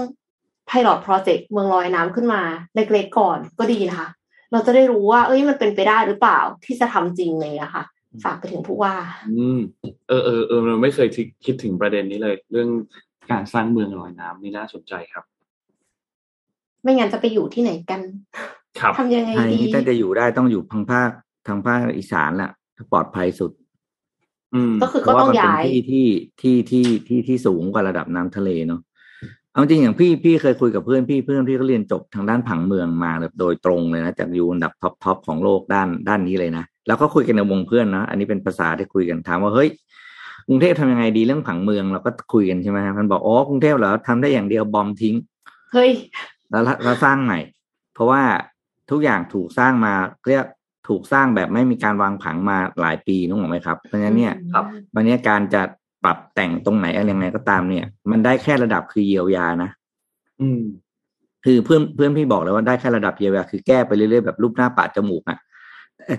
[0.68, 2.42] pilot project เมืองลอยน้ำขึ้นมา
[2.74, 4.08] เล็กๆก่อนก็ดีนะคะ
[4.52, 7.84] เราจะได้รู้ว่า เอ้ยมันเป็นไปได้หรือเปล่าที่จะทำจริงเลยอะค่ะ
[8.24, 8.94] ฝากไปถึงผู้ว่า
[9.38, 9.60] อืม
[10.08, 11.08] เออเออเออเราไม่เคย
[11.44, 12.68] คิดถึงประเด็นนี้เลย เรื่อง
[13.30, 15.24] การสร้างเมืองลอยน้ำนี่น่าสนใจครับ
[16.82, 18.00] ไม่งั้นจะไปอยู่ที่ไหนกัน
[18.80, 21.10] ครับทำยังไงไทยดีนี่ถ้าจะอยู่ได้ต้องอยู่ทางภาค
[21.46, 22.50] ทางภาคอีสานแหละ
[22.92, 23.50] ปลอดภัยสุด
[24.54, 26.06] อืมก็คือเพก็ราะว่าต้องมันเป็นย้ายที่ที่
[26.40, 28.80] ที่ที่ที่ที่สูงกว่าระดับน้ำทะเลเนาะ
[29.54, 39.68] เอาจริงอย่างพี่พี่เคยคุยกับเพื่อนพี่เพื่อนพี่ก็เรียนจบทางด้านผังเมืองมาแบบโดยตรงเลยนะจากอยู่อันดับท็อปท็อปของโลกด้านด้านนี้เลยนะแล้วก็คุยกันในวงเพื่อนนะอันนี้เป็นภาษาที่คุยกันถามว่าเฮ้ย
[40.48, 45.16] กรุงเทพทำยังไงดีเรื่องผังเมืองเราก็คุยกันใช่ไหมมันบอกอ๋อกรุงเทพเหรอทำได้อย่างเดียวบอมทิ้ง
[45.72, 45.90] เฮ้ย
[46.50, 47.38] แล้วแล้วสร้างใหม่
[47.94, 48.22] เพราะว่า
[48.90, 49.92] ทุกอย่างถูกสร้างมา
[50.28, 50.44] เรียก
[50.88, 54.64] ถูกสร้างแบบไม่มีการวางผังมาหลายปีนึกออกไหมครับเพราะฉะนั้นเนี่ยครับ
[54.94, 55.62] วันนี้การจะ
[56.04, 59.70] ปรับแต่งตรงไหนอะไรยังไงก็ตามเนี่ย มันได้แค่ระดับคือเยียวยานะ
[60.40, 60.62] อืม
[61.44, 65.38] คือเพื่อนเพื่อนพี่บอกเลยว่าได้แค่ระดับเยียวยาคือแก้ไปเรื่อยๆแบบรูปหน้าปาดจมูกอะ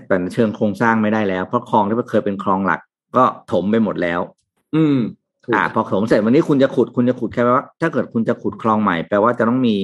[0.06, 2.80] แต่เชิงโครงสร้างไม่ได้แล้ว เพราะคลองที่เคยเป็นคลองหลัก
[3.16, 4.20] ก็ถมไปหมดแล้ว
[4.74, 4.98] อืม
[5.44, 9.76] ถูกอ่าพอถมเสร็จวันนี้คุณจะขุดคุณจะขุดแค่ว่า ถ้าเกิดคุณจะขุดคลองใหม่แปลว่าจะต้องมี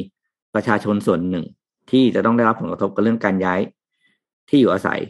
[0.54, 1.44] ประชาชนส่วนหนึ่ง
[1.90, 3.60] ที่จะต้องได้รับผลกระทบกับเรื่องการย้าย
[4.48, 5.00] ที่อยู่อาศัย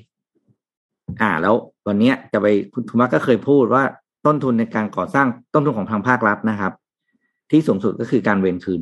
[1.22, 1.54] อ่า แล้ว
[1.88, 3.82] วันเนี้ยจะไปคุณธุมักก็เคยพูดว่า
[4.26, 6.72] ต้นทุนในการก่อสร้างต้นทุนของทางภาครัฐนะครับ
[7.50, 8.80] ที่สูงสุดก็คือการเวรคืน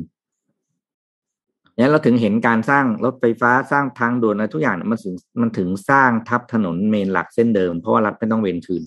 [1.75, 8.83] เนี่ยเราถึงเห็นการสร้างรถไฟฟ้าสร้างทางด่วนอะไรทุกอย่างเนี่ยมันถึงมันถึงสร้างทับถนนเมนหลักเส้นเดิม เพราะว่ารัฐไม่ต้องเวนคืน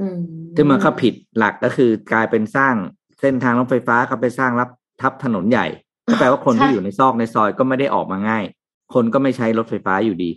[0.00, 0.18] อืม
[0.56, 2.74] ซึ่งมันก็ผิดหลักก็คือกลายเป็นสร้าง
[3.20, 4.68] เส้นทางรถไฟฟ้าก็ไปสร้างรับ
[5.02, 5.66] ทับถนนใหญ่
[6.06, 8.44] ก็แปลว่าคนที่อยู่ในซอกในซอยก็ไม่ได้ออกมาง่าย
[8.94, 10.30] คนก็ไม่ใช้รถไฟฟ้าอยู่ดี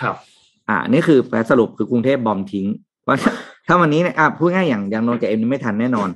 [0.00, 0.16] ครับ
[0.68, 1.18] อ่านี่คือ
[1.50, 2.66] สรุปคือกรุงเทพบอมทิ้ง
[3.06, 3.16] ว่า
[3.66, 6.08] ถ้าวันนี้เนี่ยอะพูดง่ายอย่างอย่างนนท์กับเอ็มนี่ไม่ทันแน่นอน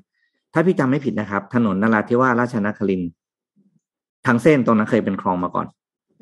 [0.52, 3.10] ถ้าพี่จำไม่ผิดนะครับ ถนนนราธิวาสราชนครินทร์
[4.26, 5.66] ทั้งเส้นตรงนั้นเคยเป็นคลองมาก่อน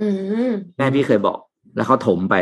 [0.01, 0.09] อื
[0.49, 1.39] มแม่พี่เคยบอก
[1.77, 2.35] แล้วเขาถมไป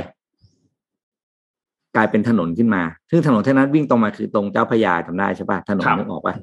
[1.96, 6.34] กลายเป็นถนนขึ้นมา ซึ่งถนนเท่านั้นวิ่งตรงมาคือตรงเจ้าพระยาจำได้ใช่ปะถนนครับนึกออกปะ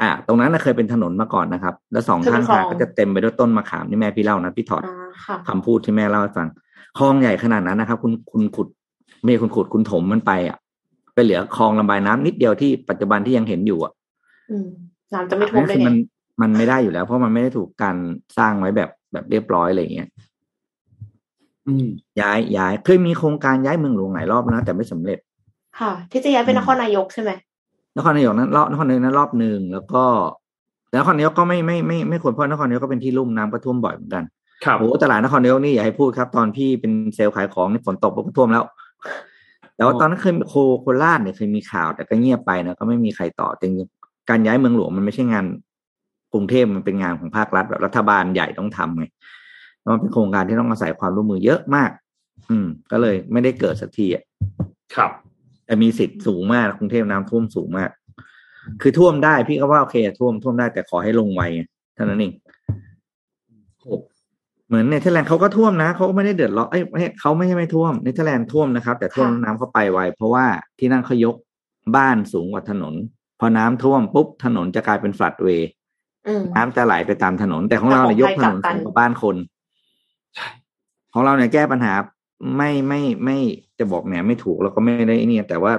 [0.00, 6.48] อ่า ตรงนั้นน่ะเคยเป็นถนนมาก่อนนะครับ แล้วสองข้างทางก็จะเต็มไปด้วยต้นมะขามที่แม่พี่เล่านะพี่ถอดอ่าค่ะคำพูดที่แม่เล่าให้ฟัง
[6.98, 8.68] คลองใหญ่ขนาดนั้นนะครับ คุณคุณขุด
[9.20, 10.56] ไม่ใช่คุณขุดคุณถมมันไปอะ
[11.14, 13.92] ไปเหลือคลองระบายน้ำนิดเดียวที่ปัจจุบันที่ยังเห็นอยู่อะ
[14.50, 14.66] อืม
[15.12, 15.96] น้ำจะไม่ท่วมนั่นได้คือไงมัน
[16.42, 17.96] มันไม่ได้อยู่แล้ว เพราะมันไม่ได้ถูกการ
[18.38, 20.08] สร้างไว้แบบแบบเรียบร้อยอะไรอย่างเงี้ย
[21.68, 21.86] อืม
[22.20, 25.18] ย้ายย้ายเคยมีโครงการย้ายเมืองหลวงหลายรอบนะแต่ไม่สำเร็จ
[25.80, 27.30] ค่ะ ที่จะย้ายเป็นนครนายกใช่ไหม
[27.96, 30.04] นครนายกนั้นรอบนครนายกนั้นรอบหนึ่งแล้วก็
[30.88, 34.24] แต่นครนายกก็ไม่ไม่ไม่ไม่ควรเพราะนครนายกก็เป็นที่ลุ่มน้ำก็ท่วมบ่อยเหมือนกัน
[34.64, 38.64] ครับโอ้ตลาดนครนายกนี่อย่าให้พูดครับ ตอนพี่เป็นเซลล์ขายของนี่ฝนตกก็ท่วมแล้ว
[39.76, 45.44] แต่ว่าตอนนั้นเคยโคโคราชเนี่ยเคยมีข่าว แต่ก็เงียบไปนะก็ไม่มีใครต่อจริงๆการย้ายเมืองหลวงมันไม่ใช่งาน
[46.32, 49.04] กรุงเทพมันเป็นงานของภาครัฐแบบรัฐบาลใหญ่ต้องทำไง
[49.80, 51.90] แล้วมันเป็นโครงการที่ต้องอาศัยความร่วมมือเยอะมาก
[52.50, 54.24] อืม ก็เลยไม่ได้เกิดสักทีอะ
[54.94, 55.10] ครับ
[55.66, 57.90] แต่มีสิทธิ์สูงมากกรุงเทพน้ำท่วมสูงมาก
[58.82, 61.62] คือท่วมได้พี่ก็ว่าโอเคท่วมท่วมได้แต่ขอให้ลงไวไง
[61.94, 62.51] เท่านั้นเองโอ้
[64.72, 70.44] เหมือนเนเธอร์แลนด์เขาก็ท่วมนะเขาก็ไม่ได้เดือดร้อนเอ้ยไม่ใช่เขาไม่ใช่ไม่ท่วมเนเธอร์แลนด์ท่วมนะครับ แต่ท่วมน้ำเขาไปไวเพราะว่า
[70.78, 71.36] ที่นั่นเขายก
[71.96, 72.94] บ้านสูงกว่าถนน
[73.40, 75.68] พอน้ำท่วมปุ๊บถนนจะกลายเป็น floodway
[76.26, 79.36] อืมน้ำจะไหลไปตามถนน แต่ของเราเนี่ยยกถนนสูงกว่าบ้านคน
[81.12, 81.94] ของเราเนี่ยแก้ปัญหา
[82.56, 83.38] ไม่ไม่ไม่
[83.78, 85.72] จะบอกเนี่ยไม่ถูกแล้วก็ไม่ได้เนี่ย แต่ว่า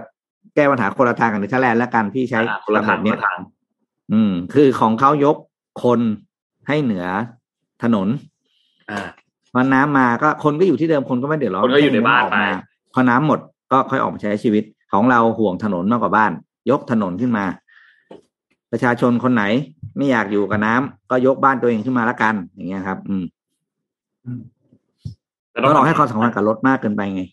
[0.56, 3.40] แก้ปัญหาคนละทางกับเนเธอร์แลนด์และกันพี่ใช้อ่าคนละทางแบบคเนี้นยละทาง
[4.14, 5.38] อืม คือของเขายก
[5.84, 6.00] คน
[6.68, 7.06] ให้เหนือ
[7.84, 8.08] ถนน
[8.94, 9.04] อ่า
[9.54, 12.46] พอน้ำมาก็คนก็อยู่ที่เดิมคนก็ไม่เดือดร้อนคนก็อยู่ในบ้านออกมไป
[12.94, 13.40] พอน้ำหมด
[13.72, 16.32] ก็ค่อยออกมาใช้ชีวิตของเราห่วงถนนมากกว่าบ้าน
[16.70, 17.46] ยกถนนขึ้นมา
[18.72, 19.44] ประชาชนคนไหน
[19.98, 23.24] ไม่อยากอยู่กับน้ำก็ยกบ้านตัวเองขึ้นมาละกัน อย่างเงี้ยครับ อืม
[25.52, 27.24] แต่แล้วเราให้ความสำคัญกับรถมากเกินไปไง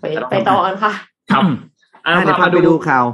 [0.00, 0.92] ไปไปต่อกันค่ะ
[1.32, 1.42] ครับ
[2.06, 3.04] อ่าอะเดี๋ยวพาพามาไปดูดูข่าว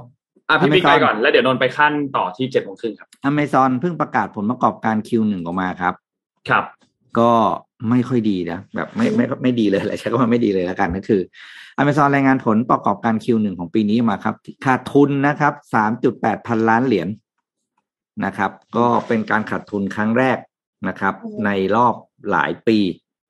[0.49, 5.95] อะพี่บิ๊กไป Amazon ก่อนแล้วเดี๋ยวนนท์ไปขั้นต่อที่เจ็ดโมงครึ่งครับอเมซอนเพิ่งประกาศผลประกอบการ Q1 ออกมาครับ
[6.49, 6.65] ครับ
[7.19, 7.33] ก็
[7.91, 11.21] ไม่ค่อยดีนะ แบบไม่ไม่ไม่ดีเลยแหละใช้คำว่าไม่ดีเลยแล้วกันก็คือ
[11.81, 15.53] Amazon รายงานผลประกอบการ Q1 ของปีนี้มาครับขาดทุนนะครับ
[16.01, 17.09] 3.8พันล้านเหรียญ
[18.25, 20.39] นะครับ ก็เป็นการขาดทุนครั้งแรก
[20.89, 21.95] นะครับอืมในรอบ
[22.31, 22.79] หลายปี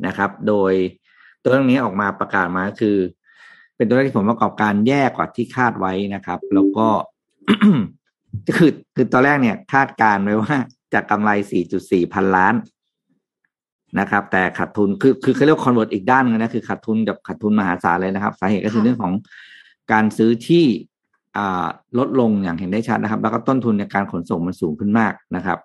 [0.06, 0.72] นะครับ โดย
[1.42, 2.96] ตัวเรื่องนี้ออกมาประกาศมาคือ
[3.76, 6.88] เป็นตัวเลขที่ผลประกอบการแย่กว่าที่คาดไว้นะครับ แล้วก็
[8.58, 10.56] คือคือตอนแรกเนี่ย คาดการณ์ไว้ว่า
[10.94, 11.30] จะกำไร
[11.72, 12.54] 4.4 พันล้าน
[13.98, 19.12] นะครับ แต่ขาดทุนคือคือเขาเรียก convert อีกด้านหนึ่งนะคือขาดทุนกับขาดทุนมหาศาลเลยนะครับ สาเหตุก็คือค่ะเรื่องของ
[19.92, 20.64] การซื้อที่
[21.36, 21.66] อ่า
[21.98, 25.58] ลดลงอย่างเห็นได้ชัดนะครับ แล้วก็ต้นทุนในการขนส่งมันสูงขึ้นมากนะครับ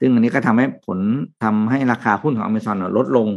[0.00, 0.98] ซึ่งอันนี้ก็ทำให้ผล
[1.42, 3.28] ทำให้ราคาหุ้นของ Amazon เนี่ยลดลง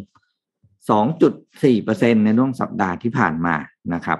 [0.90, 3.56] 2.4%ในช่วงสัปดาห์ที่ผ่านมา
[3.94, 4.20] นะครับ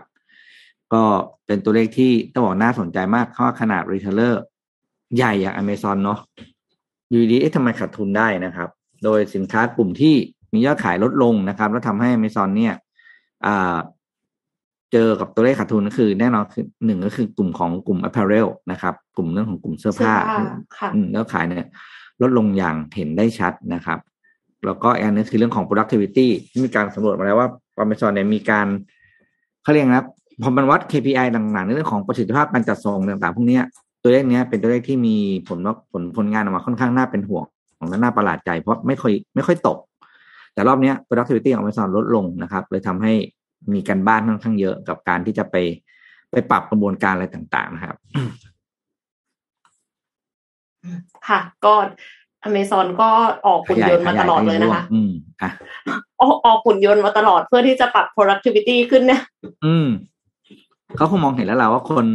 [0.94, 1.04] ก็
[1.46, 4.42] เป็นตัวเลขที่ต้องบอกน่าสนใจมากเพราะว่าขนาด retailer
[5.16, 6.20] ใหญ่อย่าง Amazon เนาะ
[7.10, 8.70] อยู่ดีๆเอ๊ะทำไมขาดทุนได้นะครับ
[9.04, 10.16] โดยสินค้ากลุ่มที่
[10.54, 12.74] มียอดขายลดลงนะครับ แล้วทำให้ Amazon เนี่ย
[13.46, 13.78] อ่า
[14.92, 21.70] เจอกับตัวเลขขาดทุนก็คือ แน่นอนคือหนึ่งก็คือกลุ่มของกลุ่ม apparel นะครับ กลุ่มเรื่องของกลุ่มเสื้อผ้าเสื้อผ้าค่ะอืมยอดขายเนี่ย
[22.22, 24.00] ลดลงอย่างเห็นได้ชัดนะครับ
[24.66, 27.48] แล้วก็อีกอันนึงคือเรื่องของ productivity ที่มีการสำรวจมาแล้วว่า
[27.84, 28.68] Amazon เนี่ยมีการ
[29.64, 30.08] เขาเรียกนะครับ
[30.42, 33.64] พอมันวัด KPI ต่างๆในเรื่องของประสิทธิภาพการจัดส่งต่างๆ พวกเนี้ย
[34.02, 35.16] ตัวเลขเนี้ยเป็นตัวเลขที่มี
[35.48, 37.46] ผลว่าผลผลงานออกมาค่อนข้างน่าเป็นห่วง
[37.82, 39.78] ของและน่าประหลาดใจเพราะไม่ค่อยไม่ค่อยตก
[40.54, 43.14] แต่รอบเนี้ย productivity ของ Amazon ลดลงนะครับเลยทำให้
[43.74, 45.56] มีการบ้านค่อนข้างเยอะกับการที่จะไป
[46.32, 47.96] ไปปรับกระบวนการอะไรต่างๆนะครับ
[51.28, 51.74] ค่ะ ก็
[52.44, 53.10] อเมซอนก็
[53.48, 55.12] ออกหุ่นยนต์มาตลอดเลยนะคะ อืม
[55.42, 55.50] อะ
[56.22, 59.22] ออกออกหุ่นยนต์มาตลอดเพื่อที่จะปรับ productivity ขึ้นเนี่ย
[59.66, 59.88] อืม
[60.98, 62.06] เขาคงมองเห็นแล้วแหละว่าคน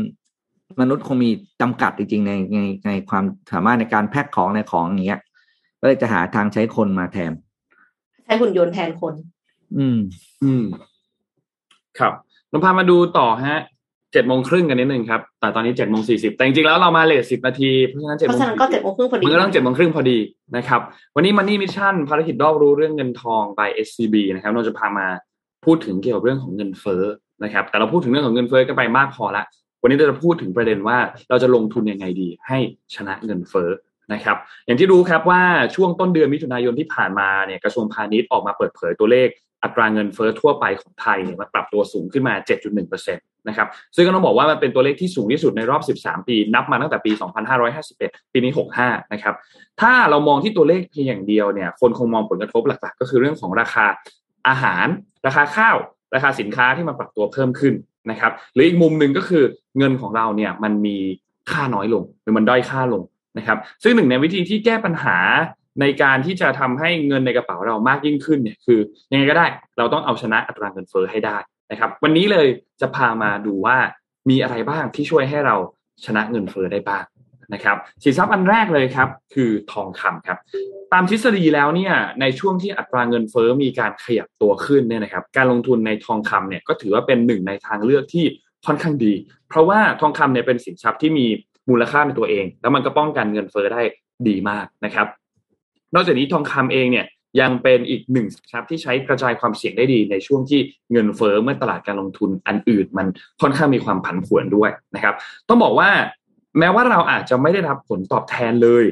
[0.81, 5.21] มนุษย์คงมีจำกัดจริงๆในในในความสามารถในการแพ็คของในของอย่างเงี้ย
[5.81, 7.33] ก็เลยจะหาทางใช้คนมาแทน
[8.25, 9.15] ใช้หุ่นยนต์แทนคน
[9.79, 9.99] อืม
[10.45, 10.65] อืม
[11.99, 12.13] ครับ
[12.51, 13.61] นนท์พามาดูต่อฮะ
[14.17, 20.19] เจ็ดโมงครึ่งกันนิดนึงครับ แต่ตอนนี้เจ็ดโมงสี่สิบแต่จริงๆแล้วเรามา late สิบนาที เพราะฉะนั้นเจ็ดเพโมราะงฉะนั้นก็เจ็ดโมงครึ่งพอดีมันก็ต้องเจ็ดโมงครึ่งพอดี
[20.57, 20.81] นะครับ
[21.17, 25.07] วันนี้ Money Mission ภารกิจรอบรู้เรื่องเงินทอง by SCB นะครับ เราจะพามา
[25.65, 27.03] พูดถึงเกี่ยวกับเรื่องของเงินเฟ้อ
[27.45, 29.45] นะครับ แต่เราพูดถึงเรื่องของเงินเฟ้อกันไปมากพอละ
[29.83, 30.99] วันนี้เราจะพูดถึงประเด็นว่า
[31.31, 32.59] เราจะลงทุนยังไงดี ให้
[32.95, 33.69] ชนะเงินเฟ้อ
[34.13, 34.37] นะครับ
[34.67, 35.43] อย่างที่รู้ครับว่า
[35.75, 39.29] ช่วงต้นเดือนมิถุนายนที่ผ่านมาเนี่ยกระทรวงพาณิชย์ออกมาเปิดเผยตัวเลข
[39.63, 42.35] อัตราเงินเฟ้อทั่วไปของไทยเนี่ยมันปรับตัวสูงขึ้นมา
[42.77, 47.13] 7.1%นะครับซึ่งก็ต้องบอกว่ามันเป็นตัวเลขที่สูงที่สุดในรอบ 13 ปี นับมาตั้งแต่ปี
[47.73, 48.53] 2551 ปีนี้
[48.83, 49.35] 65 นะครับ
[49.81, 53.87] ถ้าเรามองที่ตัวเลขเพียงอย่างเดียวเนี่ยคนคงมองผลกระทบหลักๆ ก็คือเรื่องของราคา
[54.49, 54.87] อาหาร
[55.27, 55.77] ราคาข้าว
[56.15, 57.75] ราคาสินค้าที่มันปรับตัวเพิ่มขึ้น
[58.11, 59.45] นะครับหรืออีกมุมหนึ่งก็คือ
[59.79, 60.97] เงินของเราเนี่ยมันมี
[61.51, 63.03] ค่าน้อยลงหรือมันด้อยค่าลง
[63.39, 65.17] นะครับ ซึ่งหนึ่งในวิธีที่แก้ปัญหา
[65.81, 68.79] ในการที่จะทำให้เงินในกระเป๋าเรามากยิ่งขึ้นเนี่ยคือ
[69.13, 69.47] ยังไงก็ได้
[69.79, 71.37] เราต้องเอาชนะอัตราเงินเฟ้อให้ได้
[71.71, 72.47] นะครับ วันนี้เลย
[72.81, 73.77] จะพามาดูว่า
[74.31, 75.57] มีอะไรบ้างที่ช่วยให้เรา
[76.05, 77.05] ชนะเงินเฟ้อได้บ้าง
[77.55, 80.39] นะครับสินทรัพย์อันแรกเลยครับ คือทองคำครับ
[80.93, 88.25] ตามทฤษฎีแล้วเนี่ยในช่วงที่อัตราเงินเฟ้อมีการขยับตัวขึ้นเนี่ยนะครับ การลงทุนในทองคำเนี่ยก็ถือว่าเป็นหนึ่งในทางเลือกที่
[88.67, 89.15] ค่อนข้างดี
[89.49, 91.27] เพราะว่าทองคำเนี่ยเป็นสินทรัพย์ที่มี
[91.71, 93.83] มูลค่าในตัวเอง แล้วมันก็ป้องกันเงินเฟ้อได้
[94.29, 95.07] ดีมากนะครับ
[95.95, 97.07] นอกจากนี้ทองคำเองเนี่ย
[97.41, 100.61] ยังเป็นอีกหนึ่งสินทรัพย์ที่ใช้กระจายความเสี่ยงได้ดีในช่วงที่
[100.93, 103.07] เงินเฟ้อเมื่อตลาดการลงทุนอันอื่น มัน
[103.41, 105.15] ค่อนข้างมีความผันผวนด้วยนะครับ
[105.49, 105.91] ต้องบอกว่า
[106.59, 108.85] แม้ว่าเราอาจจะไม่ได้รับผลตอบแทนเลย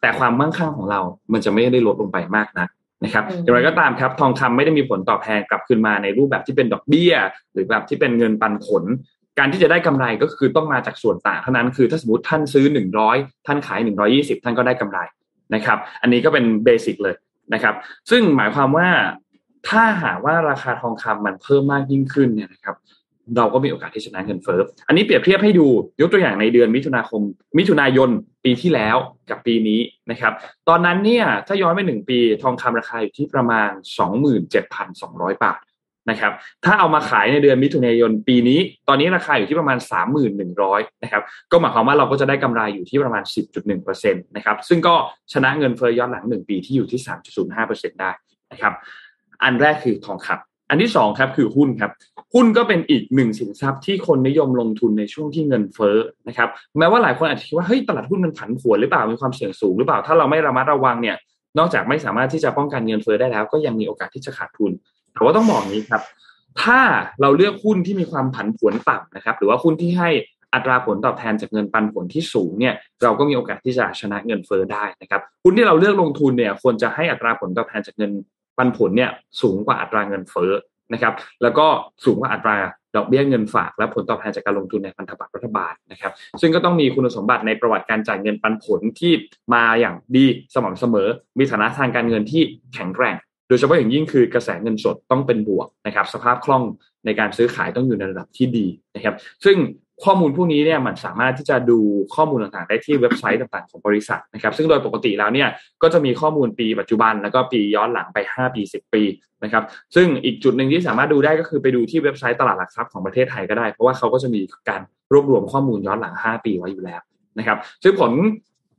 [0.00, 1.00] แต่ความมั่งคั่งของเรา
[1.32, 2.66] มันจะไม่ได้ลดลงไปมากนะ
[3.04, 7.14] นะครับอืมอย่างไรก็ตามครับ ทองคำไม่ได้มีผลตอบแทนกลับคืนมาในรูปแบบที่เป็นดอกเบี้ย
[7.52, 8.84] หรือแบบที่เป็นเงินปันผล
[9.38, 13.16] การที่จะได้กำไรก็คือต้องมาจากส่วนต่างเท่านั้นคือถ้าสมมติท่านซื้อหนึ่งร้อย
[13.46, 14.98] ท่านขายหนึ่งร้อยี่สิบท่านก็ได้กำไร
[15.54, 17.14] นะครับ อันนี้ก็เป็นเบสิกเลย
[17.54, 17.74] นะครับ
[18.10, 18.88] ซึ่งหมายความว่า
[19.68, 22.76] ถ้าหากว่าราคาทองคำมันเพิ่มมากยิ่งขึ้นเนี่ยนะครับ
[23.36, 25.66] เราก็มีโอกาสที่ชนะเงินเฟ้อ อันนี้เปรียบเทียบให้ดู
[26.00, 27.22] ยกตัวอย่างในเดือนมิถุนาคม
[27.58, 28.10] มิถุนายน
[28.44, 28.96] ปีที่แล้ว
[29.30, 29.80] กับปีนี้
[30.10, 30.32] นะครับ
[30.68, 33.70] ตอนนั้นเนี่ยถ้าย้อนไปหนึ่งปีทองคำราคาอยู่ที่ประมาณ
[34.76, 35.60] 27,200 บาท
[36.10, 36.32] นะครับ
[36.64, 39.78] ถ้าเอามาขายในเดือนมิถุนายนปีนี้ ตอนนี้ราคาอยู่ที่ประมาณ
[40.40, 43.22] 3,100นะครับ ก็หมายความว่าเราก็จะได้กำไรอยู่ที่ประมาณ
[43.64, 44.94] 10.1%นะครับ ซึ่งก็
[45.32, 47.00] ชนะเงินเฟ้อย้อนหลัง 1 ปีที่อยู่ที่
[47.50, 48.10] 3.05%ได้
[48.52, 48.72] นะครับ
[49.42, 51.90] อันแรกคือทองคำอันที่สองครับคือหุ้นครับ
[52.34, 55.96] หุ้นก็เป็นอีกหนึ่งสินทรัพย์ที่คนนิยมลงทุนในช่วงที่เงินเฟ้อ
[56.28, 56.48] นะครับ
[56.78, 61.16] แม้ว่าหลายคนอาจจะคิดว่าเฮ้ยตลาดหุ้นมันผันผวนหรือเปล่า มีความเสี่ยงสูงหรือเปล่า ถ้าเราไม่ระมัดระวังเนี่ย
[61.58, 64.72] นอกจากไม่สามารถที่จะป้องกันเงินเฟ้อได้แล้ว ก็ยังมีโอกาสที่จะขาดทุน
[65.14, 66.02] แต่ว่าต้องบอกนี้ครับ
[66.62, 66.80] ถ้า
[67.20, 70.10] เราเลือกหุ้นที่มีความผันผวนต่ำนะครับ หรือว่าหุ้นที่ให้
[70.54, 78.10] อัตราผลตอบแทนจากเงินปันผลที่สูงเนี่ยเราก็มีโอกาสที่จะชนะเงินเฟ้อได้นะครับหุ้นที่เราเลือกลงทุนเนี่ยควรจะให้อัตราผลตอบแทนจากเงิน
[78.58, 79.10] ปันผลเนี่ย
[79.40, 80.52] สูงกว่าอัตราเงินเฟ้อ
[80.92, 81.12] นะครับ
[81.42, 81.66] แล้วก็
[82.04, 82.56] สูงกว่าอัตรา
[82.96, 89.12] ดอกเบี้ยเงินฝากและผลตอบแทนจากการลงทุนในพันธบัตรรัฐบาลนะครับ ซึ่งก็ต้องมีคุณสมบัติในประวัติการจ่ายเงินปันผลที่
[89.54, 91.08] มาอย่างดีสม่ำเสมอ
[91.38, 92.42] มีฐานะทางการเงินที่
[92.74, 93.16] แข็งแกร่ง
[93.48, 96.64] โดยเฉพาะอย่างยิ่งคือกระแสเงินสดต้องเป็นบวกนะครับสภาพคล่อง
[97.06, 98.66] ในการซื้อขายต้องอยู่ในระดับที่ดี
[98.96, 99.14] นะครับ
[99.44, 99.58] ซึ่ง
[100.04, 101.78] ข้อมูลพวกนี้เนี่ยมันสามารถที่จะดู
[102.14, 105.48] ข้อมูลต่างๆได้ที่เว็บไซต์ต่างๆของบริษัทนะครับซึ่งโดยปกติแล้วเนี่ย
[105.82, 109.02] ก็จะมีข้อมูลปีปัจจุบันแล้วก็ปีย้อนหลังไป 5 ปี 10 ปี
[109.44, 109.64] นะครับ
[109.94, 114.80] ซึ่งอีกจุดหนึ่งที่สามารถดูได้ก็คือไปดูที่เว็บไซต์ตลาดหลักทรัพย์ของประเทศไทยก็ได้ เพราะว่าเขาก็จะมีการ
[115.12, 117.00] รวบรวมข้อมูลย้อนหลัง 5 ปีไว้อยู่แล้ว
[117.38, 118.12] นะครับซึ่งผล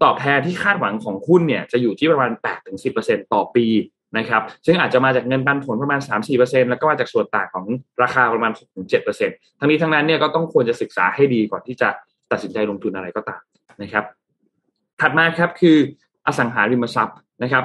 [0.04, 2.32] ตอบแทนที่คาดหวังของหุ้นเนี่ยจะอยู่ที่ประมาณ
[2.82, 3.66] 8-10%ต่อปี
[4.18, 6.00] นะครับซึ่งอาจจะมาจากเงินปันผลประมาณ
[6.30, 7.66] 3-4%แล้วก็มาจากส่วนต่างของ
[8.04, 8.52] ราคาประมาณ
[9.06, 11.90] 6-7%ทั้งนี้ทั้งนั้นเนี่ยก็ต้องควรจะศึกษาให้ดีก่อนที่จะ
[12.32, 13.42] ตัดสินใจลงทุนอะไรก็ตาม
[13.82, 14.06] นะครับ
[15.02, 15.78] ถัดมาครับคือ
[16.28, 17.64] อสังหาริมทรัพย์นะครับ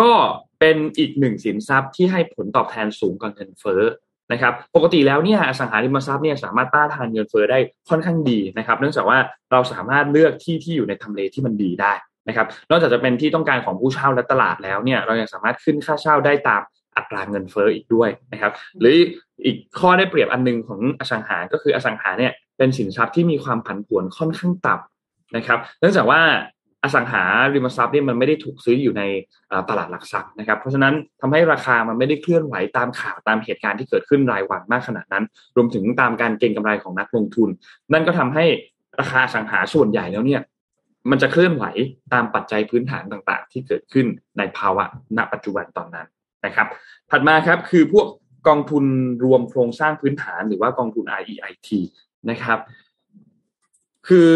[0.00, 0.10] ก็
[0.60, 3.82] เป็นอีกหนึ่งสินทรัพย์ที่ให้ผลตอบแทนสูงกว่าเงินเฟ้อ
[4.32, 9.18] นะครับปกติแล้วเนี่ยอสังหาริมทรัพย์เนี่ยสามารถต้านทานเงินเฟ้อได้ค่อนข้างดีนะครับ เนื่องจากว่า
[9.52, 11.92] เราสามารถเลือกที่ที่อยู่ในทำเลที่มันดีได้
[12.28, 16.62] นะครับนอกจากจะเป็นที่ต้องการของผู้เช่าและตลาดแล้วเนี่ยเรายังสามารถขึ้นค่าเช่าได้ตาม
[16.96, 18.96] อัตราเงินเฟ้ออีกด้วยนะครับ หรือ
[19.44, 26.20] อีกข้อได้เปรียบอันหนึงของอสังหา ก็คืออสังหาเนี่ยเป็นสินทรัพย์ที่มีความผันผวนค่อนข้างต่ำนะครับ เนื่องจากว่า
[26.84, 27.22] อสังหา
[27.54, 29.02] ริมทรัพย์เนี่ยมันไม่ได้ถูกซื้ออยู่ใน
[29.50, 35.24] อ่าตลาดหลักทรัพย์นะครับ เพราะฉะนั้นทำให้ราคามันไม่ได้เคลื่อนไหวตามข่าวตามเหตุการณ์ที่เกิดขึ้นรายวันมากขนาดนั้น
[35.56, 37.48] รวมถึงตามการเก็งกำไรของนักลงทุน
[37.92, 38.44] นั่นก็ทำให้
[39.00, 40.40] ราคาอสังหาส่วนใหญ่แล้วเนี่ย
[41.10, 41.64] มันจะเคลื่อนไหว
[42.12, 44.06] ตามปัจจัยพื้นฐานต่างๆ ที่เกิดขึ้น
[44.38, 44.84] ในภาวะ
[45.16, 46.06] ณปัจจุบันตอนนั้น
[46.46, 46.66] นะครับ
[47.10, 48.06] ถัดมาครับคือพวก
[48.48, 48.84] กองทุน
[49.24, 51.68] รวมโครงสร้างพื้นฐานหรือว่ากองทุน REIT
[52.30, 52.58] นะครับ
[54.08, 54.32] คือ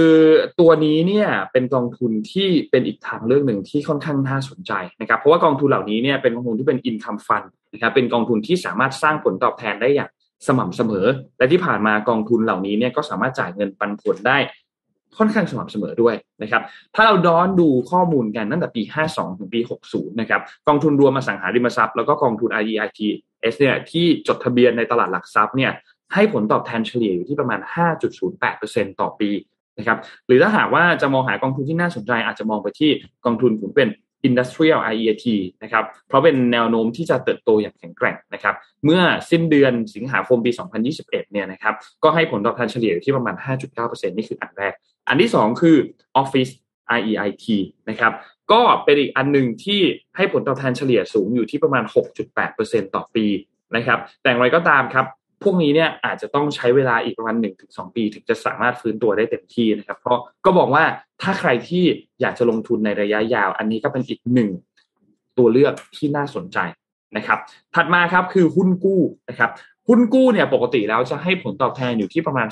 [0.60, 10.10] ตัวนี้เนี่ยเป็นกองทุนที่เป็นอีกทางเลือกหนึ่งที่ค่อนข้างน่าสนใจนะครับ เพราะว่ากองทุนเหล่านี้เนี่ยเป็นกองทุนที่เป็น income fund นะครับ เป็นกองทุนที่สามารถสร้างผลตอบแทนได้อย่าง
[10.46, 11.06] สม่ำเสมอ
[11.38, 14.38] และที่ผ่านมากองทุนเหล่านี้เนี่ยก็สามารถจ่ายเงินปันผลได้
[15.18, 16.62] ค่อนข้างสม่ำเสมอด้วยนะครับ
[16.94, 19.60] ถ้าเราย้อนดูข้อมูลกันตั้งแต่ปี 52 ถึงปี
[19.90, 25.72] 60 นะครับ กองทุนรวมมาสังหาริมทรัพย์แล้วก็กองทุน REITs เนี่ยที่จดทะเบียนในตลาดหลักทรัพย์เนี่ย
[26.14, 27.60] ให้ผลตอบแทนเฉลี่ยอยู่ที่ประมาณ
[28.30, 29.30] 5.08%ต่อปี
[29.78, 32.90] นะครับ หรือถ้าหากว่าจะมองหากองทุนที่น่าสนใจ อาจจะมองไปที่
[33.24, 33.88] กองทุนผมเป็น
[34.28, 35.26] Industrial IET
[35.62, 38.54] นะครับ เพราะเป็นแนวโน้มที่จะเติบโตอย่างแข็งแกร่งนะครับ
[38.84, 39.00] เมื่อ
[39.30, 40.50] สิ้นเดือนสิงหาคมปี
[40.92, 43.34] 2021 เนี่ยนะครับ ก็ให้ผลตอบแทนเฉลี่ยอยู่ที่ประมาณ
[43.76, 44.74] 5.9%นี่คืออันแรก
[45.08, 45.76] อันที่2คือ
[46.22, 46.52] Office
[46.96, 47.46] IEIT
[47.90, 48.12] นะครับ
[48.52, 49.80] ก็เป็นอีกอันหนึ่งที่
[50.16, 51.84] ให้ผลตอบแทนเฉลี่ยสูงอยู่ที่ประมาณ
[52.38, 53.26] 6.8%ต่อปี
[53.76, 55.06] นะครับ แต่อย่างไรก็ตามครับ
[55.42, 57.36] พวกนี้เนี่ยอาจจะต้องใช้เวลาอีกประมาณ
[57.66, 60.84] 1-2 ปี ถึงจะสามารถฟื้นตัวได้เต็มที่นะครับ เพราะก็บอกว่า
[61.22, 61.84] ถ้าใครที่
[62.20, 64.50] อยากจะลงทุนในระยะยาว อันนี้ก็เป็นอีกหนึ่ง
[65.38, 66.58] ตัวเลือกที่น่าสนใจ
[67.16, 67.38] นะครับ
[67.74, 69.50] ถัดมาครับคือหุ้นกู้นะครับ
[69.88, 72.48] หุ้นกู้เนี่ยปกติแล้วจะให้ผลตอบแทนอยู่ที่ประมาณ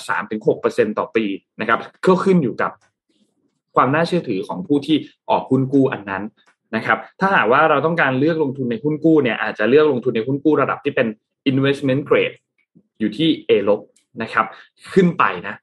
[0.47, 1.25] 3-6%ต่อปี
[1.61, 2.71] นะครับก็ขึ้นอยู่กับ
[3.77, 4.97] ความน่าเชื่อถือของผู้ที่
[5.31, 6.23] ออกหุ้นกู้อันนั้น
[6.77, 11.09] นะครับ ถ้าหากว่าเราต้องการเลือกลงทุนในหุ้นกู้เนี่ยอาจจะเลือกลงทุนในหุ้นกู้ระดับที่เป็น
[11.51, 12.37] investment grade
[12.99, 13.81] อยู่ที่ A ลบ
[14.23, 14.47] นะครับ
[14.93, 15.55] ขึ้นไปนะ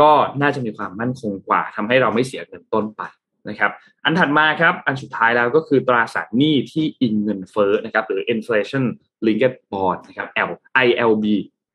[0.00, 0.10] ก็
[0.42, 3.02] น่าจะมีความมั่นคงกว่าทำให้เราไม่เสียเงินต้นไป
[3.48, 3.70] นะครับ
[4.04, 8.84] อันถัดมาครับ อันสุดท้ายแล้วก็คือตราสารหนี้ที่อิงเงินเฟ้อนะครับ หรือ inflation
[9.26, 10.50] linked bond นะครับ L
[10.86, 11.24] ILB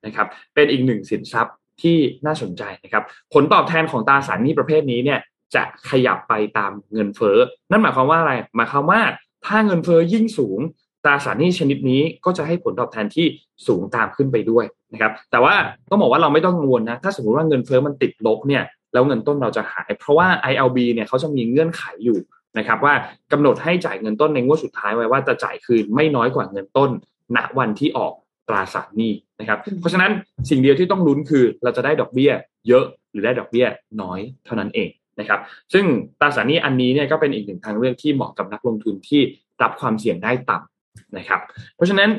[0.05, 5.19] นะครับเป็นอีกหนึ่งสินทรัพย์ที่น่าสนใจนะครับผลตอบแทนของตราสารหนี้ประเภทนี้เนี่ย
[5.55, 7.37] จะขยับไปตามเงินเฟ้อ
[7.71, 8.99] นั่นหมายความว่าอะไร หมายความว่า
[9.45, 10.59] ถ้าเงินเฟ้อยิ่งสูง
[11.03, 13.25] ตราสารหนี้ชนิดนี้ก็จะให้ผลตอบแทนที่
[13.67, 15.53] สูงตามขึ้นไปด้วยนะครับ แต่ว่า
[15.89, 18.63] ต้องบอกว่าเราไม่ต้องกังวลนะ ถ้าสมมติว่าเงินเฟ้อมันติดลบเนี่ย
[18.93, 22.19] แล้วเงินต้นเราจะหาย เพราะว่า ILB เนี่ยเขาจะมีเงื่อนไขอยู่
[22.57, 22.93] นะครับว่า
[23.31, 26.89] กำหนดให้จ่ายเงินต้นในงวดสุดท้ายไว้ว่าจะจ่ายคืนไม่น้อยกว่าเงินต้น
[27.35, 28.13] ณวันที่ออก
[28.49, 30.11] ตราสารหนี้นะครับ เพราะฉะนั้น
[30.49, 32.31] สิ่งเดียวที่ต้องลุ้นคือเราจะได้ดอกเบี้ย
[32.67, 33.65] เยอะหรือได้ดอกเบี้ย
[34.01, 35.39] น้อยเท่านั้นเองนะครับ
[35.73, 35.85] ซึ่ง
[36.19, 39.21] ตราสารหนี้อันนี้เนี่ยก็เป็นอีกหนึ่งทางเลือกที่เหมาะกับนักลงทุนที่
[39.61, 41.41] รับความเสี่ยงได้ต่ำนะครับ
[41.75, 42.09] เพราะฉะนั้น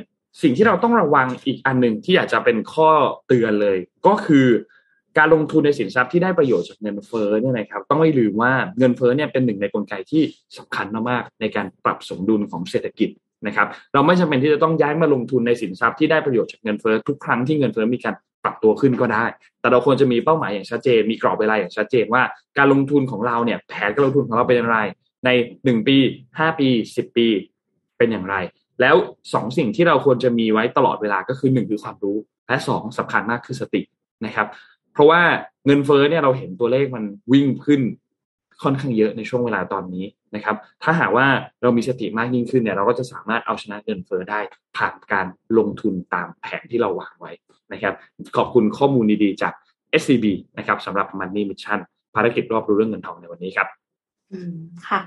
[0.42, 2.90] สิ่งที่เราต้องระวังอีกอันหนึ่งที่อาจจะเป็นข้อ
[3.26, 4.46] เตือนเลย ก็คือ
[5.18, 10.22] การลงทุนในสินทรัพย์ที่ได้ประโยชน์จากเงินเฟ้อเนี่ยนะครับต้องไม่ลืมว่าเงินเฟ้อเนี่ยเป็นหนึ่งในกลไกที่
[10.56, 13.08] สำคัญมากๆในการปรับสมดุลของเศรษฐกิจ
[13.46, 18.14] นะครับ เราไม่จำเป็นที่จะต้องย้ายมาลงทุนในสินทรัพย์ที่ได้ประโยชน์จากเงินเฟ้อทุกครั้งที่เงินเฟ้อมีการ
[18.44, 19.24] ปรับตัวขึ้นก็ได้
[19.60, 22.22] แต่เราควรจะมีเป้าหมายอย่างชัดเจน มีกรอบเวลาอย่างชัดเจนว่า
[22.58, 24.78] การลงทุนของเราเนี่ย แผนการลงทุนของเราเป็นอย่างไร
[25.24, 25.30] ใน
[25.64, 25.96] หนึ่งปี
[26.38, 27.26] ห้าปีสิบปี
[27.98, 28.36] เป็นอย่างไร
[28.80, 28.96] แล้ว
[29.34, 32.16] สองสิ่งที่เราควรจะมีไว้ตลอดเวลาก็คือหนึ่งคือความรู้
[32.48, 33.82] และสองสำคัญมากคือสติ
[34.26, 34.46] นะครับ
[34.92, 35.20] เพราะว่า
[35.66, 37.80] เงินเฟ้อเนี่ยเราเห็นตัวเลขมันวิ่งขึ้น
[38.62, 40.04] ค่อนข้างเยอะในช่วงเวลาตอนนี้
[40.34, 41.26] นะครับถ้าหากว่า
[41.62, 44.40] เรามีสติมากยิ่งขึ้นเนี่ยเราก็จะสามารถเอาชนะเงินเฟ้อได้
[44.76, 45.26] ผ่านการ
[45.58, 47.32] ลงทุนตามแผนที่เราวางไว้
[47.72, 47.94] นะครับ
[48.36, 49.52] ขอบคุณข้อมูลดีๆจาก
[50.00, 50.26] SCB
[50.58, 51.78] นะครับสำหรับ Money Mission
[52.14, 53.68] ภารกิจรอบรู้เรื่องเงินทองในวันนี้ครับ
[54.32, 54.54] อืม
[54.88, 55.00] ค่ะ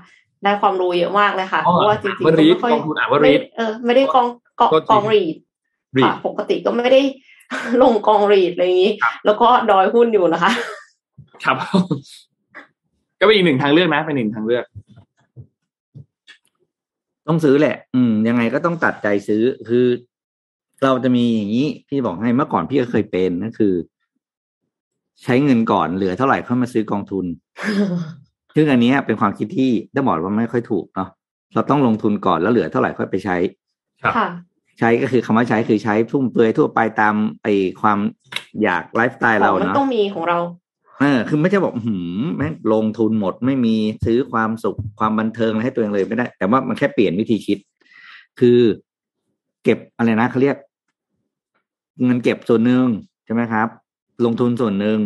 [0.44, 4.26] ได้ความรู้เยอะมากเลยค่ะอ๋อเพราะว่าจริงๆวรีดไม่ค่อยกองทุนอ่านวรีดไม่เออไม่ได้กอง
[4.60, 5.36] กองโทษทีกองรีด
[5.96, 7.00] รีค่ะปกติก็ไม่ได้
[7.82, 10.50] ลงกองรีดอะไรอย่างนี้ครับแล้วก็ดอยหุ้นอยู่นะคะ
[11.44, 11.56] ครับ
[13.20, 14.64] ก็เป็นอีกหนึ่งทางเลือกนะเป็นหนึ่งทางเลือก
[17.28, 19.86] ต้องซื้อแหละ อืม ยังไงก็ต้องตัดใจซื้อ คือ
[20.84, 23.74] เราจะมีอย่างนี้ พี่บอกให้เมื่อก่อนพี่ก็เคยเป็นนั่นคือ
[25.22, 27.26] ใช้เงินก่อนเหลือเท่าไหร่ค่อยมาซื้อกองทุน
[28.54, 31.08] ซึ่งอันเนี้ยเป็นความคิดที่ต้องบอกว่าไม่ค่อยถูกเนาะ
[31.54, 33.36] เราต้องลงทุนก่อนแล้วเหลือเท่าไหร่ค่อยไปใช้
[34.02, 34.28] ครับค่ะ
[34.78, 37.48] ใช้ก็คือคำว่าใช้คือใช้ฟุ่มเฟือยทั่วไปตามไอ้
[37.80, 37.98] ความ
[38.62, 40.38] อยากไลฟ์สไตล์เราของมันเนาะต้องมีของเรา
[41.00, 43.74] เออคือไม่ใช่บอกหืมแม่งลงทุนหมดไม่มี
[44.04, 47.58] ซื้อความสุขความบันเทิงอะไรให้ตัวเองเลยไม่ได้ แต่ว่ามันแค่เปลี่ยนวิธีคิด
[48.40, 48.60] คือ
[49.64, 50.56] เก็บอะไรนะเขาเรียก
[52.04, 52.86] เงินเก็บส่วนหนึ่ง
[53.24, 53.68] ใช่ไหมครับ
[54.24, 54.98] ลงทุนส่วนหนึ่ง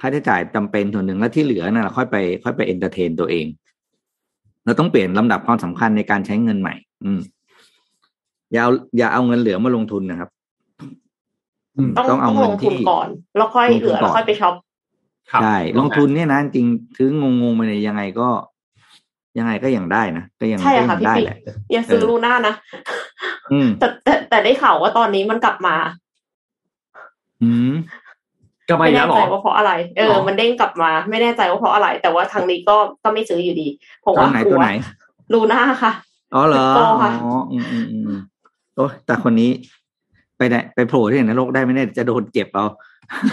[0.00, 3.46] ค่าใช้จ่ายจำเป็นส่วนหนึ่งแล้วที่เหลือนั่นเราค่อยไป ค่อยไป entertain ตัวเอง
[4.64, 6.74] เราต้องเปลี่ยนลำดับความสำคัญในการใช้เงินใหม่
[7.04, 7.20] อืม
[8.52, 10.30] อย่าเอาอย่าเอาเงินเหลือมาลงทุนนะครับ
[11.76, 14.69] อืมต้องต้องเอาต้องเงิลนงทุนที่ก่อน แล้วค่อยลงทุนเหลือก่อนแล้วค่อยไปช็อปครับ
[15.42, 16.66] ใช่ลงทุนเนี่ยนะจริง
[16.96, 18.28] ซื้องงงๆไปเนี่ยยังไงก็
[19.38, 21.36] ยังไงก็ยังได้นะก็ยังใช่ก็อะยัค่ะงพี่ได้ปิ๊กแหละ
[21.72, 22.54] อย่าซื้อเออลูน่านะ
[23.52, 25.76] อืมแต่แต่แต่ได้ข่าวว่าตอนนี้มันกลับมา
[27.42, 27.72] อืม
[28.68, 33.68] ก็ไม่ไม่แล้แน่วหรใจอว่าเพราะอะไรเอหรออ มันเด้งกลับมา ไม่แน่ใจว่าเพราะอะไร แต่ว่าทางนี้ก็ก็ไม่ซื้ออยู่ดี
[34.02, 34.68] เพราะตัวว่าไหนกลัตัววไหน
[35.32, 35.92] ลูน่าค่ะ
[36.34, 38.20] อ๋อเหรอคริปโตค่ะอ๋ออืมอืมอืมอืม
[38.74, 39.50] โอ้แต่คนนี้
[40.36, 42.66] ไปไหนไปโผล่ที่ไหนนรกได้ไหมเนี่ยจะโดนเจ็บเอา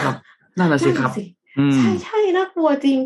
[0.04, 0.16] ครับ
[0.58, 1.37] นั่นแหละสิครับนั่นสิอืม
[1.76, 3.00] ใช่ใช่น่ากลัวจริง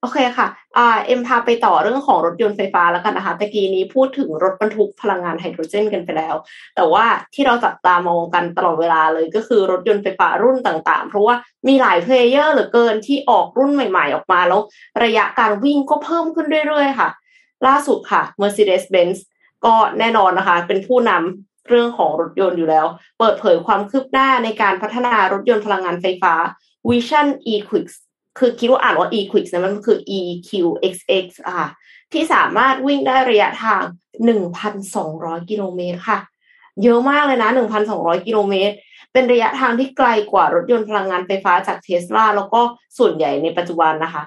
[0.00, 6.34] โอเคค่ะอ่าเอ็มพาไปต่อเรื่องของรถยนต์ไฟฟ้าแล้วกันนะคะตะกี้นี้พูดถึงรถบรรทุกพลังงานไฮโดรเจนกันไปแล้ว
[6.76, 11.34] แต่ว่าที่เราจับตามองกันตลอดเวลาเลยก็คือรถยนต์ไฟฟ้ารุ่นต่าง ๆ เพราะว่า
[11.68, 14.60] มีหลาย player เหลือเกินที่ออกรุ่นใหม่ ๆ ออกมาแล้ว
[15.04, 17.08] ระยะการวิ่งก็เพิ่มขึ้นเรื่อยๆ ค่ะ
[17.66, 19.18] ล่าสุดค่ะ Mercedes-Benz
[19.64, 22.86] ก็แน่นอนนะคะ เป็นผู้นำเรื่องของรถยนต์อยู่แล้ว
[23.18, 26.34] เปิดเผยความคืบหน้าในการพัฒนารถยนต์พลังงานไฟฟ้า
[26.88, 27.86] Vision E-Quix
[28.38, 31.68] คือคิดว่าอ่านว่า e-quix นะมันคือ eqxx อะ
[32.12, 33.82] ที่สามารถวิ่งได้ระยะทาง
[34.84, 36.18] 1,200 กิโลเมตรค่ะ
[36.82, 37.50] เยอะมากเลยนะ
[37.88, 38.74] 1,200 กิโลเมตร
[39.12, 42.60] เป็นระยะทางที่ไกลกว่ารถยนต์พลังงานไฟฟ้าจากเทสลาแล้วก็
[42.98, 44.22] ส่วนใหญ่ในปัจจุบันนะคะ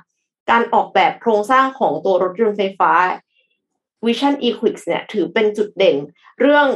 [0.49, 2.91] การออกแบบโครงสร้างของตัวรถยนต์ไฟฟ้า
[4.05, 5.97] Vision E-Quix เนี่ยถือเป็นจุดเด่น
[6.39, 6.68] เรื่อง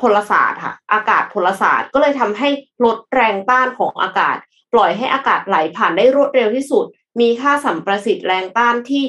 [0.00, 2.48] พลศาสตร์ค่ะ อากาศพลศาสตร์ก็เลยทำให้
[2.84, 4.36] ลดแรงต้านของอากาศ
[4.78, 6.84] ล่อยให้อากาศไหลผ่านได้รวดเร็วที่สุด
[7.20, 9.04] มีค่าสัมประสิทธิ์แรงต้านที่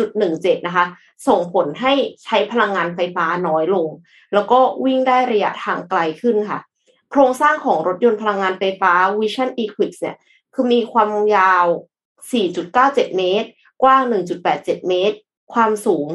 [0.00, 0.86] 0.17 นะคะ
[1.28, 1.92] ส่งผลให้
[2.24, 3.88] ใช้พลังงานไฟฟ้าน้อยลง
[4.34, 6.58] แล้วก็วิ่งได้ระยะทางไกลขึ้นค่ะ
[7.10, 10.16] โครงสร้างของรถยนต์พลังงานไฟฟ้า Vision Equix เนี่ย
[10.54, 11.66] คือมีความยาว
[12.42, 13.48] 4.97 เมตร
[13.82, 14.02] กว้าง
[14.46, 15.16] 1.87 เมตร
[15.54, 16.06] ความสูง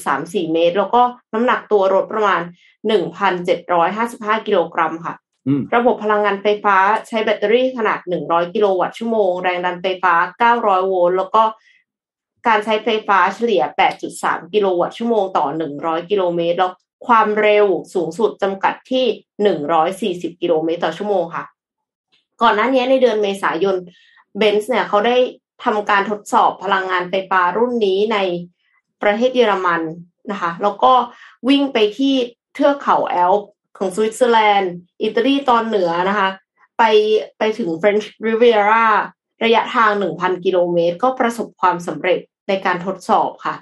[0.00, 2.40] 1.34 เมตร แล้วก็น้ำหนักตัวรถประมาณ
[3.64, 5.14] 1,755 กิโลกรัมค่ะ
[5.74, 6.76] ระบบพลังงานไฟฟ้า
[7.08, 10.14] ใช้แบตเตอรี่ขนาด 100 กิโลวัตต์ชั่วโมง แรงดันไฟฟ้า
[10.52, 11.42] 900 โวลต์ แล้วก็
[12.46, 13.62] การใช้ไฟฟ้าเฉลี่ย
[14.08, 15.46] 8.3 กิโลวัตต์ชั่วโมงต่อ
[15.78, 16.72] 100 กิโลเมตร แล้ว
[17.06, 19.04] ความเร็วสูงสุดจำกัดที่
[20.34, 21.44] 140 กิโลเมตรต่อชั่วโมงค่ะ
[22.42, 23.76] ก่อนหน้านี้ในเดือนเมษายน
[24.38, 25.16] เบนซ์เนี่ยเขาได้
[25.64, 28.18] ทำการทดสอบพลังงานไฟฟ้ารุ่นนี้ใน
[29.02, 29.82] ประเทศเยอรมัน
[30.30, 30.92] นะคะ แล้วก็
[31.48, 32.14] วิ่งไปที่
[32.54, 36.28] เทือกเขาแอลป์ ของสวิตเซอร์แลนด์ อิตาลีตอนเหนือนะคะ
[36.78, 36.82] ไป
[37.38, 38.86] ไปถึงเฟรนช์ริเวียร่า
[39.44, 43.54] ระยะทาง 1,000 กิโลเมตร ก็ประสบความสำเร็จในการทดสอบค่ะ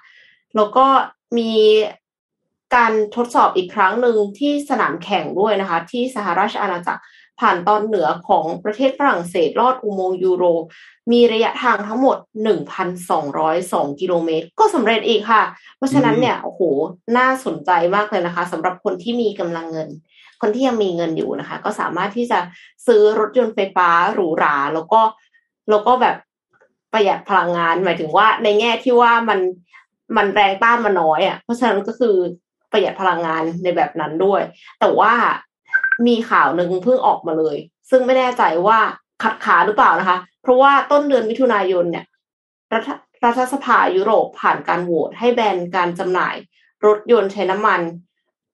[0.56, 0.86] แล้วก็
[1.38, 1.52] มี
[2.74, 7.02] การทดสอบอีกครั้งหนึ่งที่สนามแข่งด้วยนะคะ ที่สหราชอาณาจักร
[7.40, 10.44] ผ่านตอนเหนือของประเทศฝรั่งเศสลอดอุโมงค์ยูโร
[11.12, 12.16] มีระยะทางทั้งหมด
[12.88, 15.42] 1,202 กิโลเมตร ก็สำเร็จอีกค่ะ
[15.76, 16.60] เพราะฉะนั้นเนี่ยโอ้โห
[17.18, 19.88] น่าสนใจมากเลยนะคะสำหรับคนที่มีกำลังเงิน
[20.40, 22.38] คนที่ยังมีเงินอยู่นะคะ ก็สามารถที่จะ
[22.86, 25.00] ซื้อรถยนต์ไฟฟ้าหรูหรา แล้วก็
[25.70, 26.16] แล้วก็แบบ
[26.92, 29.40] ประหยัดพลังงาน หมายถึงว่าในแง่ที่ว่ามัน
[30.16, 32.16] มันแรงต้านมันน้อยอะ่ะเพราะฉะนั้นก็คือ
[32.72, 34.42] ประหยัดพลังงานในแบบนั้นด้วย
[34.80, 35.12] แต่ว่า
[36.06, 37.56] มีข่าวหนึ่งเพิ่งออกมาเลย
[37.90, 38.78] ซึ่งไม่แน่ใจว่า
[39.22, 42.04] ขัดขาหรือเปล่านะคะ เพราะว่าต้นเดือนมิถุนายนเนี่ย
[42.72, 42.88] รัฐ
[43.24, 46.34] รัฐสภายุโรปผ่านการโหวตให้แบนการจำหน่าย
[46.86, 47.80] รถยนต์ใช้น้ำมัน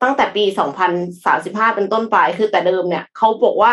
[0.03, 0.45] ตั้งแต่ปี
[1.11, 3.73] 2035 เป็นต้นไป คือแต่เดิมเนี่ยเขาบอกว่า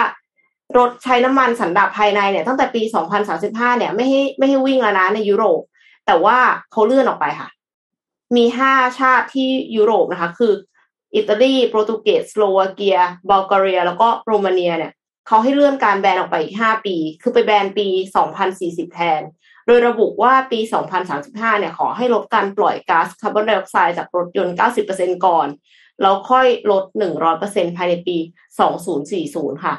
[0.77, 2.81] รถใช้น้ำมันสันดาปภายในเนี่ย ตั้งแต่ปี
[3.29, 5.61] 2035 เนี่ยไม่ให้ไม่ให้วิ่งแล้วนะในยุโรป
[6.05, 6.37] แต่ว่า
[6.71, 7.49] เขาเลื่อนออกไปค่ะ
[8.35, 10.53] มีห้าชาติที่ยุโรปนะคะ คือ
[11.15, 12.97] อิตาลีโปรตุเกสสโลวาเกีย
[13.29, 14.93] บัลแกเรีย แล้วก็โรมาเนียเนี่ย
[15.27, 17.87] เขาให้เลื่อนการแบนออกไปอีก 5 ปี คือไปแบนปี
[18.41, 19.21] 2040 แทน
[19.67, 20.59] โดยระบุว่าปี
[21.09, 24.55] 2035 เนี่ยขอให้ลดการปล่อยก๊าซคาร์บอนไดออกไซด์จากรถยนต์
[24.89, 25.47] 90%ก่อน
[26.01, 26.83] แล้วค่อยลด
[27.29, 28.17] 100%ภายในปี
[28.89, 29.75] 2040 ค่ะ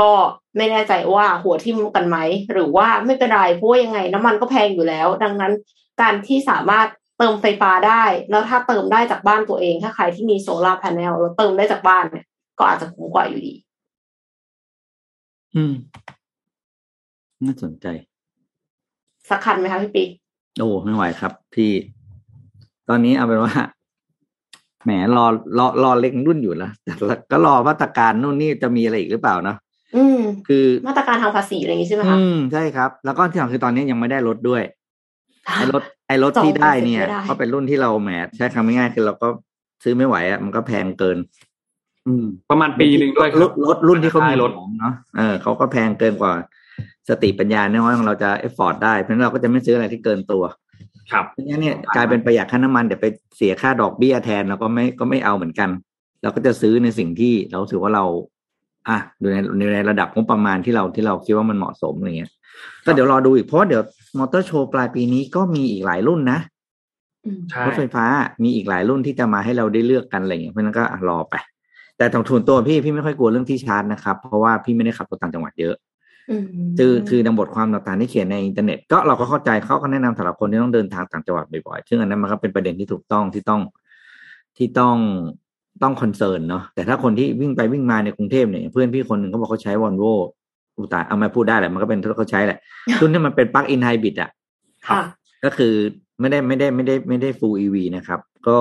[0.00, 0.12] ก็
[0.56, 2.18] ไม่แน่ใจว่าหัวทิ่มกันไหม
[2.52, 5.52] หรือว่าไม่เป็นไรเพราะยังไงน้ำมันก็แพงอยู่แล้ว ดังนั้น
[6.00, 6.88] การที่สามารถ
[7.18, 12.24] เติมไฟฟ้าได้ แล้วถ้าเติมได้จากบ้านตัวเอง ถ้าใครที่มี solar panel แล้วเติมได้จากบ้านเนี่ย
[12.58, 13.54] ก็อาจจะคุ้มกว่าอยู่ดี
[15.54, 15.74] อืม
[17.44, 17.86] น่าสนใจ
[19.28, 20.04] สักคันไหมคะพี่ปี
[20.58, 21.72] โอ้ไม่ไหวครับ พี่
[22.88, 23.54] ตอนนี้เอาเป็นว่า
[24.84, 25.26] แหมรอ
[25.58, 26.92] รอรอเล็กรุ่นอยู่แล้วแต่
[27.30, 29.56] ก็รอมาตรการนู่นนี่จะมีอะไรอีกหรือเปล่าเนาะ
[29.96, 34.62] อืม คือมาตรการทางภาษีอะไรอย่างนี้ใช่ไหมคะอืมใช่ครับ แล้วก็ที่สำคัญคือตอนนี้ยังไม่ได้ลดด้วย
[35.56, 39.28] ไอ้รถไอ้รถที่ได้เนี่ยก็เป็นรุ่นที่เราแหมใช้คำง่ายๆคือเราก็
[39.82, 41.18] ซื้อไม่ไหวอะมันก็แพงเกิน
[42.06, 46.32] อืม ประมาณปีหนึ่งด้วยรถรถรุ่นที่เขามีรถเนาะเออเขาก็แพงเกินกว่า
[47.08, 50.42] สติปัญญาน้อยของเราจะ afford ได้เพราะนั้นเราก็จะไม่ซื้ออะไรที่เกินตัว
[51.12, 55.70] ครับเพราะงั้นเนี่ยกลายเป็นประหยัดค่าน้ำมันเดี๋ยวไปเสียค่าดอกเบี้ยแทนเราก็ไม่ก็ไม่เอาเหมือนกัน
[56.22, 58.04] เราก็จะซื้อในสิ่งที่เราถือว่าเรา
[58.88, 59.36] อะดูใน
[59.74, 62.30] ในระดับงบประมาณที่เราที่เราคิดว่ามันเหมาะสมอะไรเงี้ย
[62.84, 63.82] ก็เดี๋ยวรอดูอีกเพราะเดี๋ยว
[64.18, 66.38] มอเตอร์โชว์ปลายปีนี้ก็มีอีกหลายรุ่นนะ
[67.66, 68.04] รถไฟฟ้า
[68.42, 71.34] มีอีกหลายรุ่นที่จะมาให้เราได้เลือกกันอะไรอย่างเงี้ยเพราะนั้นก็รอไป
[71.98, 75.74] แต่ทางทุนตัวพี่พี่ไม่ค่อยกลัวเรื่องที่ชาร์จนะครับ เพราะว่าพี่ไม่ได้ขับรถต่างจังหวัดเยอะ
[76.78, 83.60] คือคือดังบทความต่างๆที่เขียนในอินเทอร์เน็ตก็เราก็เข้าใจเขาก็แนะนำสำหรับคนที่ต้องเดินทางต่างจังหวัดบ่อยๆซึ่งอันนั้นมันก็เป็นประเด็นที่ถูกต้องที่ต้อง
[84.56, 84.96] ที่ต้อง
[85.82, 90.04] ต้อง concern เนาะแต่ถ้าคนที่วิ่งไปวิ่งมาในกรุงเทพเนี่ยเพื่อนพี่คนหนึ่งเขาบอกเขาใช้วอลโว
[90.80, 92.58] อุ๊ตายเอามาพูดได้แหละมันก็เป็นที่เขาใช้แหละ
[93.00, 94.30] รุ่นที่มันเป็น plug-in hybrid อะ
[95.44, 95.74] ก็คือ
[96.20, 98.58] ไม่ได้ไม่ได้ไม่ได้ไม่ได้ full EV นะครับ ก็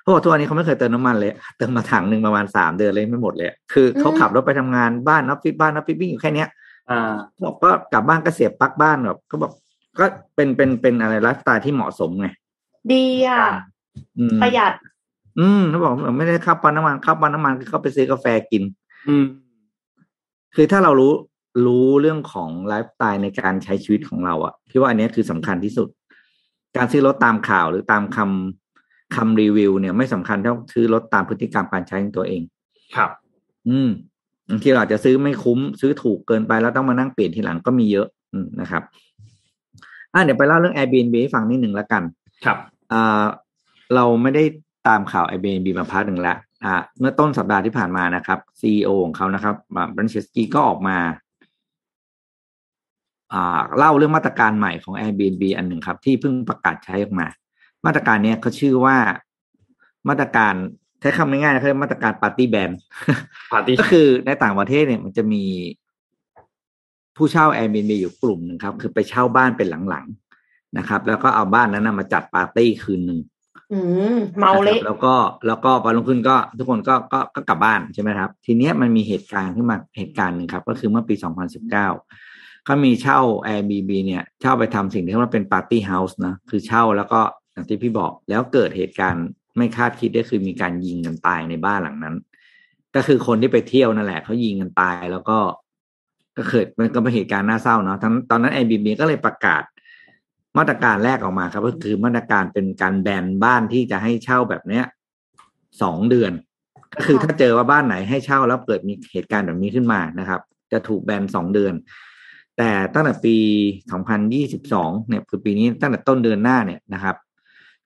[0.00, 6.48] เขาบอกทุกวันนี้เขาไม่เคยเติมน้ำมันเลย เติมมาถังหนึ่งประมาณสามเดือนเลยไม่หมดเลย คือเขาขับรถไปทำงานบ้านออฟฟิศบ้านออฟฟิศวิ่งอยู่แค่เนี้ย
[6.90, 9.52] อ่าบอกก็กลับบ้านก็เสียบปลั๊กบ้านแบบก็บอก
[9.98, 12.28] ก็เป็นเป็นเป็นอะไรไลฟ์สไตล์ที่เหมาะสมไง
[12.92, 13.42] ดีอะ
[14.18, 14.72] อืมประหยัด
[15.38, 18.62] อืมเขาบอกไม่ได้เข้าปั๊มน้ำมันเข้าปั๊มน้ำมันคือเข้าไปซื้อกาแฟกิน
[19.08, 19.24] อืม
[20.54, 21.12] คือถ้าเรารู้
[21.66, 25.88] รู้เรื่องของไลฟ์สไตล์ในการใช้ชีวิตของเราอะพี่ว่าอันเนี้ยคือสำคัญที่สุด
[26.76, 32.42] การซื้อรถตามข่าวหรือตามคำคำรีวิว เนี่ยไม่สำคัญเท่าซื้อรถตามพฤติกรรมการใช้ของตัวเอง
[32.96, 33.10] ครับ
[33.68, 33.88] อืม
[34.50, 38.82] บางทีเราอาจจะซื้อไม่คุ้มซื้อถูกเกินไปแล้วต้องมานั่งเปลี่ยนทีหลังก็มีเยอะอืมนะครับ
[40.14, 42.02] อะเดี๋ยวไปเล่าเรื่อง Airbnb ให้ฟังนิดหนึ่งแล้วกัน
[42.44, 42.58] ครับ
[42.92, 43.24] อ่า
[43.94, 44.44] เราไม่ได้
[44.88, 49.54] ตามข่าว Airbnb มาพักหนึ่งแล้วอ่าเมื่อต้นสัปดาห์ที่ผ่านมานะครับ CEO ของเขานะครับ
[49.96, 51.26] บรันเชสกี้ก็ออกมาอ่า
[53.78, 57.26] เล่าเรื่องมาตรการใหม่ของ Airbnb อันหนึ่งครับ ที่เพิ่งประกาศใช้ออกมา
[57.86, 58.96] มาตรการเนี้ยเขาชื่อว่า
[60.08, 60.54] มาตรการ
[61.00, 62.70] ใช้คำง่ายๆนะเขาเรียกมาตรการปาร์ตี้แบน
[63.52, 65.44] ปาร์ตี้ก็คือในต่างประเทศเนี่ยมันจะมี
[67.16, 73.20] ผู้เช่า Airbnb อยู่กลุ่มหนึ่งครับ คือไปเช่าบ้านเป็นหลังๆนะครับ แล้วก็เอาบ้านนั้นนะมาจัดปาร์ตี้คืนหนึ่ง
[73.72, 73.78] อื
[74.14, 75.14] มเมาเละนะครับแล้วก็
[75.46, 87.20] แล้วก็วันรุ่งขึ้นก็ทุกคนก็ก็ก็กลับบ้านใช่ไหมครับ ทีเนี้ยมันมีเหตุการณ์ขึ้นมาเหตุการณ์หนึ่งครับ ก็คือเมื่อปี2019เขามีเช่า Airbnb เนี่ย เช่าไปทำสิ่งที่เรียกว่าเป็นปาร์ตี้เฮาส์นะ คือเช่าแล้วก็
[87.52, 92.16] อย่างที่พี่บอกแล้วเกิดเหตุการณ์ไม่คาดคิดก็คือมีการยิงกันตายในบ้านหลังนั้น
[92.94, 95.38] ก็คือคนที่ไปเที่ยวนั่นแหละเขายิงกันตายแล้วก็
[96.36, 99.62] ก็เกิดมันก็เป็นเหตุการณ์น่าเศร้าเนาะทั้งตอนนั้น Airbnb ก็เลยประกาศ
[100.58, 104.84] มาตรการแรกออกมาครับ ก็คือมาตรการเป็นการแบนบ้านที่จะให้เช่าแบบเนี้ย
[105.82, 106.32] สองเดือน
[106.94, 110.40] ก็คือถ้าเจอว่าบ้านไหนให้เช่าแล้วเกิดมีเหตุการณ์แบบนี้ขึ้นมานะครับ
[110.72, 111.74] จะถูกแบนสองเดือน
[112.58, 113.36] แต่ตั้งแต่ปี
[114.42, 117.16] 2022 เนี่ยคือปีนี้ตั้งแต่ต้นเดือนหน้าเนี่ยนะครับ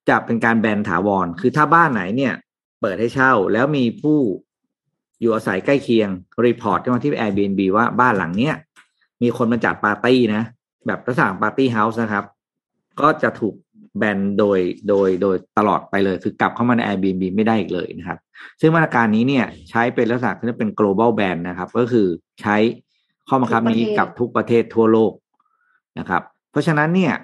[0.08, 2.34] จะเป็นการแบนถาวร คือถ้าบ้านไหนเนี่ย
[2.80, 4.18] เปิดให้เช่า แล้วมีผู้
[5.20, 6.08] อยู่อาศัยใกล้เคียง
[6.46, 8.54] report เข้ามาที่ Airbnb ว่าบ้านหลังเนี้ย
[9.22, 10.42] มีคนมาจัดปาร์ตี้นะ
[10.86, 12.24] แบบลักษณะ party house นะครับ
[13.00, 13.54] ก็จะถูก
[13.98, 14.58] แบนโดย
[14.88, 18.18] โดยโดยตลอดไปเลย คือกลับเข้ามาใน Airbnb ไม่ได้อีกเลยนะครับ
[18.60, 22.06] ซึ่งมาตรการนี้เนี่ยใช้เป็นลักษณะที่เป็น global ban นะครับ ก็คือ
[22.42, 22.56] ใช้
[23.28, 25.12] ข้อบังคับนี้กับทุกประเทศทั่วโลก
[25.98, 27.14] นะครับ เพราะฉะนั้นเนี่ย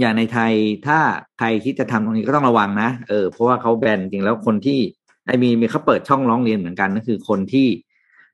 [0.00, 0.52] อย่างในไทย
[0.86, 0.98] ถ้า
[1.38, 4.78] ใครคิดจะทำตรงนี้ก็ต้องระวังนะเออเพราะว่าเขาแบนจริงแล้วคนที่
[5.26, 7.68] ไอมีมีเขาเปิดช่องร้องเรียนเหมือนกันก็คือคนที่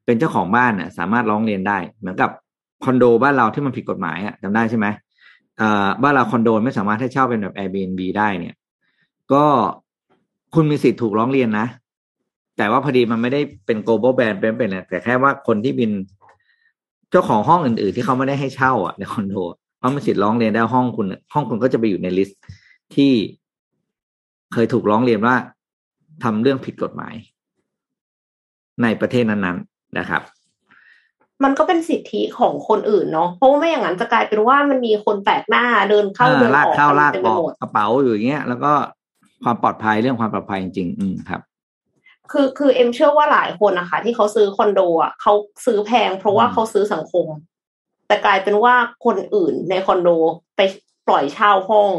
[0.05, 2.31] เป็นเจ้าของบ้านเนี่ยสามารถร้องเรียนได้ เหมือนกับ
[2.85, 4.87] คอนโดบ้านเราที่มันผิดกฎหมายอะจำได้ใช่ไหม
[5.61, 8.55] อ่าบ้านเราคอนโดไม่สามารถให้เช่าเป็นแบบ Airbnb ได้เนี่ย
[9.33, 9.45] ก็
[10.55, 11.67] คุณมีสิทธิ์ถูกร้องเรียนนะ
[12.57, 15.91] แต่ว่าพอดีมันไม่ได้เป็น global ban เป็นเป็นอะไรแต่แค่ว่าคนที่เป็น
[17.11, 19.35] เจ้าของห้องอื่นๆ ที่เขาไม่ได้ให้เช่าอะในคอนโด
[19.79, 22.41] เขามีสิทธิ์ร้องเรียนได้ห้องคุณ ห้องคุณก็จะไปอยู่ในลิสต์
[22.95, 23.13] ที่
[24.53, 25.35] เคยถูกร้องเรียนว่า
[26.23, 27.15] ทำเรื่องผิดกฎหมาย
[28.83, 30.23] ในประเทศนั้นๆนะครับ
[31.45, 38.73] มันก็เป็นสิทธิของคนอื่นเนาะเพราะว่าไม่อย่างนั้นจะกลายเป็นว่ามันมีคนแปลกหน้าเดินเข้าเดินลาอกอกเข้าลากเต็มอไปอกหมดกระเป๋าอยู่อย่างเงี้ยแล้วก็
[39.45, 41.41] ความปลอดภัยเรื่องความปลอดภัยจริงๆ อืมครับ
[42.33, 45.33] คือคือเอ็มเชื่อว่าหลายคนนะคะที่เขาซื้อคอนโดอะเขา
[45.67, 47.27] ซื้อแพง เพราะว่าเขาซื้อสังคม
[48.07, 48.75] แต่กลายเป็นว่า
[49.05, 50.09] คนอื่นในคอนโด
[50.57, 50.61] ไป
[51.09, 51.91] ปล่อยเช่าห้อง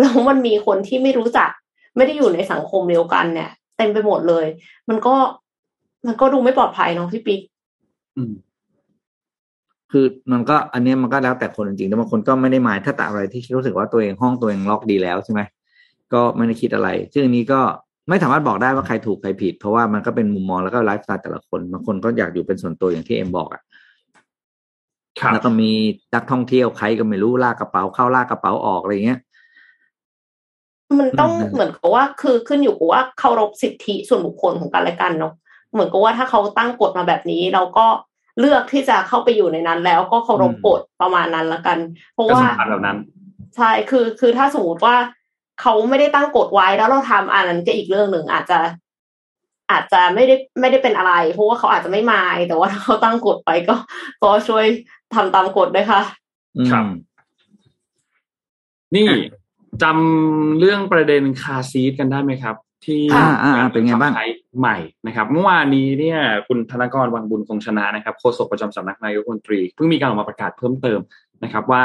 [0.00, 1.50] แล้วมันมีคนที่ไม่รู้จัก
[1.96, 4.46] ไม่ได้อยู่ในสังคมเดียวกันเนี่ยเต็มไปหมดเลย
[4.88, 5.14] มันก็
[6.06, 7.40] มันก็ดูไม่ปลอดภัยเนาะพี่ปิ๊ก
[8.16, 8.32] อืม
[9.92, 15.40] คือมันก็อันนี้มันก็แล้วแต่คนจริงๆแต่บางคนก็ไม่ได้หมายถ้าแต่อะไรที่รู้สึกว่าตัวเองห้องตัวเองล็อกดีแล้วใช่ไหม
[16.12, 17.60] ก็ไม่ได้คิดอะไร ซึ่งอันนี้ก็
[18.08, 23.62] ไม่สามารถบอกได้ว่าใครถูกใครผิด เพราะว่ามันก็เป็นมุมมองแล้วก็ไลฟ์สไตล์แต่ละคนบางคนก็อยากอยู่เป็นส่วนตัวอย่างที่เอ็มบอกอะ
[25.20, 25.70] ครับแล้วก็มี
[26.14, 29.20] นักท่องเที่ยวใครก็ไม่รู้ลากกระเป๋าเข้าลากกระเป๋าออกอะไรเงี้ย
[30.98, 35.32] มันต้องอืมเหมือนกับว่าคือขึ้นอยู่กับว่าเคารพสิทธิส่วนบุคคลของกันและกันเนาะ
[35.72, 37.86] เหมือนกับว่าถ้าเขาตั้งกฎมาแบบนี้ เราก็
[38.40, 41.78] เลือกที่จะเข้าไปอยู่ในนั้น แล้วก็เคารพกฎประมาณนั้นละกัน
[42.14, 42.98] เพราะก็ว่าสำคัญแบบนั้น
[43.56, 44.96] ใช่คือคือถ้าสมมติว่า
[45.60, 48.58] เขาไม่ได้ตั้งกฎไว้แล้วเราทำอันนั้นก็อีกเรื่องหนึ่งอาจจะ
[49.70, 53.74] อาจจะไม่ได้ไม่ได้เป็นอะไร เพราะว่าเขาอาจจะไม่มาย แต่ว่าถ้าเขาตั้งกฎไปก็
[54.22, 54.64] ก็ช่วย
[55.14, 56.00] ทำตามกฎด้วยค่ะ
[56.56, 56.84] อืมครับ
[58.96, 59.08] นี่
[59.82, 64.26] จำเรื่องประเด็นคาร์ซีทกันได้ไหมครับ ที่อ่าอ่าอ่าเป็นไงบ้างใช้
[64.58, 64.76] ใหม่
[65.06, 71.00] นะครับเมื่อวานนี้เนี่ย คุณธนกรวังบุญคงชนะนะครับโฆษกประจำสำนักนายกรัฐมนตรีเพิ่งมีการออกมาประกาศเพิ่มเติม
[71.44, 71.84] นะครับ ว่า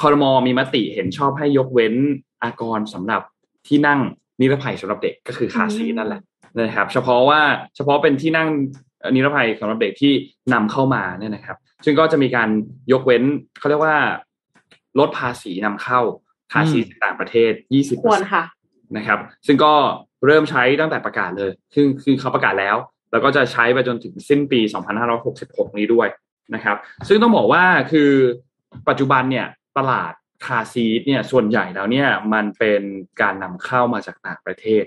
[0.00, 1.94] คอรมอมีมติเห็นชอบให้ยกเว้น
[2.42, 3.22] อากรสำหรับ
[3.66, 4.00] ที่นั่ง
[4.40, 6.22] นิรภัยสำหรับเด็กก็คือคาร์ซีทนั่นแหละ
[6.58, 7.40] นะครับ เฉพาะว่า
[7.76, 8.48] เฉพาะเป็นที่นั่ง
[9.14, 10.12] นิรภัยสำหรับเด็กที่
[10.52, 12.48] นำเข้ามาเนี่ยนะครับ ซึ่งก็จะมีการ
[12.92, 13.22] ยกเว้น
[13.58, 13.96] เขาเรียกว่า
[14.98, 16.00] ลดภาษีนำเข้า
[16.52, 18.44] คาซีทต่างประเทศ 20ควรค่ะ
[18.96, 19.72] นะครับ ซึ่งก็
[20.26, 22.76] เริ่มใช้ตั้งแต่ประกาศเลยซึ่งคือเขาประกาศแล้ว
[23.12, 24.60] แล้วก็จะใช้ไปจนถึงสิ้นปี
[25.18, 26.08] 2566 นี้ด้วย
[26.54, 26.76] นะครับ
[27.08, 28.10] ซึ่งต้องบอกว่าคือ
[28.88, 29.46] ปัจจุบันเนี่ย
[29.78, 30.12] ตลาด
[30.46, 32.82] คาซีทเนี่ยส่วนใหญ่แล้วเนี่ยมันเป็น
[33.20, 34.84] การนำเข้ามาจากต่างประเทศ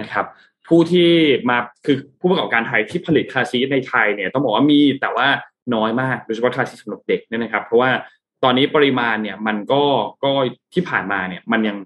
[0.00, 0.26] นะครับ
[0.68, 1.10] ผู้ที่
[1.48, 5.28] มาคือผู้ประกอบการไทยที่ผลิตคาซีทในไทยเนี่ยต้องบอกว่ามีแต่ว่า
[5.74, 7.90] น้อยมากโดยเฉพาะคาซีทสำหรับเด็กเนี่ยนะครับ เพราะว่า
[8.44, 9.82] ตอนนี้ปริมาณเนี่ยมันก็
[10.24, 10.30] ก็
[10.74, 11.76] ที่ผ่านมาเนี่ยมันยัง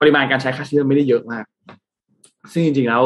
[0.00, 1.44] ปริมาณการใช้คาซีทไม่ได้เยอะมาก
[2.52, 3.04] ซึ่งจริงๆแล้ว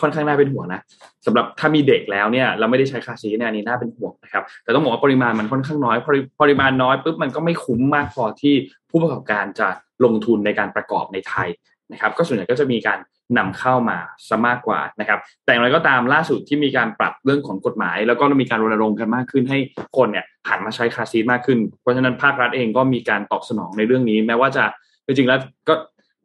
[0.00, 0.80] ค่อนข้างน่าเป็นห่วงนะ
[1.26, 8.54] สำหรับถ้ามีเด็กแล้วเนี่ยเราไม่ได้ใช้คาซีเนี่ยอันนี้น่าเป็นห่วงนะครับ แต่ต้องบอกว่าปริมาณมันค่อนข้างน้อยปริปริมาณน้อยปุ๊บมันก็ไม่คุ้มมากพอที่
[8.90, 9.68] ผู้ประกอบการจะ
[10.04, 11.48] ลงทุนในการประกอบในไทย
[11.92, 12.98] นะครับ ก็ส่วนใหญ่ก็จะมีการ
[13.38, 19.58] นำเข้ามาซะมากกว่านะครับ แต่อย่างไรก็ตามล่าสุดที่มีการปรับเรื่องของกฎหมาย แล้วก็มีการรณรงค์กันมากขึ้นให้
[19.96, 24.64] คนเนี่ยหันมาใช้คาซีมากขึ้น เพราะฉะนั้นภาครัฐเองก็มีการตอบสนองในเรื่องนี้ แม้ว่าจะ
[25.06, 25.38] จริงๆแล้ว
[25.68, 25.74] ก็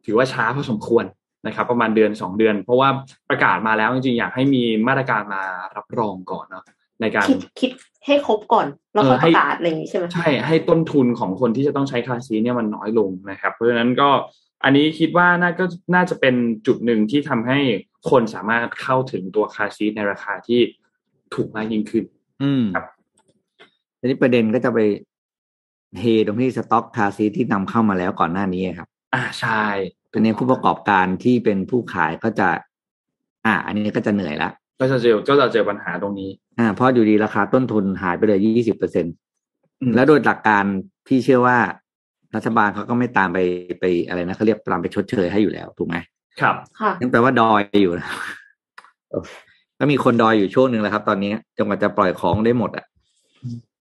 [0.06, 1.04] ถือว่าช้าพอสมควร
[1.46, 2.88] นะครับประมาณเดือนสองเดือน เพราะว่า
[3.28, 5.42] ประกาศมาแล้วจริงๆอยากให้มีมาตรการมา
[5.76, 6.64] รับรองก่อนเนาะ
[7.00, 7.70] ในการคิดคิด
[8.06, 14.08] ให้ครบก่อนแล้วค่อยเออปให้ระกาศอะไรอย่างนี้ใช่ไหมใช่ให้ต้นทุนของคนที่จะต้องใช้คาซีเนี่ยมันน้อยลงนะครับ เพราะฉะนั้นก็
[14.64, 15.64] อันนี้คิดว่าน่าก็
[15.94, 16.34] น่าจะเป็น
[16.66, 17.58] จุดหนึ่งที่ทำให้
[18.10, 20.60] คนสามารถเข้าถึงตัวคาซีในราคาที่
[21.34, 22.04] ถูกมากยิ่งขึ้น
[22.42, 22.86] อืมครับ
[23.98, 24.78] ทีนี้ประเด็นก็จะไป
[25.96, 29.64] เทตรงที่สต็อกคาซีทที่นำเข้ามาแล้วก่อนหน้านี้ครับ อ่าใช่
[30.14, 32.48] ทีนี้ผู้ประกอบการที่เป็นผู้ขายก็จะ
[33.46, 34.50] อ่า อันนี้ก็จะเหนื่อยละ
[34.80, 39.06] ก็จะเจอก็จะเจอปัญหาตรงนี้ อ่าเพราะอยู่ดีราคาต้นทุนหายไปเลยยี่สิบเปอร์เซ็น
[39.80, 40.64] อืมแล้วโดยหลักการ
[41.06, 41.58] พี่เชื่อว่า
[42.34, 43.38] รัฐบาลเขาก็ไม่ตามไป
[43.80, 45.96] ไปอะไรนะเขาเรียกตามไปชดเชยให้อยู่แล้วถูกไหม
[46.40, 48.08] ครับค่ะนั่นแปลว่าดอยอยู่นะ
[49.78, 52.84] ก็มีคนดอยอยู่ช่วงหนึ่งแล้วครับ ตอนนี้จนกว่าจะปล่อยของได้หมดอะ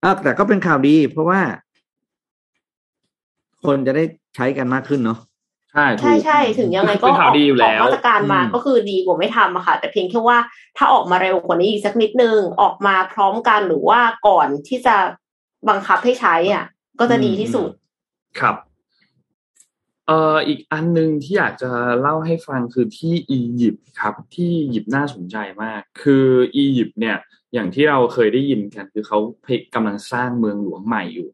[0.03, 1.41] อะแต่ก็เป็นข่าวดี เพราะว่า
[3.64, 4.05] คนจะได้
[4.37, 5.19] ใช้กันมากขึ้นเนาะ
[5.77, 10.39] ใช่ถูใช่กใช่ถึงยังไงก็เป็นข่าวดีอยู่แล้วกมาตรการมาอืมก็คือดีกว่าไม่ทำอะค่ะ แต่เพียงแค่ว่า
[10.77, 14.97] ถ้าออกมาเร็วกว่านี้อีกสักนิดนึงออกมาพร้อมกันหรือว่าก่อนที่จะ
[15.68, 16.64] บังคับให้ใช้อะ
[17.01, 17.70] ก็จะดีที่สุด
[18.41, 18.57] ครับ
[20.07, 21.70] เอ่ออีกอันหนึ่งที่อยากจะ
[22.01, 27.16] เล่าให้ฟังคือที่อียิปต์ครับ ที่อียิปต์น่าสนใจมาก คืออียิปต์เนี่ย
[27.55, 29.18] อย่างที่เราเคยได้ยินกัน คือเขา
[29.74, 31.29] กำลังสร้างเมืองหลวงใหม่อยู่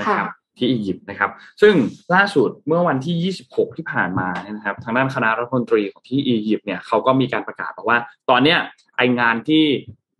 [0.00, 1.30] นะครับค่ะ ที่อียิปต์นะครับ
[1.62, 1.74] ซึ่ง
[2.14, 7.98] ล่าสุดเมื่อวันที่ 26 ที่ผ่านมาเนี่ยนะครับ ทางด้านคณะรัฐมนตรีของที่อียิปต์เนี่ยเขาก็มีการประกาศบอกว่า
[8.30, 8.58] ตอนเนี้ย
[8.96, 9.64] ไองานที่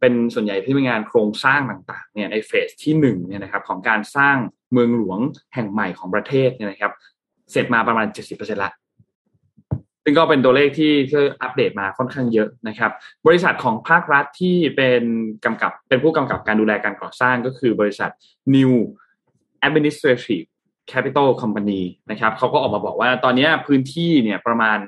[0.00, 4.36] เป็นส่วนใหญ่ที่เป็นงานโครงสร้างต่างๆเนี่ยในเฟสที่หนึ่งเนี่ยนะครับของการสร้าง
[4.72, 5.18] เมืองหลวง
[5.54, 6.92] แห่งใหม่ของประเทศเนี่ยนะครับ
[7.52, 8.72] เสร็จมาประมาณ 70%ละ
[10.04, 12.92] ซึ่งก็เป็นตัวเลขที่ที่อัปเดตมาค่อนข้างเยอะนะครับ
[13.26, 15.02] บริษัทของภาครัฐที่เป็น
[15.44, 18.10] กำกับเป็นผู้กำกับการดูแลการก่อสร้างก็คือบริษัท
[18.54, 18.72] New
[19.66, 20.46] Administrative
[20.92, 24.78] Capital Company นะครับเขาก็ออกมาบอกว่าตอนนี้พื้นที่เนี่ยประมาณ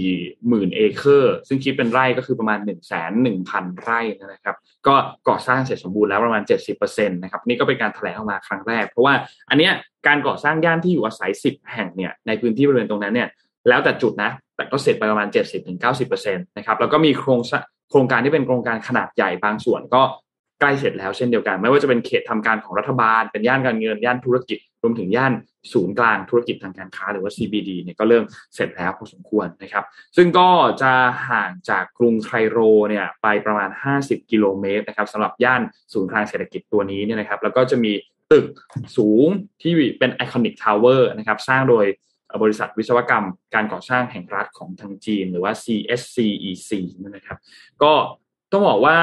[0.00, 4.56] 40,000 เอเคอร์ ซึ่งคิดเป็นไร่ก็คือประมาณ 1 1 0 0 0ไร่นะครับ
[4.86, 4.94] ก็
[5.28, 6.42] ก่อสร้างเสร็จสมบูรณ์แล้วประมาณ
[6.78, 9.14] 70%นะครับนี่ก็เป็นการแถลงออกมาครั้งแรก เพราะว่า
[9.50, 9.72] อันเนี้ย
[10.06, 13.28] การก่อสร้างย่านที่อยู่อาศัย 10 แห่งเนี่ยในพื้นที่บริเวณตรงนั้นเนี่ย
[13.68, 15.28] แล้วแต่จุดนะ แต่ก็เสร็จไปประมาณ
[15.86, 20.02] 70-90%นะครับแล้วก็มีโครงสร้างโครงการที่เป็นโครงการขนาดใหญ่บางส่วนก็
[20.60, 25.32] ใกล้เสร็จแล้วเช่นเดียวกัน ไม่ว่าจะเป็นเขตทำการของรัฐบาล เป็นย่านการเงินย่านธุรกิจ รวมถึงย่าน
[25.72, 29.84] ศูนย์กลางธุรกิจทางการค้า หรือว่า CBD เนี่ยก็เริ่มเสร็จแล้วพอสมควรนะครับ
[30.16, 30.48] ซึ่งก็
[30.82, 30.92] จะ
[31.30, 32.58] ห่างจากกรุงไคโร
[32.88, 37.92] เนี่ยไปประมาณ 50 กิโลเมตรนะครับสำหรับย่านศูนย์กลางเศรษฐกิจตัวนี้เนี่ยนะครับ แล้วก็จะมี
[38.32, 38.46] ตึก
[38.96, 39.28] สูง
[39.62, 41.84] ที่เป็น Iconic Tower นะครับสร้างโดย
[42.42, 46.70] บริษัทวิศวกรรมการก่อสร้างแห่งรัฐของทางจีน หรือว่า CSCEC
[47.02, 47.38] นะครับ
[47.82, 47.92] ก็
[48.52, 48.96] ต้องบอกว่า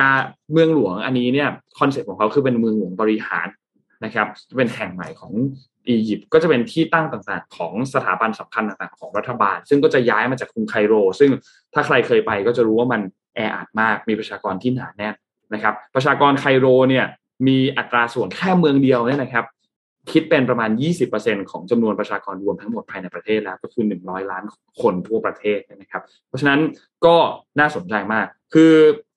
[0.00, 0.20] การ
[0.52, 3.48] เมืองหลวงอันนี้เนี่ยคอนเซ็ปต์ของเขาคือเป็นเมืองหลวงบริหาร
[4.04, 4.26] นะครับ
[4.56, 5.32] เป็นแห่งใหม่ของ
[5.88, 11.30] อียิปต์ก็จะเป็นที่ตั้งต่างๆ ของสถาบันสำคัญต่างๆของรัฐบาล ซึ่งก็จะย้ายมาจากกรุงไคโร ซึ่ง
[11.74, 13.00] ถ้าใครเคยไปก็จะรู้ว่ามัน
[13.34, 15.14] แออัดมากมีประชากรที่หนาแน่น
[15.54, 17.04] นะครับ ประชากรไคโรเนี่ย
[17.46, 19.44] มีอัตราส่วนแค่เมืองเดียวเนี่ยนะครับ
[20.12, 20.70] คิดเป็นประมาณ
[21.10, 24.44] 20%ของจำนวนประชากรรวมทั้งหมดภายในประเทศแล้วก็คือ 100 ล้าน
[24.82, 26.60] คนทั่วประเทศนะครับ เพราะฉะนั้น
[27.06, 27.16] ก็
[27.60, 28.72] น่าสนใจมาก คือ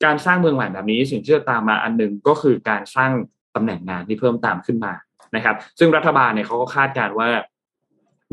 [0.06, 3.12] การสร้างเมืองใหม่แบบนี้สิ่งที่จะตามมาอันหนึ่งก็คือการสร้าง
[3.56, 4.94] ตำแหน่งงานที่เพิ่มตามขึ้นมา
[5.36, 7.30] นะครับ ซึ่งรัฐบาลเนี่ยเขาก็คาดการณ์ว่า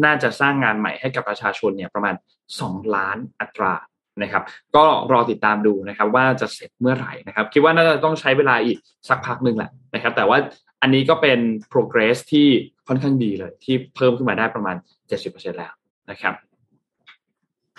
[0.04, 2.14] น่าจะสร้างงานใหม่ให้กับประชาชนเนี่ยประมาณ
[2.54, 3.74] 2 ล้านอัตรา
[4.22, 4.42] นะครับ
[4.76, 8.78] ก็รอติดตามดูนะครับว่าจะเสร็จเมื่อไหร่นะครับ คิดว่าน่าจะต้องใช้เวลาอีก
[9.08, 10.38] สักพักหนึ่งแหละนะครับ แต่ว่า
[10.84, 11.40] อันนี้ก็เป็น
[11.72, 12.48] progress ที่
[12.88, 14.76] ค่อนข้างดีเลย ที่เพิ่มขึ้นมาได้ประมาณ
[15.18, 15.72] 70%แล้ว
[16.10, 16.34] นะครับ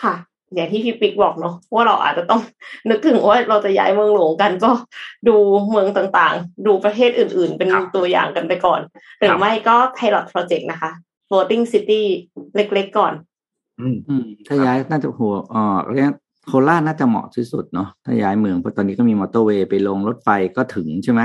[0.02, 0.16] ค่ะ
[0.56, 2.42] อย่างที่พี่ปิ๊กบอกเนาะว่าเราอาจจะต้อง
[2.90, 4.72] นึกถึงว่าเราจะย้ายเมืองหลวงกันก็
[5.28, 5.36] ดู
[5.70, 8.82] เมืองต่างๆ ดูประเทศอื่นๆ เป็นครับตัวอย่างกันไปก่อน
[9.20, 10.92] หรืครัอบไม่ก็ pilot project นะคะ
[11.28, 12.02] floating city
[12.56, 13.14] เล็กๆก่อน
[13.80, 16.12] อืมอืมถ้าย้ายน่าจะหัวอ่อเรียก
[16.48, 21.22] โคราชน่าจะเหมาะที่สุดเนาะถ้าย้ายเมืองเพราะตอนนี้ก็มีมอเตอร์เวย์ไปลงรถไฟก็ถึงใช่ไหม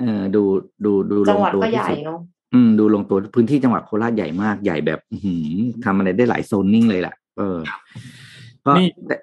[0.00, 0.42] เออดู
[0.84, 2.20] ดูดูลจังงหวัดตัวก็ใหที่ญ่สุดเนาะ
[2.54, 5.48] อืม ดูลงตัวพื้นที่จังหวัดโคราชใหญ่มากใหญ่แบบอื้อหือ
[5.84, 7.58] ทำอะไรได้หลายโซนนิ่งเลยแหละเออ
[8.66, 9.16] ก็นี่แต่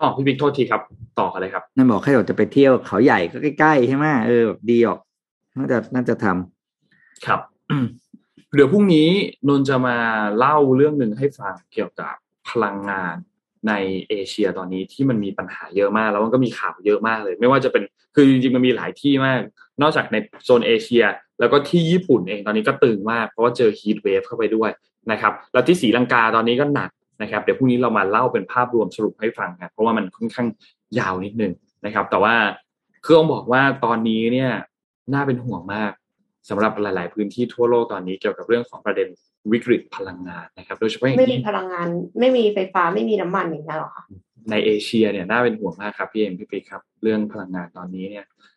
[0.00, 0.82] อ๋อพี่บิ๊กโทษทีครับ
[1.18, 4.98] ต่อกันเลยครับนั่นบอกให้เราจะไปเที่ยวเขาใหญ่ก็ใกล้ๆใช่ไหมเออแบบดีออก
[5.56, 7.40] น่าจะน่าจะทำครับ
[8.54, 9.08] เดี๋ยวพรุ่งนี้
[9.48, 9.96] นนท์จะมา
[10.38, 12.14] เล่าเรื่องหนึ่งให้ฟังเกี่ยวกับ
[12.48, 13.16] พลังงาน
[13.68, 13.72] ใน
[14.08, 17.82] เอเชียตอนนี้ที่มันมีปัญหาเยอะมาก แล้วมันก็มีข่าวเยอะมากเลย ไม่ว่าจะเป็น
[18.14, 19.40] คือจริงๆมันมีหลายที่มาก
[19.82, 21.04] นอกจากในโซนเอเชีย
[21.40, 24.70] แล้วก็ที่ญี่ปุ่นเองตอนนี้ก็ตึงมาก เพราะว่าเจอฮีทเวฟเข้าไปด้วย
[25.10, 26.90] นะครับแล้วที่ศรีลังกาตอนนี้ก็หนัก
[27.22, 30.48] นะครับเดี๋ยวพรุ่งนี้เรามาเล่าเป็นภาพรวมสรุปให้ฟังกันเพราะว่ามันค่อนข้าง
[30.98, 31.52] ยาวนิดนึง
[31.86, 32.34] นะครับ แต่ว่า
[33.04, 34.50] คือต้องบอกว่าตอนนี้เนี่ย
[35.12, 35.92] น่าเป็นห่วงมาก
[36.48, 39.08] สำหรับหลาย ๆ พื้นที่ทั่วโลกตอนนี้เกี่ยวกับเรื่องของประเด็น
[39.52, 41.88] วิกฤตพลังงานนะครับ โดยเฉพาะอย่างไม่มียิ่งพลังงาน
[42.20, 44.04] ไม่มีไฟฟ้าไม่มีน้ำมันอย่างเงี้ยหรอคะ
[44.50, 48.55] ในเอเชียเนี่ยน่าเป็นห่วงมากครับพี่เอ็มพี่ปิ๊กครับ เรื่องพลังงานตอนนี้เนี่ยฮ่า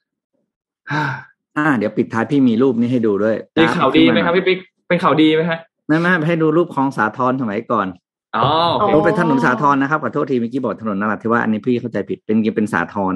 [1.57, 7.87] อ่า เดี๋ยวปิดท้ายพี่มีรูปนี้ให้ดูด้วยมีข่าวดีไหมครับพี่ปิ๊กเป็นข่าวดีไหมฮะไม่ไม่ให้ดูรูปของสาทรสมัยก่อน
[8.35, 13.13] อ๋อโอเคโอ้เป็นถนนสาทรนะครับขอโทษทีเมื่อกี้บอกถนนนราธิวาสอันนี้พี่เข้าใจผิดเป็นจริงๆเป็นสาทร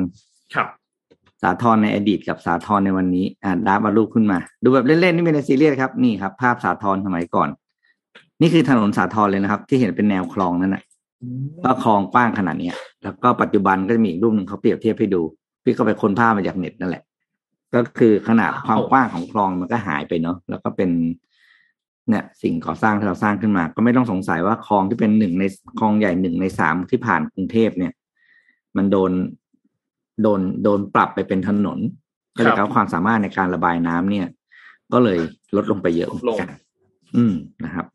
[0.55, 0.67] ครับ
[1.41, 7.49] สาทรในอดีตกับสาทรในวันนี้ อ่าดาบมารูปขึ้นมา ดูแบบเล่นๆนี่ไม่ในซีเรียสครับนี่ครับ ภาพสาทรสมัยก่อน
[8.41, 10.83] นี่คือถนนสาทรเลยนะครับ ที่เห็นเป็นแนวคลองนั่นนะ
[11.63, 15.21] ก็คลองกว้างขนาดเนี้ยแล้วก็ปัจจุบันก็จะมีอีกรูปหนึ่งเขาเปรียบเทียบให้ดู
[15.63, 17.03] พี่ก็ไปค้นภาพมาจากเน็ตนั่นแหละ
[17.73, 20.89] ก็คือขนาดความกว้างของคลองมันก็หายไปเนาะแล้วก็เป็น
[22.09, 25.43] เนี่ยสิ่งก่อสร้างที่เราสร้างขึ้นมา ก็ไม่ต้องสงสัยว่าคลองที่เป็นหนึ่งใน
[25.79, 27.93] คลองใหญ่หนึ่งในสามที่ผ่านกรุงเทพเนี่ย
[28.77, 29.11] มันโดน
[30.21, 31.79] โดนโดนปรับไปเป็นถนน
[32.35, 34.27] ก็เลยครับกับความสามารถในการระบายน้ำเนี่ย
[34.93, 35.19] ก็เลย
[35.55, 36.49] ลดลงไปเยอะเหมือนกัน
[37.15, 37.85] อืมนะครับ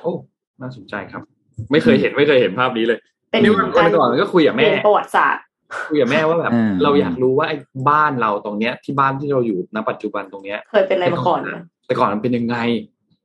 [0.00, 0.12] โอ้
[0.60, 1.22] น่าสนใจครับ
[1.70, 2.98] ไม่เคยเห็นไม่เคยเห็นภาพนี้เลย
[3.30, 5.42] เป็นนี่วันวันก่อนก็คุยกับเรีแม่ยนประวัติศาสตร์
[5.88, 7.56] คุยกับแม่ว่าแบบเออเราอยากรู้ว่าไอ้
[7.88, 12.56] บ้านเราตรงเนี้ย ที่บ้านที่เราอยู่ณปัจจุบันตรงเนี้ย เคยเป็นอะไรมาก่อนนะแต่ก่อนมันเป็นยังไง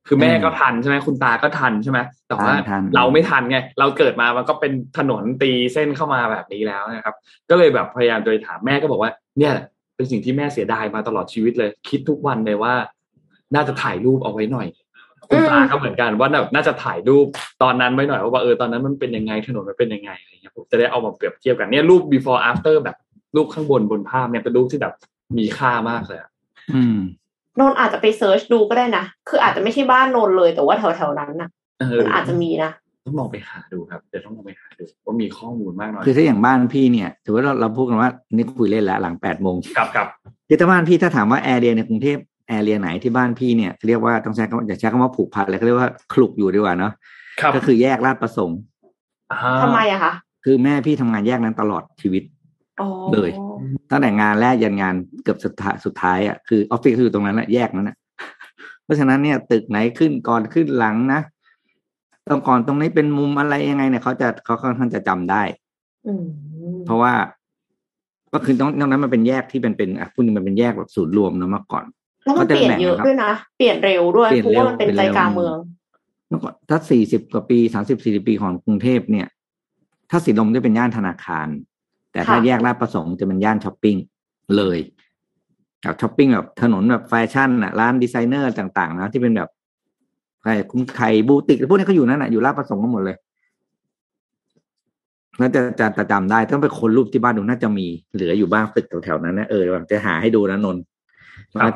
[0.08, 7.16] คือแม่ก็ทันใช่ไหมคุณตาก็ทันใช่ไหมแต่ว่าทันทันเราไม่ทันไงเราเกิดมามันก็เป็นถนนตีเส้นเข้ามาแบบนี้แล้วนะครับ
[7.50, 9.66] ก็เลยแบบพยายามโดยถามแม่ก็บอกว่า เนี่ยแหละ
[9.96, 12.74] เป็นสิ่งที่แม่เสียดายมาตลอดชีวิตเลย คิดทุกวันเลยว่า
[13.56, 14.68] น่าจะถ่ายรูปเอาไว้หน่อย
[15.30, 17.28] คุณตาก็เหมือนกันว่าแบบน่าจะถ่ายรูป
[17.64, 22.98] ตอนนั้นไว้หน่อยว่าเออตอนนั้นมันเป็นยังไงถนนมันเป็นยังไงอะไรเงี้ยผมจะได้เอามาเปรียบเทียบกันเนี่ยรูป before after แบบ
[23.36, 24.94] รูปข้างบนบนภาพเนี่ยเป็นรูปที่แบบ
[25.38, 26.30] มีค่ามากเลยอะ
[26.76, 26.98] อืม
[27.60, 31.50] นนท์อาจจะไปเซิร์ชดูก็ได้นะ คืออาจจะไม่ใช่บ้านนนท์เลยแต่ว่าแถวๆนั้นน่ะ
[31.80, 32.72] เออมันอาจจะมีนะ
[33.06, 40.08] ต้องลองไปหาดูครับเดี๋ยวต้องลองไปหาดูว่ามีข้อมูลมากน้อยคือถ้าอย่างบ้านพี่เนี่ยถือว่าเราเราพูดกันว่านี่คุยเล่นแล้วหลังแปดโมงครับครับ
[40.48, 42.18] คือถ้าบ้านพี่ถ้าถามว่าแอร์เรียในกรุงเทพ
[42.48, 46.94] แอร์เรียไหนที่บ้านพี่เนี่ยเรียกว่าต้องใช้คำว่าอย่าใช้คำว่าผูกพันเลยเขาเรียกว่าคลุกอยู่ดีกว่าเนาะ
[47.42, 48.60] ครับก็คือแยกลาดประสงค์
[49.32, 50.14] อ่าทำไมอะคะ
[50.46, 52.24] คือแม่พี่ทำงานแยกนั้นตลอดชีวิต
[52.82, 53.30] อ๋อเลย
[53.92, 57.98] ตั้งแต่งานแรกยันงานเกือบสุดท้ายสุดท้ายอะคือออฟฟิศเขาอยู่ตรงนั้นแหละแยกนั้นแหละ
[58.84, 61.22] เพราะฉะนั้นเนี่ยตึกไหนขึ้นก่อนขึ้นหลังนะ
[62.30, 65.44] ตรงก่อนตรงนี้เป็นมุมอะไรยังไงเนี่ยเขาจะเขาค่อนข้างจะจำได้
[66.08, 66.24] อืม
[66.86, 67.14] เพราะว่า
[68.34, 71.86] ก็คือตรงตรงนั้นมันเป็นแยกที่เป็นเป็นอะพูดถึงมันเป็นแยกแบบศูนย์รวมเนอะเมื่อก่อน
[72.26, 75.58] แล้วมันเปลี่ยนเยอะด้วยนะ เปลี่ยนเร็วด้วยเปลี่ยนเพราะเร็วว่ามันเป็นใจกลางเมือง
[76.28, 79.28] เมื่อก่อนถ้าสี่สิบกว่าปีสามสิบสี่สิบปีของกรุงเทพเนี่ย
[80.10, 81.48] ถ้าสีลมจะเป็นย่านธนาคาร
[82.12, 83.98] แต่ถ้าค่ะแยกราชประสงค์จะเป็นย่านช้อปปิ้ง
[84.58, 84.78] เลย
[85.82, 89.50] แบบช้อปปิ้งแบบถนนแบบแฟชั่นอะร้านดีไซเนอร์ต่าง ๆ นะ ที่เป็นแบบ
[90.42, 93.18] ใครคุ้มไทยบูติกพวกนี้เขาอยู่นั่นอะอยู่ราชประสงค์กันหมดเลย
[95.38, 100.95] แล้วจะจะจะจำได้ต้องไปค้นรูปที่บ้านดูน่าจะมีเหลืออยู่บ้างตึกแถวๆนั้นนะเออแบบจะหาให้ดูนะนนท์ว่า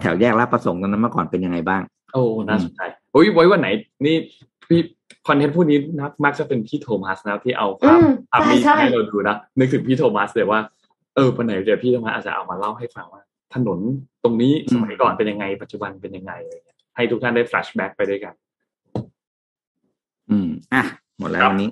[0.01, 1.81] แถวแยกราชประสงค์ตอนนั้นเมื่อก่อนเป็นยังไงบ้าง
[2.13, 2.81] โอ้น่าสนใจ
[3.11, 3.67] โอ้ยไว้วันไหน
[4.05, 4.15] นี่
[4.67, 4.79] พี่
[5.27, 10.59] content พวกนี้นะมักจะเป็นพี่โทมัสนะที่เอาภาพอืมภาพนี้ใช่ใช่ให้เราดูนะนึกถึงพี่โทมัสเลยว่า
[11.15, 13.21] เออวันไหนเดี๋ยวพี่โทมัสอาจจะเอามาเล่าให้ฟังว่า
[13.53, 13.79] ถนน
[14.23, 18.33] ตรงนี้สมัยก่อนเป็นยังไง ปัจจุบันเป็นยังไงอะไรเงี้ยให้ทุกท่านได้ flashback ไปด้วยกัน
[20.29, 20.83] อืมอะ
[21.19, 21.69] หมดแล้วครับวันนี้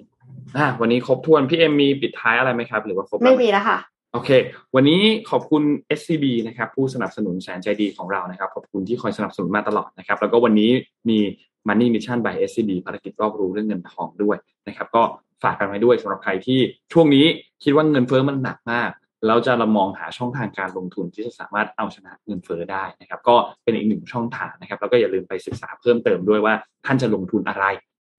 [0.58, 3.78] อะวันนี้ครบถ้วนพี่เอ็มมีปิดท้ายอะไรไหมครับ หรือว่าครบแล้วไม่มีแล้วค่ะ
[4.18, 4.32] โอเค
[4.76, 5.64] วันนี้ขอบคุณ
[6.00, 10.72] SCB นะครับผู้สนับสนุนแสนใจดีของเรานะครับ ขอบคุณที่คอยสนับสนุนมาตลอดนะครับ แล้วก็วันนี้
[11.10, 11.20] มี
[11.68, 14.38] Money Mission by SCB ภารกิจรอบรู้เรื่องเงินทองด้วย
[14.68, 15.04] นะครับ ก็
[15.44, 16.60] ฝากกันไว้ด้วยสำหรับใครที่
[16.94, 17.26] ช่วงนี้
[17.64, 18.90] คิดว่าเงินเฟ้อมันหนักมาก
[19.26, 26.54] แล้วจะเรามองหาช่องทางการลงทุนที่จะสามารถเอาชนะเงินเฟ้อได้นะครับ ก็เป็นอีกหนึ่งช่องทางนะครับ แล้วก็อย่าลืมไปศึกษาเพิ่มเติมด้วยว่า
[26.86, 27.66] ท่านจะลงทุนอะไร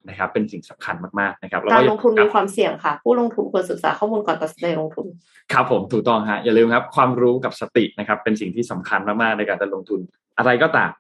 [0.08, 5.06] นะครับเป็นสิ่งสำคัญมากๆนะครับแล้วการก็อย่ลงทุนมีความเสี่ยงค่ะ ผู้ลงทุนควรศึกษาข้อมูลก่อนตัดสินใจลงทุน
[5.52, 10.00] ครับผมถูกต้องฮะอย่าลืมครับความรู้กับสตินะครับเป็นสิ่งที่สำคัญมากๆในการจะลงทุน
[10.38, 10.90] อะไรก็ตาม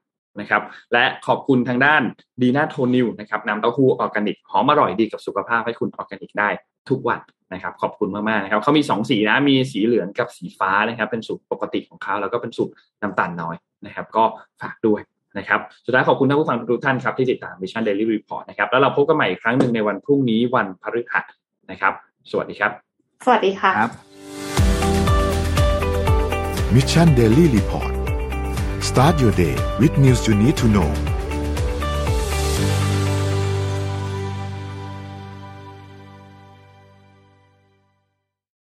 [0.40, 2.02] นะครับและขอบคุณทางด้าน
[2.42, 6.48] ดีน่าโทนิวนะครับน้ำเต้าหู้ออร์แกนิกหอมอร่อยดีกับสุขภาพให้คุณออร์แกนิกได้
[6.90, 7.20] ทุกวัน
[7.52, 13.56] นะครับขอบคุณมากๆนะครับเขามี 2 สีนะมีสีเหลืองกับสีฟ้านะครับเป็นสูตรปกติของเขาแล้วก็เป็นสูตรน้ำตาลน้อย
[13.86, 14.24] นะครับ ก็
[14.60, 15.00] ฝากด้วย
[15.38, 21.24] นะครับสุดท้ายขอบคุณท่านผู้ฟังทุกท่านครับที่ติดตาม Mission Daily Report นะครับแล้วเราพบกันใหม่อีกครั้งหนึ่งในวันพรุ่งนี้วันพฤหัส
[21.70, 21.92] นะครับ
[22.30, 22.72] สวัสดีครับ
[23.24, 23.92] สวัสดีค่ะครับ
[26.74, 27.92] Mission Daily Report
[28.88, 30.88] start your day with news you need to know